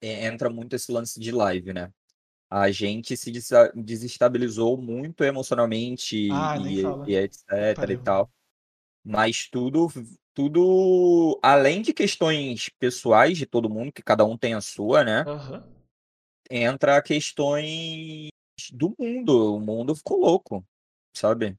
[0.02, 1.92] entra muito esse lance de live, né?
[2.50, 3.32] A gente se
[3.76, 8.02] desestabilizou muito emocionalmente Ah, e, e etc e Pariu.
[8.04, 8.32] tal.
[9.04, 9.88] Mas tudo,
[10.34, 15.28] tudo além de questões pessoais de todo mundo, que cada um tem a sua, né?
[15.28, 15.64] Aham.
[16.50, 18.30] entra questões
[18.74, 19.56] do mundo.
[19.56, 20.66] O mundo ficou louco,
[21.16, 21.58] sabe?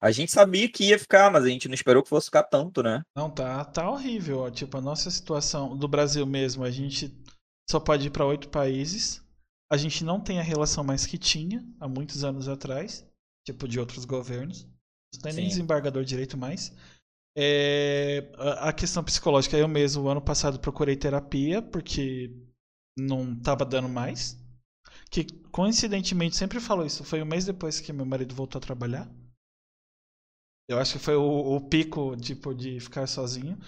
[0.00, 2.82] A gente sabia que ia ficar, mas a gente não esperou que fosse ficar tanto,
[2.82, 3.02] né?
[3.16, 4.40] Não, tá, tá horrível.
[4.40, 4.50] ó.
[4.50, 7.12] Tipo, a nossa situação do Brasil mesmo, a gente
[7.68, 9.22] só pode ir para oito países.
[9.70, 13.04] A gente não tem a relação mais que tinha há muitos anos atrás,
[13.44, 14.64] tipo de outros governos.
[15.14, 15.48] Não tem nem Sim.
[15.48, 16.72] desembargador direito mais.
[17.36, 22.30] É, a, a questão psicológica, eu mesmo, ano passado, procurei terapia porque
[22.96, 24.38] não tava dando mais.
[25.10, 25.26] Que
[25.58, 27.02] coincidentemente sempre falou isso.
[27.02, 29.10] Foi um mês depois que meu marido voltou a trabalhar.
[30.68, 33.58] Eu acho que foi o, o pico tipo, de ficar sozinho.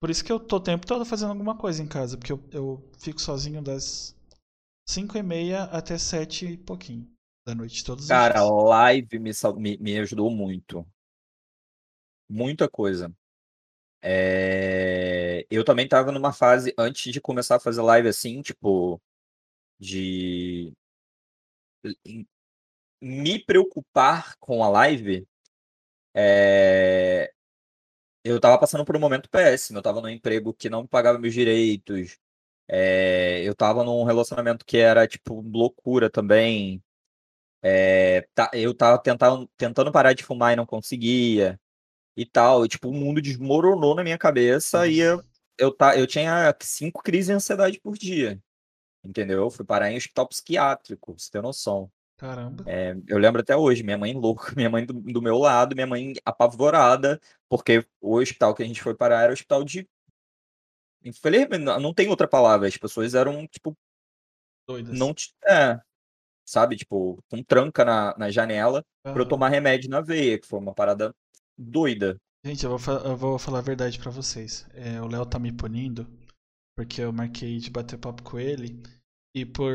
[0.00, 2.16] Por isso que eu tô o tempo todo fazendo alguma coisa em casa.
[2.16, 4.16] Porque eu, eu fico sozinho das
[4.88, 7.10] 5 e meia até 7 e pouquinho
[7.44, 8.52] da noite, todos os Cara, dias.
[8.68, 10.86] live me, me, me ajudou muito.
[12.28, 13.12] Muita coisa.
[14.02, 19.00] É, Eu também tava numa fase, antes de começar a fazer live assim, tipo,
[19.80, 20.72] de
[23.00, 25.26] me preocupar com a live.
[26.14, 27.32] é,
[28.24, 29.78] Eu tava passando por um momento péssimo.
[29.78, 32.18] Eu tava num emprego que não me pagava meus direitos.
[32.68, 36.82] é, Eu tava num relacionamento que era, tipo, loucura também.
[37.62, 41.60] É, eu tava tentando, tentando parar de fumar e não conseguia
[42.16, 42.64] e tal.
[42.64, 45.22] E, tipo, o mundo desmoronou na minha cabeça e eu,
[45.58, 48.40] eu, tá, eu tinha cinco crises de ansiedade por dia.
[49.04, 49.38] Entendeu?
[49.38, 51.90] Eu fui parar em hospital psiquiátrico, pra você ter noção.
[52.16, 52.62] Caramba.
[52.68, 55.86] É, eu lembro até hoje, minha mãe louca, minha mãe do, do meu lado, minha
[55.86, 59.88] mãe apavorada, porque o hospital que a gente foi parar era hospital de.
[61.04, 62.68] Infelizmente, não tem outra palavra.
[62.68, 63.76] As pessoas eram, tipo,
[64.68, 64.96] Doidas.
[64.96, 65.12] não.
[65.44, 65.80] É,
[66.46, 66.76] sabe?
[66.76, 70.72] Tipo, com tranca na, na janela pra eu tomar remédio na veia, que foi uma
[70.72, 71.12] parada
[71.58, 72.16] doida.
[72.44, 74.66] Gente, eu vou, eu vou falar a verdade pra vocês.
[74.74, 76.06] É, o Léo tá me punindo
[76.76, 78.82] porque eu marquei de bater papo com ele
[79.34, 79.72] e por,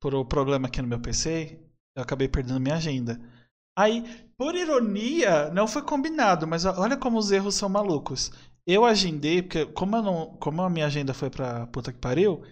[0.00, 1.58] por o problema aqui no meu PC,
[1.96, 3.20] eu acabei perdendo minha agenda.
[3.76, 4.02] Aí,
[4.36, 8.30] por ironia, não foi combinado, mas olha como os erros são malucos.
[8.66, 12.44] Eu agendei, porque como, eu não, como a minha agenda foi pra puta que pariu,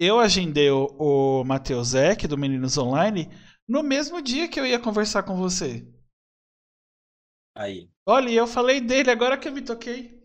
[0.00, 3.28] eu agendei o, o Matheus Eck, do Meninos Online,
[3.68, 5.86] no mesmo dia que eu ia conversar com você.
[7.54, 7.90] Aí.
[8.06, 10.20] Olha, e eu falei dele agora que eu me toquei.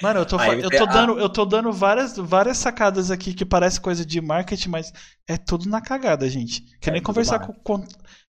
[0.03, 3.45] Mano, eu tô, fa- eu tô dando, eu tô dando várias, várias sacadas aqui que
[3.45, 4.93] parece coisa de marketing, mas
[5.29, 6.63] é tudo na cagada, gente.
[6.81, 7.87] Que É nem conversar com, com-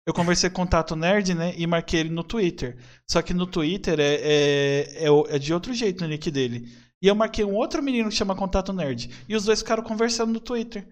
[0.07, 1.55] Eu conversei com o Tato Nerd, né?
[1.57, 2.77] E marquei ele no Twitter.
[3.11, 6.69] Só que no Twitter é, é, é, é de outro jeito no nick dele.
[7.01, 9.11] E eu marquei um outro menino que chama Contato Nerd.
[9.29, 10.87] E os dois ficaram conversando no Twitter.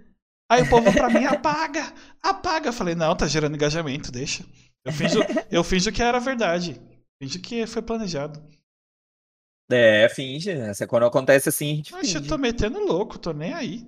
[0.50, 1.92] Aí o povo pra mim, apaga!
[2.22, 2.68] Apaga!
[2.68, 4.44] Eu falei, não, tá gerando engajamento, deixa.
[4.84, 5.20] Eu finjo,
[5.50, 6.80] eu finjo que era verdade.
[7.22, 8.42] Finjo que foi planejado.
[9.72, 10.54] É, finge.
[10.54, 10.72] né?
[10.88, 12.28] Quando acontece assim, a gente Oxe, eu finge.
[12.28, 13.86] tô metendo louco, tô nem aí.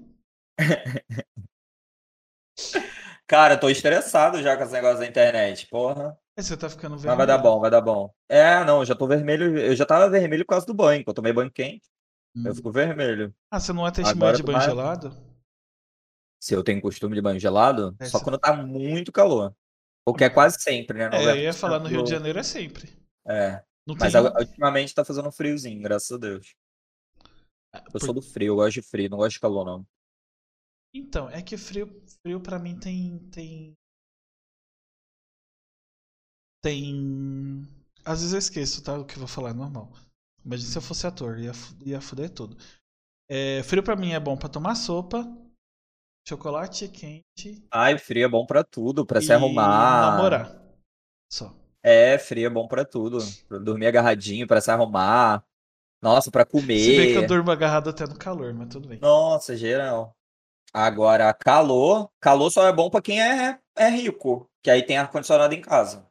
[3.27, 5.67] Cara, eu tô estressado já com esse negócio da internet.
[5.69, 6.19] Porra.
[6.39, 7.43] Você tá ficando Mas vai dar vermelho.
[7.43, 8.13] bom, vai dar bom.
[8.29, 9.59] É, não, eu já tô vermelho.
[9.59, 11.03] Eu já tava vermelho por causa do banho.
[11.07, 11.87] Eu tomei banho quente.
[12.35, 12.55] Eu Hum.
[12.55, 13.35] fico vermelho.
[13.51, 15.33] Ah, você não é testemunha de eu banho mais- gelado?
[16.43, 19.55] Se eu tenho costume de banho gelado, É, só quando tá muito calor.
[20.07, 21.11] O que é quase sempre, né?
[21.13, 22.91] É, eu ia falar no Rio de Janeiro é sempre.
[23.27, 23.63] É.
[23.87, 24.23] Não Mas tem...
[24.23, 26.55] ultimamente tá fazendo friozinho, graças a Deus.
[27.93, 29.87] Eu sou do frio, eu gosto de frio, não gosto de calor, não.
[30.95, 31.89] Então, é que frio,
[32.23, 33.75] frio para mim tem tem
[36.63, 37.63] tem
[38.05, 38.99] às vezes eu esqueço, tá?
[38.99, 39.91] O que eu vou falar é normal.
[40.45, 41.53] Imagina se eu fosse ator, ia
[41.85, 42.57] ia fuder tudo.
[43.29, 45.25] É, frio pra mim é bom pra tomar sopa,
[46.29, 50.13] chocolate quente Ai, frio é bom pra tudo, pra se arrumar.
[50.13, 50.63] namorar.
[51.33, 51.62] Só.
[51.83, 53.19] É, frio é bom pra tudo.
[53.49, 55.45] Pra dormir agarradinho, pra se arrumar.
[56.01, 57.27] Nossa, pra Se bem que eu comer.
[57.29, 58.99] durmo agarrado até no calor, mas tudo bem.
[59.01, 60.17] Nossa, geral.
[60.73, 62.11] Agora, calor.
[62.21, 66.07] Calor só é bom pra quem é, é rico, que aí tem ar-condicionado em casa.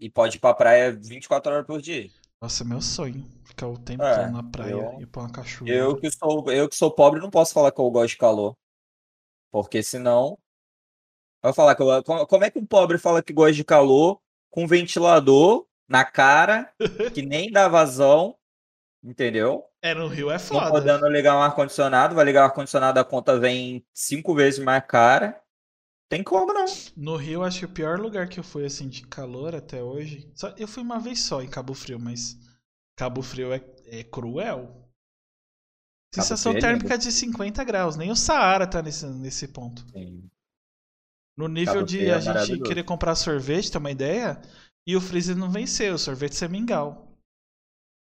[0.00, 2.10] E pode ir pra praia 24 horas por dia.
[2.40, 3.26] Nossa, é meu sonho.
[3.44, 5.76] Ficar o tempo É, todo na praia eu- e pôr uma cachoeira.
[5.76, 8.56] Eu que sou, eu que sou pobre não posso falar que eu gosto de calor.
[9.50, 10.38] Porque senão.
[11.42, 14.18] Vai falar que eu, como é que um pobre fala que gosta de calor
[14.54, 16.72] com um ventilador na cara,
[17.12, 18.36] que nem dá vazão,
[19.02, 19.64] entendeu?
[19.82, 20.70] É, no Rio é Não foda.
[20.70, 25.42] podendo ligar um ar-condicionado, vai ligar o ar-condicionado, a conta vem cinco vezes mais cara.
[26.08, 26.66] Tem como não.
[26.96, 30.30] No Rio, acho que o pior lugar que eu fui, assim, de calor até hoje.
[30.36, 32.38] Só, eu fui uma vez só em Cabo Frio, mas
[32.94, 34.88] Cabo Frio é, é cruel.
[36.14, 37.96] Sensação é térmica de 50 graus.
[37.96, 39.84] Nem o Saara tá nesse, nesse ponto.
[39.90, 40.30] Sim.
[41.36, 44.40] No nível Cabo de é a gente querer comprar sorvete, ter uma ideia,
[44.86, 45.94] e o freezer não venceu.
[45.94, 47.10] O sorvete ser mingau.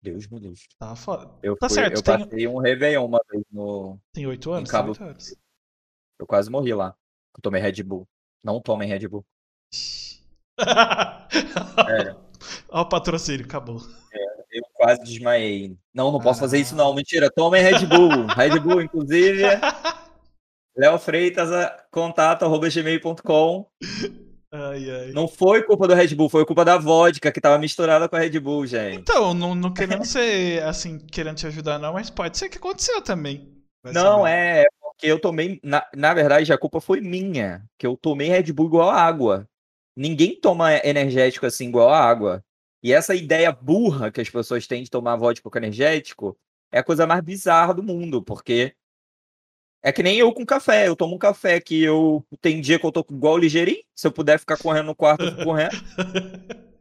[0.02, 0.62] Deus me livre.
[0.80, 1.30] Tá foda.
[1.44, 4.00] Eu, Tá fui, certo, eu tem- passei um Réveillon uma vez no.
[4.14, 4.70] Tem 8 anos?
[4.72, 5.36] Cabo Tem 8 anos.
[6.20, 6.96] Eu quase morri lá.
[7.36, 8.08] Eu tomei Red Bull.
[8.44, 9.24] Não tomem Red Bull.
[11.86, 12.20] Sério.
[12.70, 13.82] Olha o patrocínio, acabou.
[14.52, 15.78] Eu quase desmaiei.
[15.94, 16.78] Não, não posso fazer isso Ah.
[16.78, 16.94] não.
[16.96, 17.30] Mentira.
[17.30, 18.26] Tomem Red Bull.
[18.36, 19.44] Red Bull, inclusive.
[20.78, 23.66] Léo Freitas, a- contato arroba gmail.com.
[24.52, 25.12] ai, ai.
[25.12, 28.20] Não foi culpa do Red Bull, foi culpa da vodka que tava misturada com a
[28.20, 28.98] Red Bull, gente.
[29.02, 33.02] Então, não, não querendo ser assim, querendo te ajudar, não, mas pode ser que aconteceu
[33.02, 33.54] também.
[33.84, 34.30] Vai Não, saber.
[34.32, 35.60] é, é porque eu tomei.
[35.64, 37.64] Na, na verdade, a culpa foi minha.
[37.78, 39.48] Que eu tomei Red Bull igual a água.
[39.96, 42.44] Ninguém toma energético assim igual a água.
[42.84, 46.38] E essa ideia burra que as pessoas têm de tomar vodka com energético
[46.72, 48.74] é a coisa mais bizarra do mundo, porque
[49.82, 50.88] é que nem eu com café.
[50.88, 52.26] Eu tomo um café que eu.
[52.42, 53.84] Tem dia que eu tô igual o ligeirinho.
[53.96, 55.72] Se eu puder ficar correndo no quarto, eu fico correndo.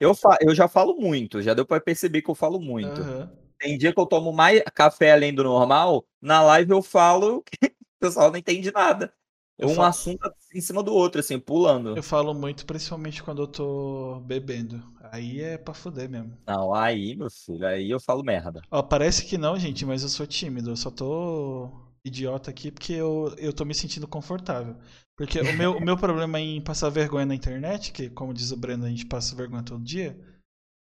[0.00, 3.00] Eu, fa eu já falo muito, já deu pra perceber que eu falo muito.
[3.00, 3.30] Aham.
[3.58, 7.56] Tem dia que eu tomo mais café além do normal, na live eu falo que
[7.70, 9.14] o pessoal não entende nada.
[9.58, 11.96] Eu um falo- assunto em cima do outro, assim, pulando.
[11.96, 14.82] Eu falo muito, principalmente quando eu tô bebendo.
[15.12, 16.36] Aí é pra fuder mesmo.
[16.46, 18.62] Não, aí, meu filho, aí eu falo merda.
[18.70, 20.70] Ó, parece que não, gente, mas eu sou tímido.
[20.70, 21.70] Eu só tô
[22.04, 24.76] idiota aqui porque eu, eu tô me sentindo confortável.
[25.16, 28.56] Porque o meu, o meu problema em passar vergonha na internet, que como diz o
[28.56, 30.18] Breno, a gente passa vergonha todo dia,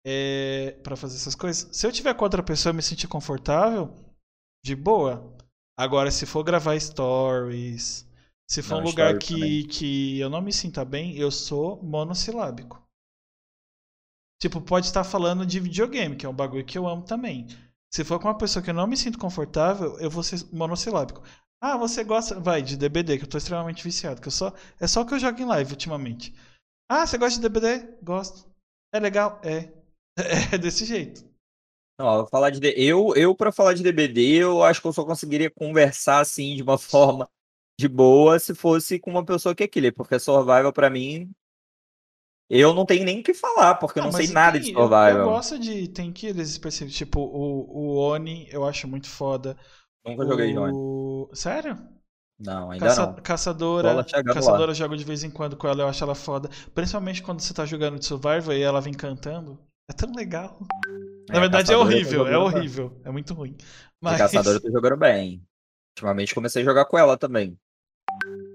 [0.04, 1.68] é pra fazer essas coisas.
[1.76, 3.94] Se eu tiver com outra pessoa e me sentir confortável,
[4.64, 5.36] de boa.
[5.78, 8.07] Agora, se for gravar stories,
[8.50, 12.82] se for Não, um lugar que, que eu não me sinta bem, eu sou monossilábico.
[14.40, 17.46] Tipo, pode estar falando de videogame, que é um bagulho que eu amo também.
[17.92, 21.22] Se for com uma pessoa que eu não me sinto confortável, eu vou ser monossilábico.
[21.60, 22.38] Ah, você gosta.
[22.38, 24.20] Vai, de DBD, que eu tô extremamente viciado.
[24.20, 24.52] Que eu só...
[24.80, 26.34] É só que eu jogo em live ultimamente.
[26.88, 27.98] Ah, você gosta de DBD?
[28.02, 28.48] Gosto.
[28.94, 29.40] É legal?
[29.44, 29.72] É.
[30.52, 31.28] É desse jeito.
[32.00, 35.50] Não, falar de eu, eu para falar de DBD, eu acho que eu só conseguiria
[35.50, 37.28] conversar assim de uma forma
[37.78, 41.30] de boa se fosse com uma pessoa que é killer, porque Survival pra mim
[42.50, 44.78] eu não tenho nem o que falar, porque eu não sei nada tem- de eu-
[44.80, 45.24] Eu, Survival.
[45.28, 45.86] gosto de.
[45.88, 46.96] Tem killers específicos.
[46.96, 49.54] Tipo, o, o Oni, eu acho muito foda.
[50.04, 50.72] Nunca joguei de Oni.
[50.74, 51.28] o...
[51.34, 51.78] Sério?
[52.40, 53.14] Não, ainda Caça- não.
[53.16, 53.92] Caçadora.
[53.92, 54.04] Lá.
[54.04, 56.48] Caçadora eu jogo de vez em quando com ela, eu acho ela foda.
[56.74, 59.58] Principalmente quando você tá jogando de Survivor e ela vem cantando.
[59.90, 60.58] É tão legal.
[61.28, 63.00] Na É, verdade é Caçadora eu tô horrível, é horrível.
[63.04, 63.52] É muito ruim.
[63.52, 63.64] De
[64.00, 64.16] Mas.
[64.18, 65.42] caçador eu tô jogando bem.
[65.94, 67.58] Ultimamente comecei a jogar com ela também.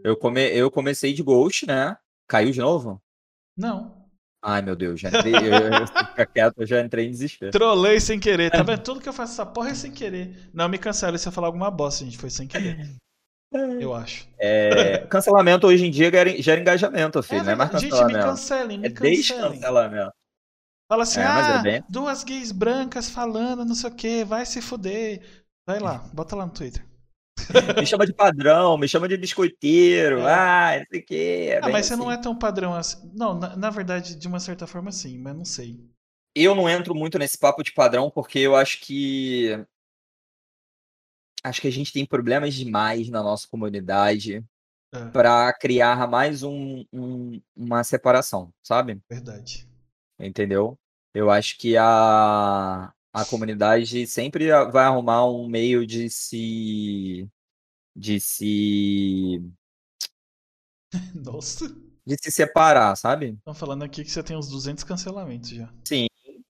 [0.03, 0.41] Eu, come...
[0.49, 1.97] eu comecei de Ghost, né?
[2.27, 3.01] Caiu de novo?
[3.57, 4.03] Não.
[4.45, 5.34] Ai, meu Deus, já entrei.
[5.35, 7.51] eu, quieto, eu já entrei em desespero.
[7.51, 8.51] Trolei sem querer.
[8.51, 8.84] Tá vendo?
[8.84, 10.49] Tudo que eu faço essa porra é sem querer.
[10.53, 12.17] Não me cancele se eu falar alguma bosta, gente.
[12.17, 12.93] Foi sem querer.
[13.80, 14.27] Eu acho.
[14.39, 17.41] É, cancelamento hoje em dia gera, gera engajamento, filho.
[17.41, 17.84] É não é mais verdade.
[17.84, 18.30] gente, me cancelamento.
[18.30, 19.15] cancelem, me É cancelem.
[19.51, 20.11] descancelamento.
[20.89, 24.45] Fala assim, É, é ah, bem- duas gays brancas falando, não sei o que, vai
[24.45, 25.21] se fuder.
[25.67, 26.84] Vai lá, bota lá no Twitter.
[27.80, 30.19] Me chama de padrão, me chama de biscoiteiro.
[30.19, 30.26] É.
[30.27, 31.60] Ah, não sei o quê.
[31.61, 33.11] ah, mas você não é tão padrão assim.
[33.15, 35.80] Não, na, na verdade, de uma certa forma sim, mas não sei.
[36.35, 39.49] Eu não entro muito nesse papo de padrão porque eu acho que.
[41.43, 44.43] Acho que a gente tem problemas demais na nossa comunidade
[44.93, 49.01] É, pra criar mais um, um- uma separação, sabe?
[49.10, 49.65] verdade.
[50.19, 50.77] Entendeu?
[51.14, 57.30] Eu acho que a, a comunidade sempre vai arrumar um meio de se
[57.95, 59.40] de se
[61.15, 61.68] Nossa.
[62.06, 63.35] de se separar, sabe?
[63.38, 65.72] Estão falando aqui que você tem uns 200 cancelamentos já.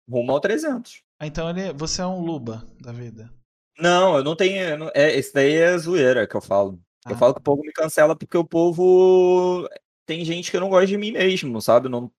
[0.10, 1.02] Rumo ao 300.
[1.20, 3.34] Ah, então ele, você é um Luba da vida.
[3.80, 4.62] Não, eu não tenho.
[4.62, 6.80] eu não- é, esse daí é zoeira que eu falo.
[7.08, 9.68] Eu Ah, falo que o povo me cancela porque o povo
[10.06, 11.90] tem gente que não gosta de mim mesmo, sabe?
[11.90, 12.12] Não...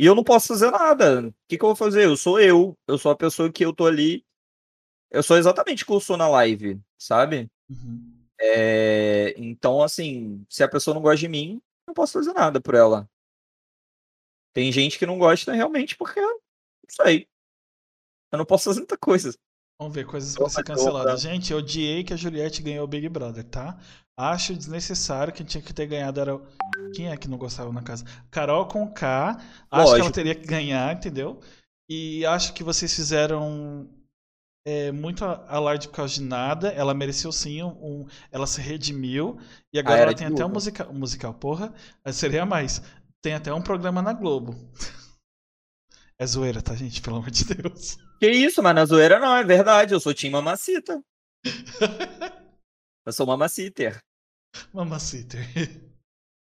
[0.00, 1.28] E eu não posso fazer nada.
[1.28, 2.06] O que, que eu vou fazer?
[2.06, 2.74] Eu sou eu.
[2.88, 4.24] Eu sou a pessoa que eu tô ali.
[5.10, 7.50] Eu sou exatamente o que eu sou na live, sabe?
[7.68, 8.26] uhum.
[8.40, 12.58] É, Então, assim, se a pessoa não gosta de mim, eu não posso fazer nada
[12.62, 13.06] por ela.
[14.54, 16.40] Tem gente que não gosta realmente porque, não
[16.88, 17.28] sei.
[18.32, 19.36] Eu não posso fazer muita coisa.
[19.80, 21.22] Vamos ver coisas Opa, pra ser canceladas.
[21.22, 23.78] Gente, eu odiei que a Juliette ganhou o Big Brother, tá?
[24.14, 26.38] Acho desnecessário que tinha que ter ganhado era.
[26.94, 28.04] Quem é que não gostava na casa?
[28.30, 29.30] Carol com K.
[29.30, 30.12] Acho que ela Lógico.
[30.12, 31.40] teria que ganhar, entendeu?
[31.88, 33.88] E acho que vocês fizeram
[34.66, 36.68] é, muito alarde por causa de nada.
[36.68, 37.68] Ela mereceu sim um.
[38.02, 39.38] um- ela se redimiu.
[39.72, 40.90] E agora era ela tem até um musical.
[40.90, 41.72] Um musical, porra.
[42.12, 42.82] Seria mais.
[43.22, 44.54] Tem até um programa na Globo.
[46.18, 47.00] É zoeira, tá, gente?
[47.00, 47.96] Pelo amor de Deus.
[48.20, 49.94] Que isso, mas na zoeira não, é verdade.
[49.94, 51.02] Eu sou Tim Mamacita.
[53.06, 53.98] Eu sou Mamaciter.
[54.74, 55.38] Mamacita.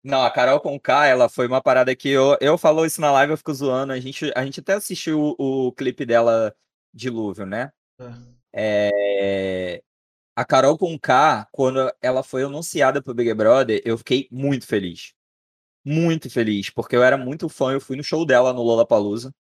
[0.04, 3.12] Não, a Carol com K, ela foi uma parada que eu, eu falo isso na
[3.12, 3.94] live, eu fico zoando.
[3.94, 6.56] A gente, a gente até assistiu o, o clipe dela,
[6.92, 7.72] Dilúvio, né?
[8.52, 9.84] É,
[10.36, 15.14] A Carol com K, quando ela foi anunciada pro Big Brother, eu fiquei muito feliz.
[15.86, 19.32] Muito feliz, porque eu era muito fã, eu fui no show dela no Lollapalooza.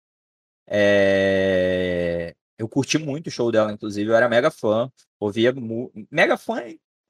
[0.67, 2.35] É...
[2.57, 6.63] Eu curti muito o show dela, inclusive, eu era mega fã, ouvia, mu- mega fã,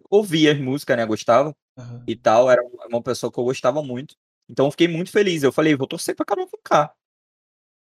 [0.09, 2.03] ouvia as músicas, né, gostava Aham.
[2.07, 4.15] e tal, era uma pessoa que eu gostava muito.
[4.49, 6.93] Então eu fiquei muito feliz, eu falei, vou torcer pra Carol com K.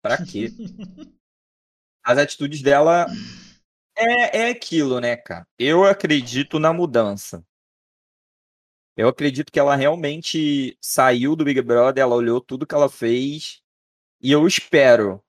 [0.03, 0.51] Pra quê?
[2.03, 3.07] As atitudes dela
[3.95, 5.45] é, é aquilo, né, cara?
[5.57, 7.43] Eu acredito na mudança.
[8.95, 13.61] Eu acredito que ela realmente saiu do Big Brother, ela olhou tudo que ela fez
[14.21, 15.23] e eu espero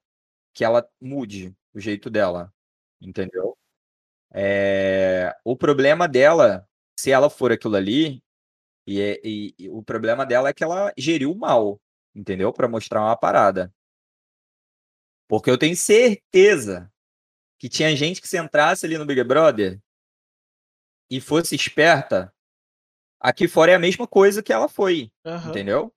[0.59, 2.52] que ela mude o jeito dela,
[3.01, 3.56] entendeu?
[4.35, 6.68] É, O problema dela,
[6.98, 8.20] se ela for aquilo ali,
[8.85, 11.80] e, é- e- e o problema dela é que ela geriu mal,
[12.12, 12.52] entendeu?
[12.52, 13.72] Pra mostrar uma parada.
[15.28, 16.93] Porque eu tenho certeza
[17.56, 19.80] que tinha gente que se entrasse ali no Big Brother
[21.09, 22.35] e fosse esperta,
[23.20, 25.51] aqui fora é a mesma coisa que ela foi, Aham.
[25.51, 25.94] entendeu?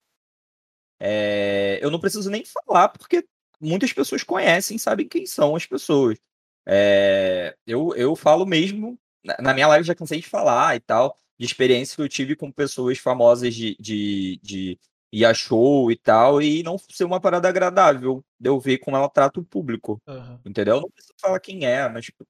[1.00, 3.28] É, eu não preciso nem falar, porque
[3.62, 6.18] muitas pessoas conhecem, sabem quem são as pessoas.
[6.66, 8.98] É, eu, eu falo mesmo,
[9.40, 12.52] na, minha live já cansei de falar e tal, de experiência que eu tive com
[12.52, 14.80] pessoas famosas de, de, de
[15.12, 18.96] ir a show e tal, e não ser uma parada agradável de eu ver como
[18.98, 20.02] ela trata o público.
[20.08, 20.40] Aham.
[20.46, 20.76] Entendeu?
[20.76, 22.06] Eu não preciso falar quem é, mas.
[22.06, 22.26] tipo,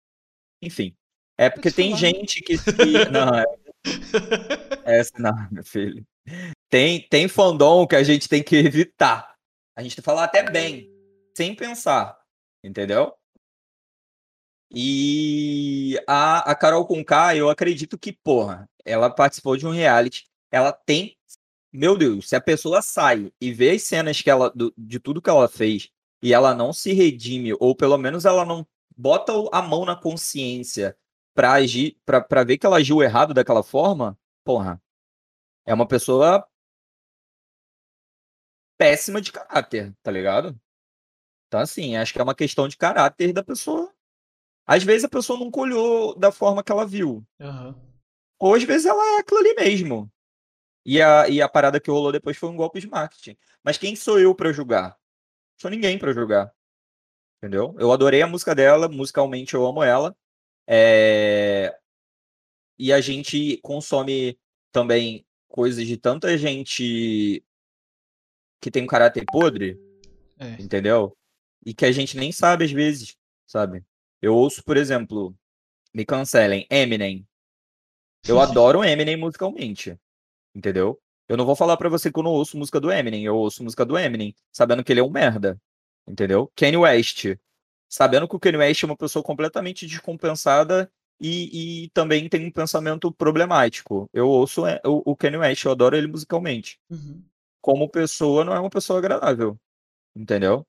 [0.61, 0.95] Enfim.
[1.37, 1.99] É porque tem falar.
[1.99, 2.57] gente que.
[2.57, 2.71] se-
[3.11, 3.45] Não, é,
[4.85, 6.05] essa não, meu filho.
[6.69, 9.35] Tem, tem fandom que a gente tem que evitar.
[9.75, 10.90] A gente tem que falar até bem,
[11.35, 12.17] sem pensar.
[12.63, 13.13] Entendeu?
[14.73, 20.25] E a, a Carol Conká, eu acredito que, porra, ela participou de um reality.
[20.51, 21.17] Ela tem.
[21.73, 25.21] Meu Deus, se a pessoa sai e vê as cenas que ela, do- de tudo
[25.21, 25.89] que ela fez
[26.21, 30.97] e ela não se redime, ou pelo menos ela não bota a mão na consciência
[31.33, 34.81] pra agir, pra, pra ver que ela agiu errado daquela forma, porra,
[35.65, 36.45] é uma pessoa
[38.77, 40.59] péssima de caráter, tá ligado?
[41.52, 43.94] Então, assim, acho que é uma questão de caráter da pessoa.
[44.65, 47.28] Às vezes a pessoa não colhou da forma que ela viu.
[47.41, 47.76] Aham.
[48.40, 50.10] Ou às vezes ela é aquilo ali mesmo.
[50.86, 53.36] E a, e a parada que rolou depois foi um golpe de marketing.
[53.61, 54.98] Mas quem sou eu pra julgar?
[55.60, 56.56] Sou ninguém pra julgar.
[57.44, 57.76] Entendeu?
[57.78, 60.15] Eu adorei a música dela, musicalmente eu amo ela.
[60.65, 61.78] É,
[62.80, 64.40] E a gente consome
[64.72, 67.44] também coisas de tanta gente
[68.61, 69.78] que tem um caráter podre,
[70.40, 70.53] É.
[70.61, 71.14] entendeu?
[71.65, 73.15] E que a gente nem sabe às vezes,
[73.47, 73.83] sabe?
[74.21, 75.35] Eu ouço, por exemplo,
[75.93, 77.27] me cancelem, Eminem.
[78.27, 79.97] Eu adoro Eminem musicalmente,
[80.55, 80.99] entendeu?
[81.27, 83.63] Eu não vou falar pra você que eu não ouço música do Eminem, eu ouço
[83.63, 85.57] música do Eminem, sabendo que ele é um merda,
[86.05, 86.51] entendeu?
[86.55, 87.38] Kanye West,
[87.88, 92.51] sabendo que o Kanye West é uma pessoa completamente descompensada e, e também tem um
[92.51, 94.09] pensamento problemático.
[94.11, 96.77] Eu ouço é, o, o Kanye West, eu adoro ele musicalmente.
[96.89, 97.23] Uhum.
[97.61, 99.57] Como pessoa, não é uma pessoa agradável,
[100.13, 100.65] entendeu?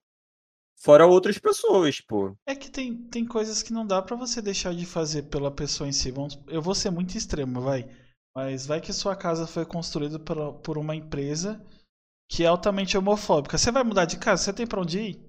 [0.83, 2.37] Fora outras pessoas, pô.
[2.45, 5.89] É que tem, tem coisas que não dá pra você deixar de fazer pela pessoa
[5.89, 6.11] em si.
[6.11, 7.89] Vamos, eu vou ser muito extremo, vai.
[8.35, 11.65] Mas vai que sua casa foi construída por, por uma empresa
[12.29, 13.57] que é altamente homofóbica.
[13.57, 14.43] Você vai mudar de casa?
[14.43, 15.21] Você tem pra onde ir?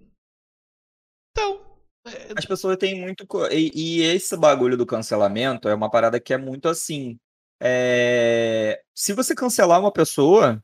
[1.31, 1.77] Então.
[2.07, 3.27] é- As pessoas têm muito.
[3.51, 7.19] E, e esse bagulho do cancelamento é uma parada que é muito assim.
[7.61, 10.63] é, Se você cancelar uma pessoa,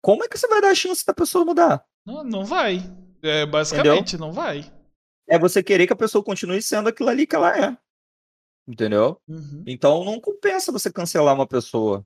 [0.00, 1.84] como é que você vai dar a chance da pessoa mudar?
[2.06, 2.78] Não, não vai.
[3.22, 4.70] É, basicamente, não vai.
[5.28, 7.76] É você querer que a pessoa continue sendo aquilo ali que ela é.
[8.66, 9.20] Entendeu?
[9.26, 9.64] Uhum.
[9.66, 12.04] Então não compensa você cancelar uma pessoa.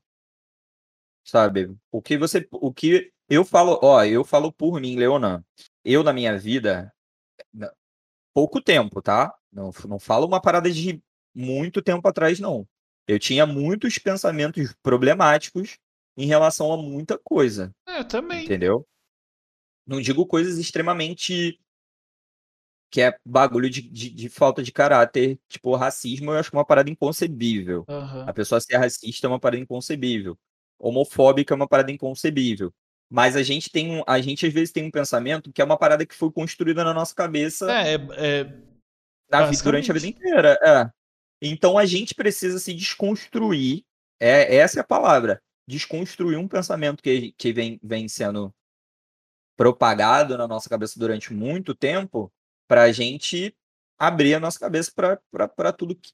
[1.25, 1.75] Sabe?
[1.91, 2.47] O que você.
[2.53, 5.45] O que eu falo, ó, eu falo por mim, Leonan.
[5.85, 6.93] Eu, na minha vida,
[8.35, 9.35] pouco tempo, tá?
[9.51, 11.03] Não, não falo uma parada de
[11.35, 12.67] muito tempo atrás, não.
[13.09, 15.79] Eu tinha muitos pensamentos problemáticos
[16.17, 17.73] em relação a muita coisa.
[17.87, 18.45] É, eu também.
[18.45, 18.87] Entendeu?
[19.87, 21.61] Não digo coisas extremamente.
[22.91, 25.39] Que é bagulho de, de, de falta de caráter.
[25.49, 27.85] Tipo, racismo, eu acho que é uma parada inconcebível.
[27.89, 28.25] Aham.
[28.27, 30.39] A pessoa ser racista é uma parada inconcebível.
[30.79, 32.73] Homofóbica é uma parada inconcebível.
[33.09, 35.79] Mas a gente tem um, a gente às vezes tem um pensamento que é uma
[35.79, 38.45] parada que foi construída na nossa cabeça É, é, é,
[39.31, 40.59] na durante a vida inteira.
[40.63, 40.91] É.
[41.41, 43.85] Então a gente precisa se desconstruir.
[44.21, 45.41] É, essa é a palavra.
[45.69, 48.53] Desconstruir um pensamento que, que vem, vem sendo
[49.57, 52.33] propagado na nossa cabeça durante muito tempo
[52.69, 53.57] para a gente
[53.99, 56.13] abrir a nossa cabeça para tudo que.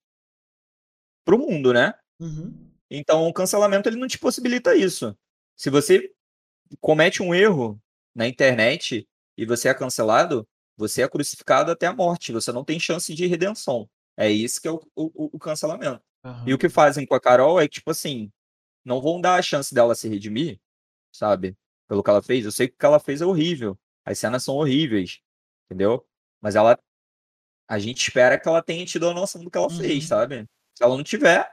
[1.25, 1.95] para o mundo, né?
[2.21, 2.71] Uhum.
[2.91, 5.17] Então, o cancelamento ele não te possibilita isso.
[5.57, 6.13] Se você
[6.81, 7.81] comete um erro
[8.15, 10.47] na internet e você é cancelado,
[10.77, 12.33] você é crucificado até a morte.
[12.33, 13.89] Você não tem chance de redenção.
[14.17, 16.03] É isso que é o, o, o cancelamento.
[16.23, 16.45] aham.
[16.47, 18.31] E o que fazem com a Carol é que, tipo assim,
[18.85, 20.61] não vão dar a chance dela se redimir,
[21.11, 21.57] sabe?
[21.93, 22.47] Pelo que ela fez.
[22.47, 23.79] Eu sei que o que ela fez é horrível.
[24.03, 25.21] As cenas são horríveis,
[25.67, 26.03] entendeu?
[26.41, 26.79] Mas ela.
[27.69, 30.09] A gente espera que ela tenha tido a noção do que ela fez, Uhum.
[30.09, 30.49] sabe?
[30.75, 31.53] Se ela não tiver,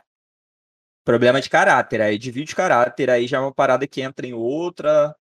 [1.03, 1.99] problema de caráter.
[1.99, 5.13] Aí divide de caráter, aí já é uma parada que entra em outra.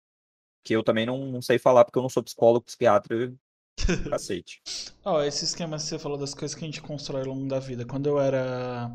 [0.65, 3.35] Que eu também não, não sei falar, porque eu não sou psicólogo, psiquiatra,
[4.09, 4.63] cacete.
[5.05, 7.59] Ó, esse esquema que você falou das coisas que a gente constrói ao longo da
[7.59, 7.85] vida.
[7.85, 8.89] Quando eu era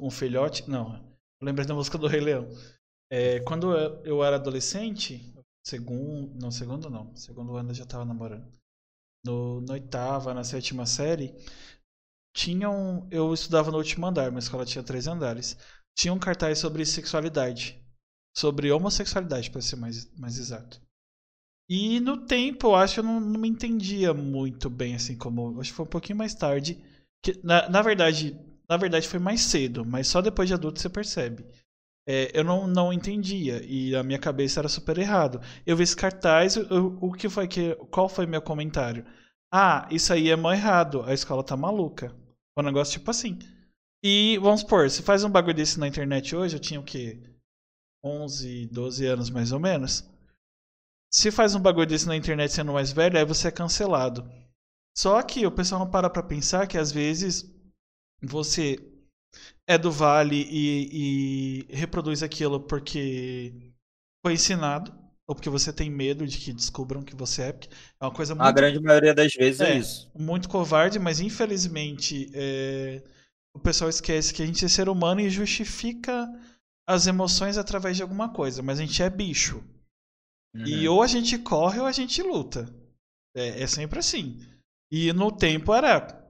[0.00, 0.68] um filhote.
[0.68, 0.96] Não,
[1.40, 2.48] eu lembrei da música do Rei Leão.
[3.10, 3.72] É, quando
[4.04, 5.33] eu era adolescente,
[5.64, 6.34] segundo.
[6.40, 7.14] Não, segundo não.
[7.16, 8.46] Segundo ano eu já tava namorando.
[9.24, 11.34] No, na oitava, na sétima série,
[12.34, 13.08] tinham.
[13.10, 15.56] Eu estudava no último andar, minha escola tinha três andares.
[15.96, 17.80] Tinha um cartaz sobre sexualidade.
[18.36, 20.80] Sobre homossexualidade, para ser mais, mais exato.
[21.68, 25.60] E no tempo, eu acho que eu não, não me entendia muito bem, assim, como.
[25.60, 26.82] Acho que foi um pouquinho mais tarde.
[27.22, 28.38] Que, na, na verdade,
[28.68, 31.44] na verdade foi mais cedo, mas só depois de adulto você percebe.
[32.06, 35.40] É, eu não, não entendia e a minha cabeça era super errado.
[35.64, 37.74] Eu vi esse cartaz, eu- o que foi que.
[37.90, 39.06] Qual foi meu comentário?
[39.52, 42.14] Ah, isso aí é mó errado, a escola tá maluca.
[42.58, 43.38] Um negócio tipo assim.
[44.04, 47.22] E vamos supor, se faz um bagulho desse na internet hoje, eu tinha o quê?
[48.04, 50.04] 11, 12 anos mais ou menos.
[51.10, 54.28] Se faz um bagulho desse na internet sendo mais velho, aí você é cancelado.
[54.96, 57.50] Só que o pessoal não para pra pensar que às vezes
[58.22, 58.76] você
[59.66, 63.72] é do vale e, e reproduz aquilo porque
[64.24, 64.92] foi ensinado,
[65.26, 67.52] ou porque você tem medo de que descubram que você é.
[67.52, 67.68] porque
[68.00, 69.78] É uma coisa A muito grande maioria das vezes é, É.
[69.78, 70.10] isso.
[70.14, 73.02] muito covarde, mas infelizmente é,
[73.54, 76.28] o pessoal esquece que a gente é ser humano e justifica
[76.86, 79.62] as emoções através de alguma coisa, mas a gente é bicho.
[80.66, 80.94] E Uhum.
[80.96, 82.66] ou a gente corre ou a gente luta.
[83.36, 84.38] É, é sempre assim.
[84.92, 86.22] E no tempo era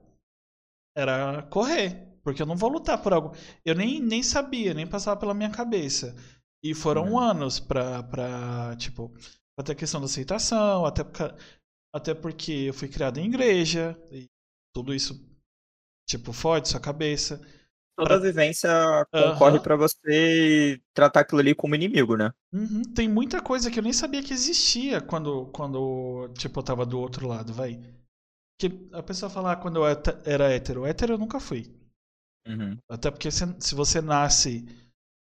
[0.97, 3.33] era correr, porque eu não vou lutar por algo.
[3.65, 6.17] Eu nem, nem sabia, nem passava pela minha cabeça.
[6.63, 7.19] E foram Uhum.
[7.19, 9.11] anos pra, pra tipo,
[9.55, 11.35] pra ter a questão da aceitação, até, porque-
[11.95, 14.27] até porque eu fui criado em igreja, e
[14.75, 15.15] tudo isso,
[16.07, 17.41] tipo, fode sua cabeça.
[17.97, 18.69] Toda vivência
[19.13, 19.63] concorre Aham.
[19.63, 22.31] pra você tratar aquilo ali como inimigo, né?
[22.53, 26.85] Uhum, Tem muita coisa que eu nem sabia que existia quando, quando tipo, eu tava
[26.85, 27.79] do outro lado, vai.
[28.59, 29.85] Que a pessoa fala ah, quando eu
[30.25, 30.85] era hétero.
[30.85, 31.73] Hétero eu nunca fui.
[32.47, 32.77] Uhum.
[32.89, 34.65] Até porque se, se você nasce.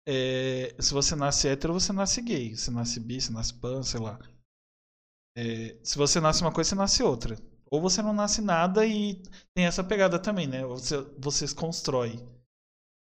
[0.06, 2.56] é, se você nasce hétero, você nasce gay.
[2.56, 4.18] Se nasce bi, se nasce pan, sei lá.
[5.36, 7.36] É, se você nasce uma coisa, você nasce outra.
[7.70, 9.22] Ou você não nasce nada e
[9.54, 10.64] tem essa pegada também, né?
[10.66, 12.20] Você, você se constrói.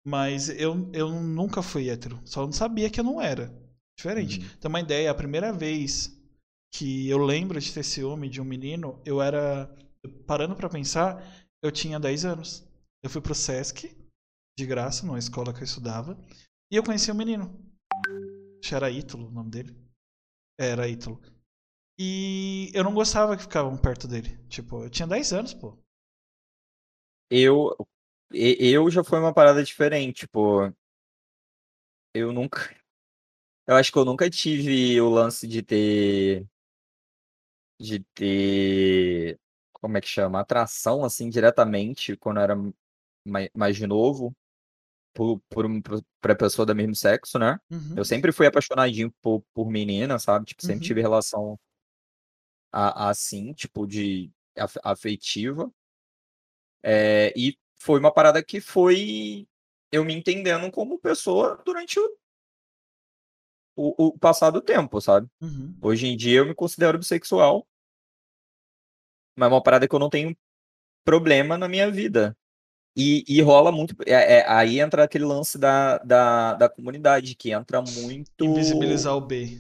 [0.06, 2.22] Mas eu, eu nunca fui hétero.
[2.26, 3.54] Só não sabia que eu não era.
[3.98, 4.40] Diferente.
[4.40, 4.48] Uhum.
[4.60, 6.18] Tem uma ideia, a primeira vez
[6.74, 9.70] que eu lembro de ter ciúme de um menino, eu era.
[10.28, 11.24] Parando pra pensar,
[11.62, 12.66] eu tinha 10 anos.
[13.04, 13.97] Eu fui pro Sesc,
[14.58, 16.18] de graça, numa escola que eu estudava,
[16.72, 17.64] e eu conheci um menino.
[18.60, 19.78] Acho que era Ítalo o nome dele.
[20.60, 21.22] É, Era Ítalo.
[22.00, 24.38] E eu não gostava que ficavam perto dele.
[24.48, 25.78] Tipo, eu tinha 10 anos, pô.
[27.30, 27.76] Eu,
[28.32, 30.74] eu já foi uma parada diferente, tipo.
[32.16, 32.76] eu nunca.
[33.68, 36.48] Eu acho que eu nunca tive o lance de ter.
[37.80, 39.40] De ter.
[39.74, 40.40] Como é que chama?
[40.40, 42.56] Atração, assim, diretamente, quando eu era
[43.26, 44.36] mais, mais de novo,
[45.18, 45.82] por, por, um-
[46.22, 47.60] pra pessoa do mesmo sexo, né?
[47.72, 47.96] Uhum.
[47.98, 50.46] Eu sempre fui apaixonadinho por, por menina, sabe?
[50.46, 50.88] Tipo, sempre Uhum.
[50.88, 51.60] tive relação
[52.72, 55.72] a- assim, tipo, de af- afetiva.
[56.84, 59.48] É, e foi uma parada que foi
[59.92, 62.18] eu me entendendo como pessoa durante o,
[63.76, 65.28] o, o passar do tempo, sabe?
[65.42, 65.76] Uhum.
[65.82, 67.68] Hoje em dia eu me considero bissexual,
[69.36, 70.38] mas é uma parada que eu não tenho
[71.04, 72.38] problema na minha vida.
[72.98, 73.96] E, e rola muito.
[74.08, 78.44] é- é- aí entra aquele lance da, da, da comunidade, que entra muito.
[78.44, 79.60] Invisibilizar o B.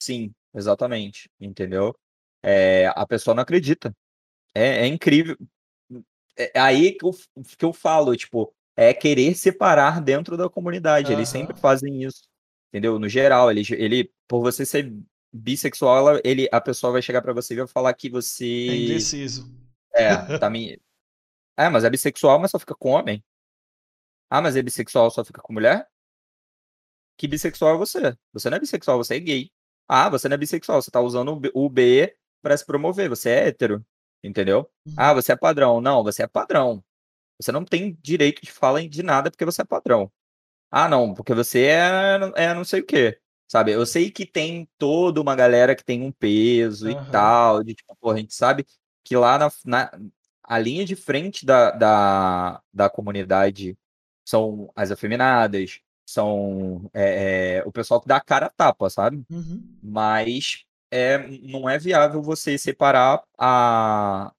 [0.00, 1.28] Sim, exatamente.
[1.40, 1.94] Entendeu?
[2.42, 3.94] É, a pessoa não acredita.
[4.54, 5.36] É, é incrível.
[6.36, 7.10] É aí que eu,
[7.58, 11.12] que eu falo, tipo, é querer separar dentro da comunidade.
[11.12, 12.22] Eles sempre fazem isso.
[12.68, 12.98] Entendeu?
[12.98, 14.92] No geral, ele, ele por você ser
[15.32, 18.66] bissexual, ela- ele, a pessoa vai chegar pra você e vai falar que É você.
[18.76, 19.50] indeciso.
[19.94, 20.08] É,
[20.40, 20.80] tá me.
[21.62, 23.22] É, mas é bissexual, mas só fica com homem.
[24.28, 25.86] Ah, mas é bissexual, só fica com mulher?
[27.16, 28.16] Que bissexual é você?
[28.32, 29.50] Você não é bissexual, você é gay.
[29.86, 33.48] Ah, você não é bissexual, você tá usando o B- pra se promover, você é
[33.48, 33.84] hétero.
[34.24, 34.68] Entendeu?
[34.86, 34.94] Uhum.
[34.96, 35.80] Ah, você é padrão.
[35.80, 36.82] Não, você é padrão.
[37.40, 40.12] Você não tem direito de fala de nada porque você é padrão.
[40.70, 43.20] Ah, não, porque você é, é não sei o quê.
[43.48, 43.72] Sabe?
[43.72, 47.10] Eu sei que tem toda uma galera que tem um peso e Aham.
[47.10, 48.66] tal, de tipo, pô, a gente sabe
[49.04, 49.90] que lá na, na
[50.42, 53.76] a linha de frente da, da, da comunidade
[54.24, 59.24] são as afeminadas, são é, é, o pessoal que dá a cara a tapa, sabe?
[59.30, 59.78] Uhum.
[59.82, 64.32] Mas é, não é viável você separar a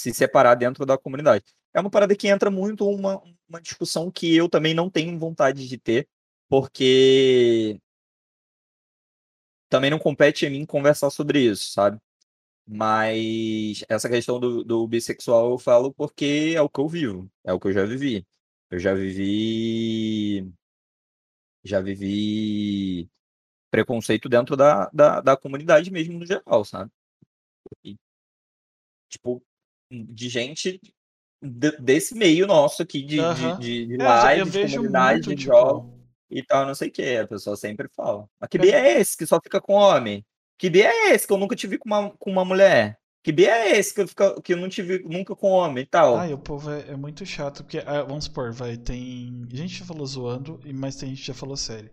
[0.00, 1.44] se separar dentro da comunidade.
[1.74, 5.68] É uma parada que entra muito uma, uma discussão que eu também não tenho vontade
[5.68, 6.08] de ter,
[6.48, 7.80] porque
[9.68, 11.98] também não compete a mim conversar sobre isso, sabe?
[12.70, 17.50] Mas essa questão do, do bissexual eu falo porque é o que eu vivo, é
[17.50, 18.26] o que eu já vivi.
[18.70, 20.52] Eu já vivi.
[21.64, 23.08] Já vivi
[23.70, 26.90] preconceito dentro da, da, da comunidade mesmo, no geral, sabe?
[27.82, 27.96] E,
[29.10, 29.42] tipo,
[29.90, 30.80] de gente
[31.42, 33.58] de- desse meio nosso aqui, de, de, Aham.
[33.58, 36.08] de, de É, live, de comunidade, muito, de tipo.
[36.30, 37.16] e tal, não sei o que.
[37.16, 38.28] A pessoa sempre fala.
[38.38, 38.70] Mas que É.
[38.96, 40.24] é esse que só fica com homem?
[40.58, 42.98] Que bi é esse que eu nunca te vi com uma, com uma mulher?
[43.22, 45.82] Que bi é esse que eu, fica, que eu não te vi nunca com homem
[45.84, 46.16] e tal?
[46.16, 49.46] Ai, o povo é, é muito chato, porque, ah, vamos supor, vai, tem.
[49.52, 51.90] A gente já falou zoando, mas tem gente que já falou sério.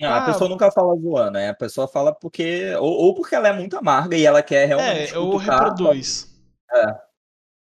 [0.00, 1.50] Não, a Ah, pessoa nunca fala zoando, né?
[1.50, 2.74] A pessoa fala porque.
[2.76, 6.34] Ou, ou porque ela é muito amarga e ela quer realmente é, ou reproduz.
[6.72, 6.86] É.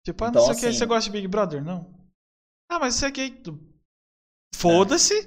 [0.04, 1.62] Tipo, ah, não Então, sei o que, assim- você gosta de Big Brother?
[1.64, 1.92] Não.
[2.70, 3.42] Ah, mas você é gay.
[4.54, 5.18] Foda-se!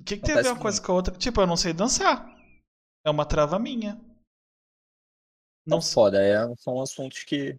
[0.00, 1.14] O que, que tem a ver uma coisa com a outra?
[1.16, 2.24] Tipo, eu não sei dançar.
[3.04, 4.00] É uma trava minha.
[5.66, 7.58] Não foda, é, são assuntos que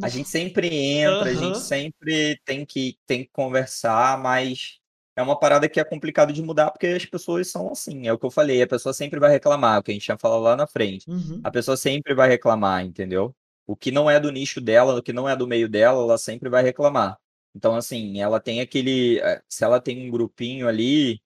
[0.00, 4.78] a gente sempre entra, a gente sempre tem que, tem que conversar, mas
[5.16, 8.18] é uma parada que é complicado de mudar porque as pessoas são assim, é o
[8.18, 10.56] que eu falei, a pessoa sempre vai reclamar, o que a gente tinha falado lá
[10.56, 11.08] na frente.
[11.08, 11.40] Uhum.
[11.44, 13.34] A pessoa sempre vai reclamar, entendeu?
[13.66, 16.18] O que não é do nicho dela, o que não é do meio dela, ela
[16.18, 17.18] sempre vai reclamar.
[17.54, 19.20] Então, assim, ela tem aquele.
[19.20, 21.20] eh, Se ela tem um grupinho ali,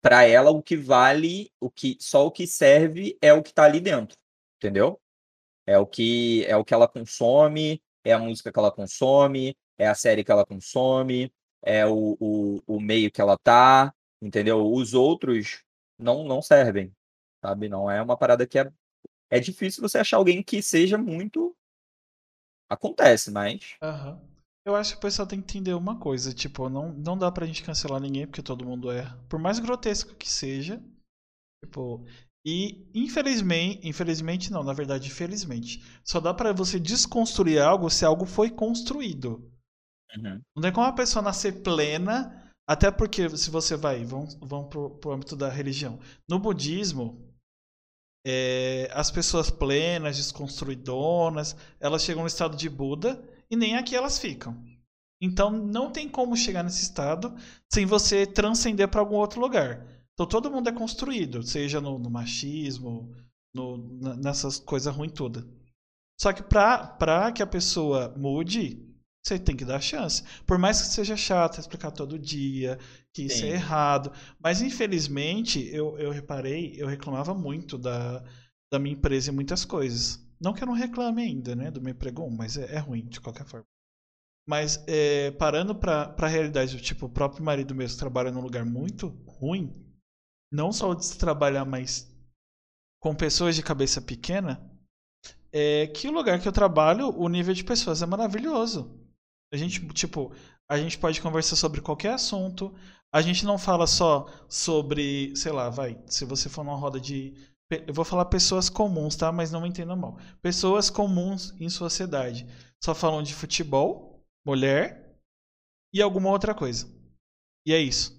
[0.00, 3.64] para ela o que vale, o que só o que serve é o que tá
[3.64, 4.16] ali dentro,
[4.58, 5.00] entendeu?
[5.70, 9.86] É o que é o que ela consome, é a música que ela consome, é
[9.86, 11.32] a série que ela consome,
[11.62, 14.68] é o, o, o meio que ela tá, entendeu?
[14.68, 15.62] Os outros
[15.96, 16.92] não não servem,
[17.40, 17.68] sabe?
[17.68, 18.68] Não é uma parada que é
[19.30, 21.56] é difícil você achar alguém que seja muito
[22.68, 24.20] acontece, mas Aham.
[24.66, 27.46] Eu acho que o pessoal tem que entender uma coisa, tipo, não, não dá pra
[27.46, 29.16] gente cancelar ninguém porque todo mundo erra.
[29.28, 30.82] Por mais grotesco que seja,
[31.64, 32.04] tipo,
[32.44, 38.24] e infelizmente, infelizmente não, na verdade, infelizmente, só dá pra você desconstruir algo se algo
[38.24, 39.50] foi construído.
[40.16, 40.40] Uhum.
[40.56, 44.90] Não tem como a pessoa nascer plena, até porque se você vai, vamos, vamos pro,
[44.98, 45.98] pro âmbito da religião.
[46.28, 47.30] No budismo,
[48.26, 54.18] é, as pessoas plenas, desconstruidonas, elas chegam no estado de Buda e nem aqui elas
[54.18, 54.62] ficam.
[55.20, 57.36] Então não tem como chegar nesse estado
[57.70, 59.86] sem você transcender para algum outro lugar.
[60.20, 63.10] Então todo mundo é construído, seja no, no machismo,
[63.54, 63.78] no,
[64.16, 65.42] nessas coisas ruins todas.
[66.20, 68.86] Só que pra, pra que a pessoa mude,
[69.24, 70.22] você tem que dar chance.
[70.46, 72.78] Por mais que seja chato explicar todo dia,
[73.14, 73.54] que isso é Sim.
[73.54, 74.12] errado.
[74.38, 78.22] Mas infelizmente, eu, eu reparei, eu reclamava muito da,
[78.70, 80.22] da minha empresa em muitas coisas.
[80.38, 83.22] Não que eu não reclame ainda, né, do meu emprego, mas é, é ruim de
[83.22, 83.64] qualquer forma.
[84.46, 89.08] Mas é, parando pra, pra realidade, tipo, o próprio marido mesmo trabalha num lugar muito
[89.26, 89.89] ruim,
[90.52, 92.10] não só de trabalhar, mas
[93.00, 94.60] com pessoas de cabeça pequena,
[95.52, 98.98] é que o lugar que eu trabalho, o nível de pessoas é maravilhoso.
[99.52, 100.32] A gente, tipo,
[100.70, 102.74] a gente pode conversar sobre qualquer assunto.
[103.12, 107.34] A gente não fala só sobre, sei lá, vai, se você for numa roda de
[107.86, 109.30] eu vou falar pessoas comuns, tá?
[109.30, 110.18] Mas não me entendam mal.
[110.42, 112.44] Pessoas comuns em sociedade.
[112.82, 115.16] Só falam de futebol, mulher
[115.94, 116.88] e alguma outra coisa.
[117.64, 118.18] E é isso.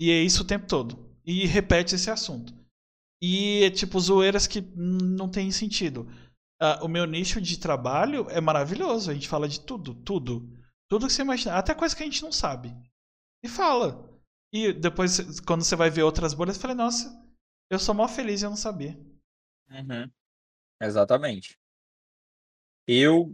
[0.00, 1.09] E é isso o tempo todo.
[1.30, 2.52] E repete esse assunto.
[3.22, 6.08] E é tipo zoeiras que não tem sentido.
[6.60, 9.10] Uh, o meu nicho de trabalho é maravilhoso.
[9.10, 10.50] A gente fala de tudo, tudo.
[10.88, 11.54] Tudo que você imagina.
[11.54, 12.74] Até coisa que a gente não sabe.
[13.44, 14.10] E fala.
[14.52, 17.24] E depois, quando você vai ver outras bolhas, você fala, nossa,
[17.70, 18.98] eu sou mó feliz e eu não sabia.
[19.70, 20.10] Uhum.
[20.82, 21.56] Exatamente.
[22.88, 23.32] Eu.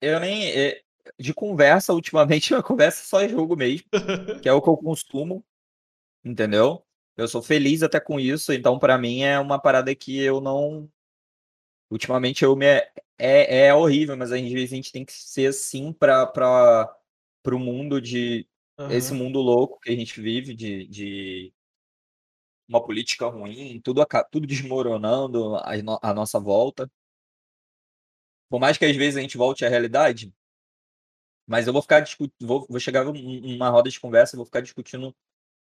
[0.00, 0.48] Eu nem.
[0.48, 0.80] É,
[1.18, 3.88] de conversa, ultimamente, minha conversa é só jogo mesmo.
[4.40, 5.44] que é o que eu consumo.
[6.24, 6.83] Entendeu?
[7.16, 10.90] Eu sou feliz até com isso, então para mim é uma parada que eu não.
[11.90, 12.66] Ultimamente eu me.
[13.18, 17.58] É, é horrível, mas às vezes a gente tem que ser assim para para o
[17.58, 18.48] mundo de.
[18.78, 18.90] Uhum.
[18.90, 21.54] Esse mundo louco que a gente vive, de, de
[22.68, 26.90] uma política ruim, tudo, tudo desmoronando a, no, a nossa volta.
[28.48, 30.34] Por mais que às vezes a gente volte à realidade,
[31.46, 35.14] mas eu vou ficar discutindo, vou, vou chegar numa roda de conversa, vou ficar discutindo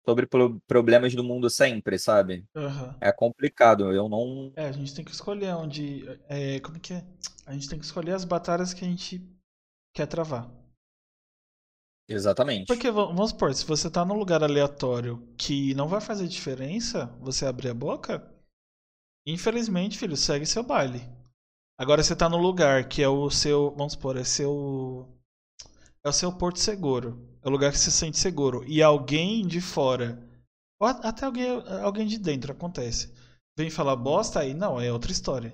[0.05, 2.45] sobre pro, problemas do mundo sempre, sabe?
[2.55, 2.95] Uhum.
[2.99, 4.51] É complicado, eu não.
[4.55, 6.03] É, a gente tem que escolher onde.
[6.27, 7.05] É, como que é?
[7.45, 9.21] A gente tem que escolher as batalhas que a gente
[9.93, 10.49] quer travar.
[12.07, 12.67] Exatamente.
[12.67, 17.45] Porque, vamos supor, se você tá num lugar aleatório que não vai fazer diferença, você
[17.45, 18.30] abrir a boca,
[19.25, 21.01] infelizmente, filho, segue seu baile.
[21.77, 25.07] Agora você tá no lugar que é o seu, vamos supor, é seu
[26.03, 27.27] é o seu porto seguro.
[27.43, 30.21] É o lugar que você se sente seguro e alguém de fora,
[30.80, 31.47] ou até alguém
[31.81, 33.13] alguém de dentro acontece,
[33.57, 35.53] vem falar bosta aí, não, é outra história.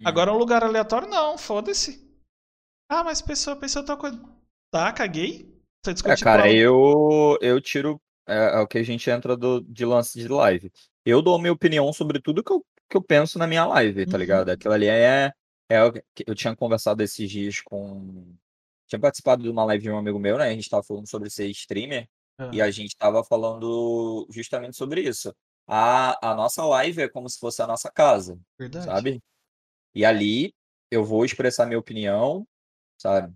[0.00, 0.04] Hum.
[0.04, 2.08] Agora um lugar aleatório não, foda-se.
[2.88, 4.20] Ah, mas pessoa, pessoa tá coisa.
[4.70, 5.48] Tá, caguei.
[5.84, 8.00] Você É, cara, eu, eu tiro.
[8.26, 10.70] É, é o que a gente entra do, de lance de live.
[11.04, 14.18] Eu dou minha opinião sobre tudo que eu, que eu penso na minha live, tá
[14.18, 14.48] ligado?
[14.48, 14.54] Uhum.
[14.54, 15.32] Aquilo ali é,
[15.68, 15.82] é.
[15.82, 18.34] o que Eu tinha conversado esses dias com.
[18.90, 20.48] Tinha participado de uma live de um amigo meu, né?
[20.48, 22.08] A gente tava falando sobre ser streamer.
[22.52, 25.34] E a gente tava falando justamente sobre isso.
[25.66, 28.86] A, a nossa live é como se fosse a nossa casa, Verdade.
[28.86, 29.22] sabe?
[29.94, 30.54] E ali
[30.90, 32.46] eu vou expressar minha opinião,
[32.98, 33.32] sabe?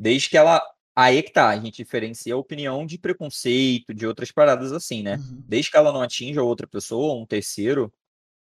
[0.00, 0.62] Desde que ela
[0.96, 5.02] Aí é que tá, a gente diferencia a opinião de preconceito, de outras paradas assim,
[5.02, 5.16] né?
[5.16, 5.42] Uhum.
[5.44, 7.92] Desde que ela não atinja outra pessoa, um terceiro,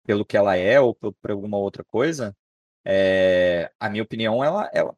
[0.05, 2.37] pelo que ela é ou por, por alguma outra coisa,
[2.85, 4.95] é, a minha opinião, ela, ela,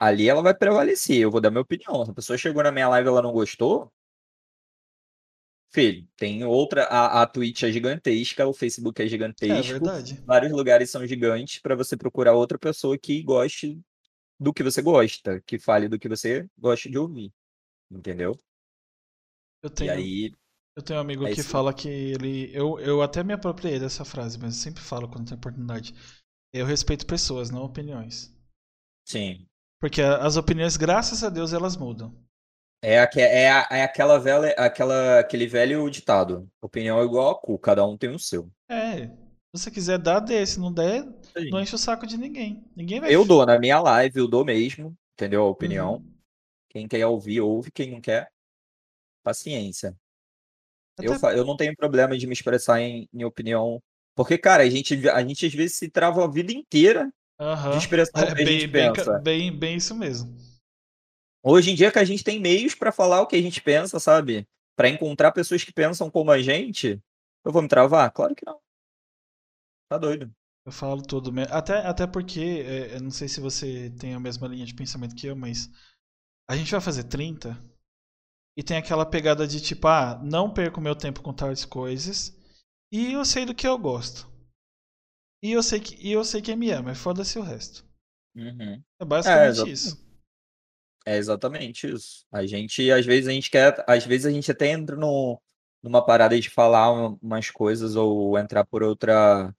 [0.00, 1.18] ali ela vai prevalecer.
[1.18, 2.04] Eu vou dar minha opinião.
[2.04, 3.92] Se a pessoa chegou na minha live e ela não gostou,
[5.70, 6.84] filho, tem outra.
[6.84, 9.54] A, a Twitch é gigantesca, o Facebook é, é gigantesco.
[9.54, 10.22] É verdade.
[10.24, 13.78] Vários lugares são gigantes para você procurar outra pessoa que goste
[14.40, 17.30] do que você gosta, que fale do que você gosta de ouvir.
[17.90, 18.40] Entendeu?
[19.62, 20.34] Eu tenho, e aí.
[20.74, 22.50] Eu tenho um amigo é que fala que ele.
[22.56, 25.92] Eu, eu até me apropriei dessa frase, mas eu sempre falo quando tem oportunidade.
[26.54, 28.34] Eu respeito pessoas, não opiniões.
[29.04, 29.46] Sim.
[29.80, 32.14] Porque as opiniões, graças a Deus, elas mudam.
[32.82, 36.48] É, é, é aquela velha, aquela, aquele velho ditado.
[36.62, 38.50] Opinião é igual a cu, cada um tem o seu.
[38.68, 39.12] É, se
[39.52, 40.44] você quiser dar, dê.
[40.46, 41.02] Se não der,
[41.36, 41.50] Sim.
[41.50, 42.62] não enche o saco de ninguém.
[42.76, 43.14] Ninguém vai.
[43.14, 45.42] Eu dou na minha live, eu dou mesmo, entendeu?
[45.42, 45.94] A opinião.
[45.94, 46.14] Uhum.
[46.68, 47.70] Quem quer ouvir, ouve.
[47.70, 48.30] Quem não quer,
[49.22, 49.96] paciência.
[51.00, 53.82] Eu, eu não tenho problema de me expressar em, em opinião.
[54.14, 57.10] Porque, cara, a gente, a gente às vezes se trava a vida inteira
[57.40, 57.70] uhum.
[57.72, 59.18] de expressar é, bem, a gente bem, pensa.
[59.18, 60.36] Bem, bem isso mesmo.
[61.42, 63.98] Hoje em dia que a gente tem meios para falar o que a gente pensa,
[63.98, 64.46] sabe?
[64.76, 67.02] Para encontrar pessoas que pensam como a gente,
[67.44, 68.10] eu vou me travar?
[68.12, 68.60] Claro que não.
[69.90, 70.30] Tá doido.
[70.64, 71.32] Eu falo tudo.
[71.50, 75.16] Até, até porque, é, eu não sei se você tem a mesma linha de pensamento
[75.16, 75.70] que eu, mas
[76.48, 77.58] a gente vai fazer 30
[78.56, 82.36] e tem aquela pegada de tipo, ah, não perco meu tempo com tais coisas
[82.92, 84.29] e eu sei do que eu gosto.
[85.42, 87.84] E eu sei que, e eu sei quem me ama, foda-se o resto.
[88.34, 88.82] Uhum.
[88.98, 90.10] É basicamente é, isso.
[91.06, 92.26] É exatamente isso.
[92.30, 93.84] A gente, às vezes, a gente quer.
[93.86, 95.40] Às vezes a gente até entra no,
[95.82, 96.92] numa parada de falar
[97.22, 99.54] umas coisas ou entrar por outra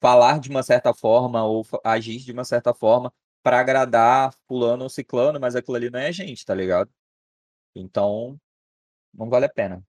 [0.00, 3.10] falar de uma certa forma ou agir de uma certa forma
[3.42, 6.90] para agradar fulano ou ciclano, mas aquilo ali não é a gente, tá ligado?
[7.74, 8.38] Então,
[9.12, 9.82] não vale a pena.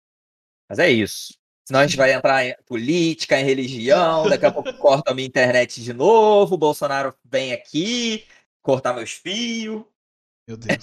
[0.70, 1.38] Mas é isso.
[1.68, 5.28] Senão a gente vai entrar em política, em religião, daqui a pouco corta a minha
[5.28, 8.26] internet de novo, o Bolsonaro vem aqui,
[8.62, 9.84] cortar meus fios.
[10.48, 10.78] Meu Deus.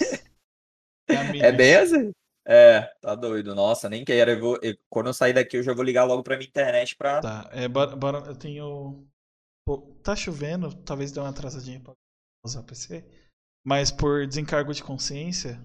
[1.09, 1.13] É,
[1.47, 2.11] é bem assim.
[2.45, 3.55] É, tá doido.
[3.55, 4.31] Nossa, nem quero.
[4.31, 6.95] Eu vou, eu- quando eu sair daqui, eu já vou ligar logo pra minha internet
[6.97, 7.21] pra.
[7.21, 9.07] Tá, é, bora, bora- eu tenho.
[9.65, 11.93] Pô, tá chovendo, talvez dê uma atrasadinha pra
[12.45, 13.05] usar o PC.
[13.65, 15.57] Mas por desencargo de consciência,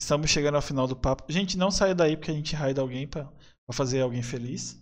[0.00, 1.24] estamos chegando ao final do papo.
[1.32, 3.28] Gente, não saia daí porque a gente raida alguém pra,
[3.66, 4.80] pra fazer alguém feliz.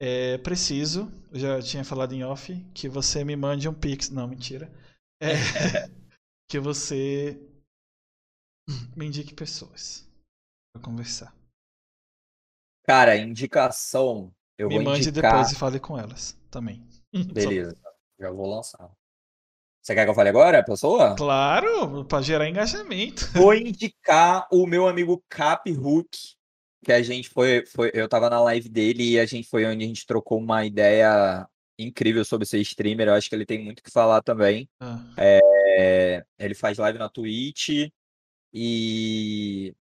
[0.00, 4.10] É preciso, eu já tinha falado em off, que você me mande um pix.
[4.10, 4.70] Não, mentira.
[5.20, 5.32] É,
[6.50, 7.40] que você
[8.94, 10.06] me indique pessoas
[10.74, 11.34] pra conversar.
[12.86, 14.32] Cara, indicação.
[14.58, 15.32] Eu me vou mande indicar.
[15.32, 16.86] depois e fale com elas também.
[17.32, 17.76] Beleza,
[18.20, 18.90] já vou lançar.
[19.82, 21.14] Você quer que eu fale agora, pessoa?
[21.14, 23.30] Claro, pra gerar engajamento.
[23.32, 26.35] Vou indicar o meu amigo Cap Hook,
[26.86, 27.90] que a gente foi, foi.
[27.92, 31.44] Eu tava na live dele e a gente foi onde a gente trocou uma ideia
[31.76, 33.08] incrível sobre ser streamer.
[33.08, 34.68] Eu acho que ele tem muito o que falar também.
[34.80, 37.90] Ah, É, ele faz live na Twitch
[38.54, 39.74] e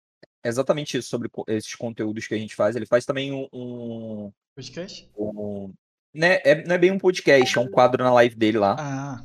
[0.42, 2.74] é exatamente isso sobre esses conteúdos que a gente faz.
[2.78, 5.10] Ele faz também um, um, podcast?
[5.18, 5.74] um-
[6.14, 8.78] né, é- não é bem um podcast, é um quadro na live dele lá.
[8.80, 9.22] Ah,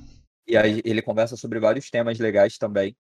[0.48, 2.96] E aí ele conversa sobre vários temas legais também.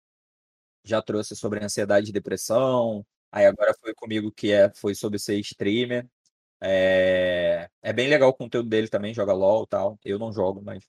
[0.84, 3.06] Já trouxe sobre ansiedade e depressão.
[3.34, 6.08] Aí agora foi comigo que é, foi sobre ser streamer.
[6.62, 9.98] É, é bem legal o conteúdo dele também, joga LOL e tal.
[10.04, 10.88] Eu não jogo, mas.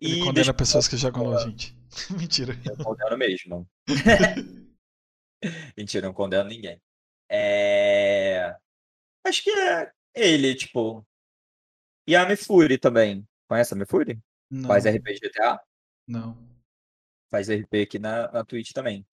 [0.00, 1.78] ele E condena deixa pessoas que jogam LOL, gente.
[2.10, 2.54] Mentira.
[2.66, 3.70] eu condeno mesmo.
[5.78, 6.82] Mentira, eu não condeno ninguém.
[7.30, 8.56] É...
[9.24, 11.06] Acho que é ele, tipo.
[12.04, 13.24] E a Mifuri também.
[13.46, 14.18] Conhece a Mifuri?
[14.50, 15.60] Não, Faz RP GTA?
[16.04, 16.36] não.
[17.30, 19.06] Faz RP aqui na, na Twitch também.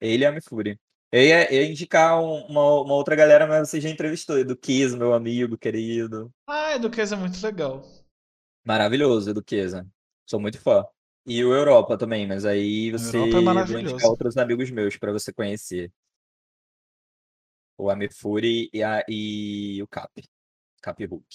[0.00, 0.78] Ele e a Mifuri.
[1.12, 4.38] Eu ia, eu ia indicar um- uma, uma outra galera, mas você já entrevistou.
[4.38, 6.32] Edu Kiz, meu amigo querido.
[6.46, 7.82] Ah, Eduqueza é muito legal.
[8.64, 9.86] Maravilhoso, Edu Kiza.
[10.26, 10.84] Sou muito fã.
[11.26, 15.92] E o Europa também, mas aí você é indicar outros amigos meus pra você conhecer.
[17.78, 20.10] O Amifuri e, a, e o Cap.
[20.82, 21.26] Cap Hook.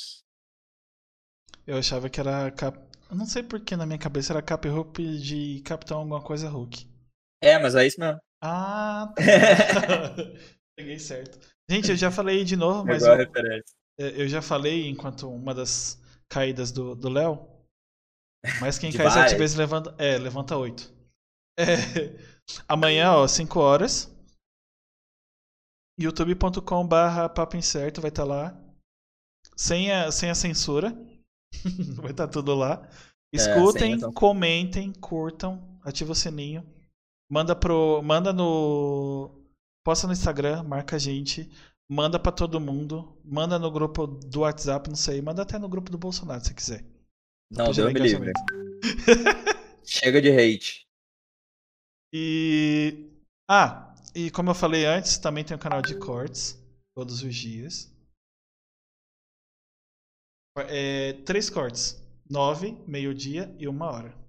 [1.68, 2.80] Eu achava que era cap...
[3.12, 6.88] Eu não sei porque na minha cabeça era Cap Hook de Capitão alguma coisa Hulk.
[7.42, 8.20] É, mas é isso mesmo.
[8.42, 9.22] Ah, tá.
[10.78, 11.40] Peguei certo.
[11.70, 13.62] Gente, eu já falei de novo, mas eu, é,
[13.98, 16.00] eu já falei enquanto uma das
[16.30, 17.48] caídas do do Léo.
[18.62, 19.96] Mas quem cai sete vezes levanta.
[19.98, 20.96] É, levanta oito.
[21.60, 21.66] É,
[22.68, 24.16] amanhã, ó, 5 horas.
[26.00, 28.56] youtube.com/barra papo incerto vai estar lá.
[29.56, 30.96] Sem a, sem a censura.
[31.98, 32.88] vai estar tudo lá.
[33.34, 34.14] Escutem, então.
[34.14, 36.64] comentem, curtam, ativa o sininho.
[37.30, 38.02] Manda pro.
[38.04, 39.32] Manda no.
[39.84, 41.50] Posta no Instagram, marca a gente.
[41.90, 43.18] Manda pra todo mundo.
[43.24, 45.22] Manda no grupo do WhatsApp, não sei.
[45.22, 46.86] Manda até no grupo do Bolsonaro se quiser.
[47.52, 48.32] Não, Deus me livre.
[49.86, 50.86] Chega de hate.
[52.14, 53.10] E.
[53.50, 56.58] Ah, e como eu falei antes, também tem o canal de cortes,
[56.96, 57.94] todos os dias.
[60.70, 64.27] É, três cortes: nove, meio-dia e uma hora.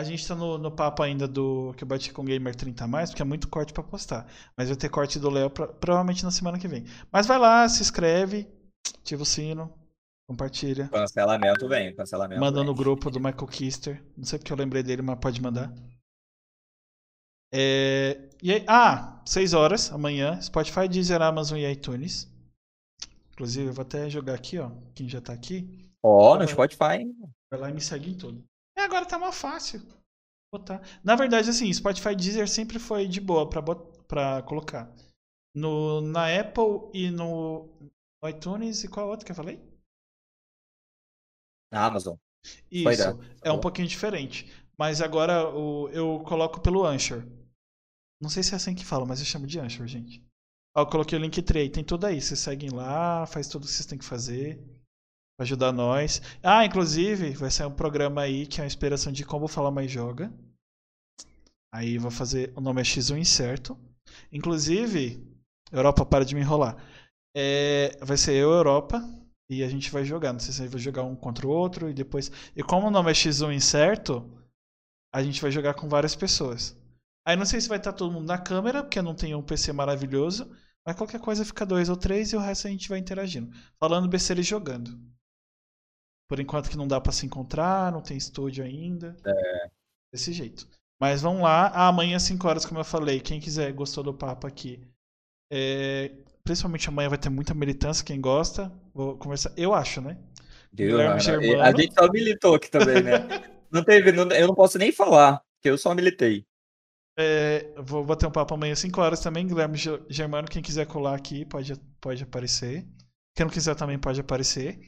[0.00, 2.84] A gente tá no, no papo ainda do que eu bati com o Gamer 30
[2.84, 4.26] a mais, porque é muito corte pra postar.
[4.56, 6.84] Mas vai ter corte do Léo provavelmente na semana que vem.
[7.12, 8.48] Mas vai lá, se inscreve,
[8.98, 9.70] ativa o sino,
[10.26, 10.88] compartilha.
[10.88, 12.66] Cancelamento vem, cancelamento Manda vem.
[12.66, 14.02] no grupo do Michael Kister.
[14.16, 15.70] Não sei porque eu lembrei dele, mas pode mandar.
[17.52, 20.40] É, e aí, ah, 6 horas amanhã.
[20.40, 22.26] Spotify, Deezer, Amazon e iTunes.
[23.32, 24.70] Inclusive, eu vou até jogar aqui, ó.
[24.94, 25.90] Quem já tá aqui.
[26.02, 27.04] Ó, no Spotify.
[27.50, 28.49] Vai lá e me segue em tudo.
[29.10, 29.80] Tá mais fácil.
[30.54, 30.80] Botar.
[31.02, 33.98] Na verdade, assim, Spotify Deezer sempre foi de boa pra, bot...
[34.06, 34.94] pra colocar.
[35.52, 37.68] No, na Apple e no,
[38.24, 38.84] iTunes.
[38.84, 39.60] E qual outro que eu falei?
[41.72, 42.16] Na Amazon.
[42.70, 42.84] Isso.
[42.84, 43.20] Foi dado.
[43.42, 44.46] É um pouquinho diferente.
[44.78, 47.26] Mas agora o, eu coloco pelo Anchor.
[48.22, 50.24] Não sei se é assim que fala, mas eu chamo de Anchor, gente.
[50.76, 52.20] Ó, eu coloquei o Linktree, tem tudo aí.
[52.20, 54.62] Vocês seguem lá, faz tudo o que vocês têm que fazer.
[55.40, 56.20] Ajudar nós.
[56.42, 59.90] Ah, inclusive, vai sair um programa aí que é uma inspiração de como falar mais
[59.90, 60.30] joga.
[61.72, 62.52] Aí vou fazer.
[62.54, 63.74] O nome é X1 Incerto.
[64.30, 65.26] Inclusive,
[65.72, 66.76] Europa, para de me enrolar.
[67.34, 69.02] É, vai ser eu, Europa,
[69.48, 70.34] e a gente vai jogar.
[70.34, 72.30] Não sei se vai jogar um contra o outro e depois.
[72.54, 74.30] E como o nome é X1 Incerto,
[75.10, 76.76] a gente vai jogar com várias pessoas.
[77.26, 79.72] Aí não sei se vai estar todo mundo na câmera, porque não tem um PC
[79.72, 80.54] maravilhoso.
[80.86, 83.50] Mas qualquer coisa fica dois ou três e o resto a gente vai interagindo.
[83.78, 84.98] Falando besteira e jogando.
[86.30, 89.16] Por enquanto que não dá pra se encontrar, não tem estúdio ainda.
[89.26, 89.70] É.
[90.14, 90.64] Desse jeito.
[91.00, 91.66] Mas vamos lá.
[91.74, 93.18] Ah, amanhã às 5 horas, como eu falei.
[93.18, 94.80] Quem quiser, gostou do papo aqui.
[95.52, 96.12] É,
[96.44, 98.04] Principalmente amanhã vai ter muita militância.
[98.04, 99.52] Quem gosta, vou conversar.
[99.56, 100.16] Eu acho, né?
[101.18, 101.62] Germano.
[101.62, 103.12] A gente só militou aqui também, né?
[103.68, 106.44] Não teve, não- eu não posso nem falar, porque eu só militei.
[107.16, 109.46] É, vou bater um papo amanhã às 5 horas também.
[109.46, 109.76] Guilherme
[110.08, 112.84] Germano, quem quiser colar aqui pode, pode aparecer.
[113.36, 114.80] Quem não quiser também pode aparecer.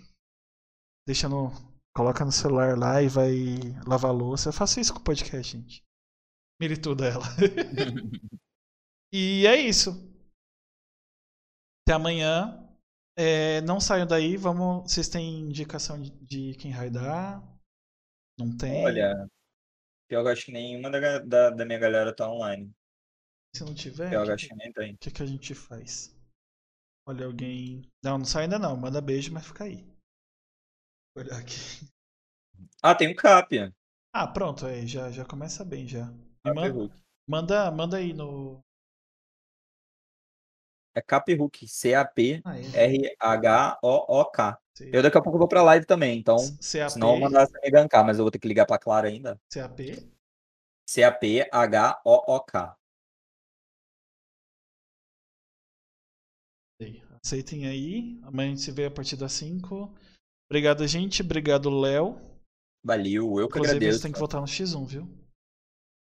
[1.07, 1.51] Deixa no.
[1.95, 3.33] Coloca no celular lá e vai
[3.87, 4.49] lavar a louça.
[4.49, 5.83] Eu faço isso com o podcast, gente.
[6.61, 7.25] Mire tudo ela.
[9.13, 9.91] e é isso.
[11.83, 12.59] Até amanhã.
[13.17, 14.37] É, não saiam daí.
[14.37, 14.91] Vamos.
[14.91, 17.43] Vocês têm indicação de, de quem raidar?
[18.39, 18.85] Não tem?
[18.85, 19.29] Olha,
[20.09, 22.73] pior que eu acho que nenhuma da, da, da minha galera tá online.
[23.55, 24.97] Se não tiver, Pior que eu o acho que nem tem.
[24.97, 26.17] que, que a gente faz?
[27.07, 27.83] Olha, alguém.
[28.03, 28.77] Não, não sai ainda não.
[28.77, 29.92] Manda beijo, mas fica aí.
[31.15, 31.55] Olhar aqui.
[32.85, 33.73] Ah, tem um Capia.
[34.13, 36.07] Ah, pronto, aí já, já começa bem já.
[36.45, 36.91] Me Cap manda,
[37.29, 38.61] manda, manda aí no.
[40.95, 41.69] É Cap Hook.
[41.69, 42.43] C-A-P-R-H-O-O-K.
[44.93, 46.37] Eu daqui a pouco vou pra live também, então.
[46.37, 46.93] CAP.
[46.93, 49.07] Senão eu vou mandar você me gankar, mas eu vou ter que ligar pra Clara
[49.07, 49.41] ainda.
[49.49, 50.13] CAP.
[50.89, 52.77] C-A-P-H-O-O-K.
[57.25, 58.19] Aceitem aí.
[58.25, 59.95] Amanhã a gente se vê a partir das 5.
[60.53, 61.23] Obrigado, gente.
[61.23, 62.21] Obrigado, Léo.
[62.85, 63.99] Valeu, eu que Inclusive, agradeço.
[63.99, 65.09] você tem que votar no X1, viu?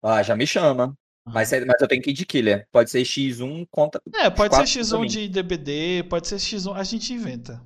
[0.02, 0.98] Ah, já me chama.
[1.28, 2.66] Mas, é- mas eu tenho que ir de killer.
[2.72, 4.02] Pode ser X1 contra.
[4.16, 5.08] É, pode ser contra X1 mim.
[5.10, 6.74] de DBD, pode ser X1.
[6.74, 7.62] A gente inventa.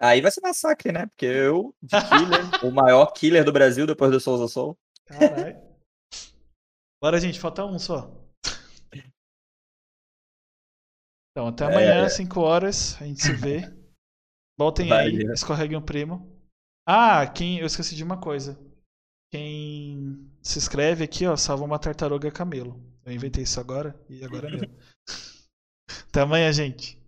[0.00, 1.04] Aí vai ser massacre, né?
[1.08, 4.78] Porque eu, de killer, o maior killer do Brasil depois do Souza Soul.
[5.04, 5.60] Caralho.
[7.02, 8.10] Bora, gente, falta um só.
[11.36, 11.66] Então, até É.
[11.66, 13.60] amanhã, 5 horas, a gente se vê.
[14.58, 15.32] Voltem aí, Valeu.
[15.32, 16.30] escorreguem o primo.
[16.86, 18.58] Ah, quem, eu esqueci de uma coisa.
[19.32, 22.80] Quem se inscreve aqui, ó, salva uma tartaruga camelo.
[23.04, 24.70] Eu inventei isso agora e agora é meu.
[26.08, 26.98] Até amanhã, gente.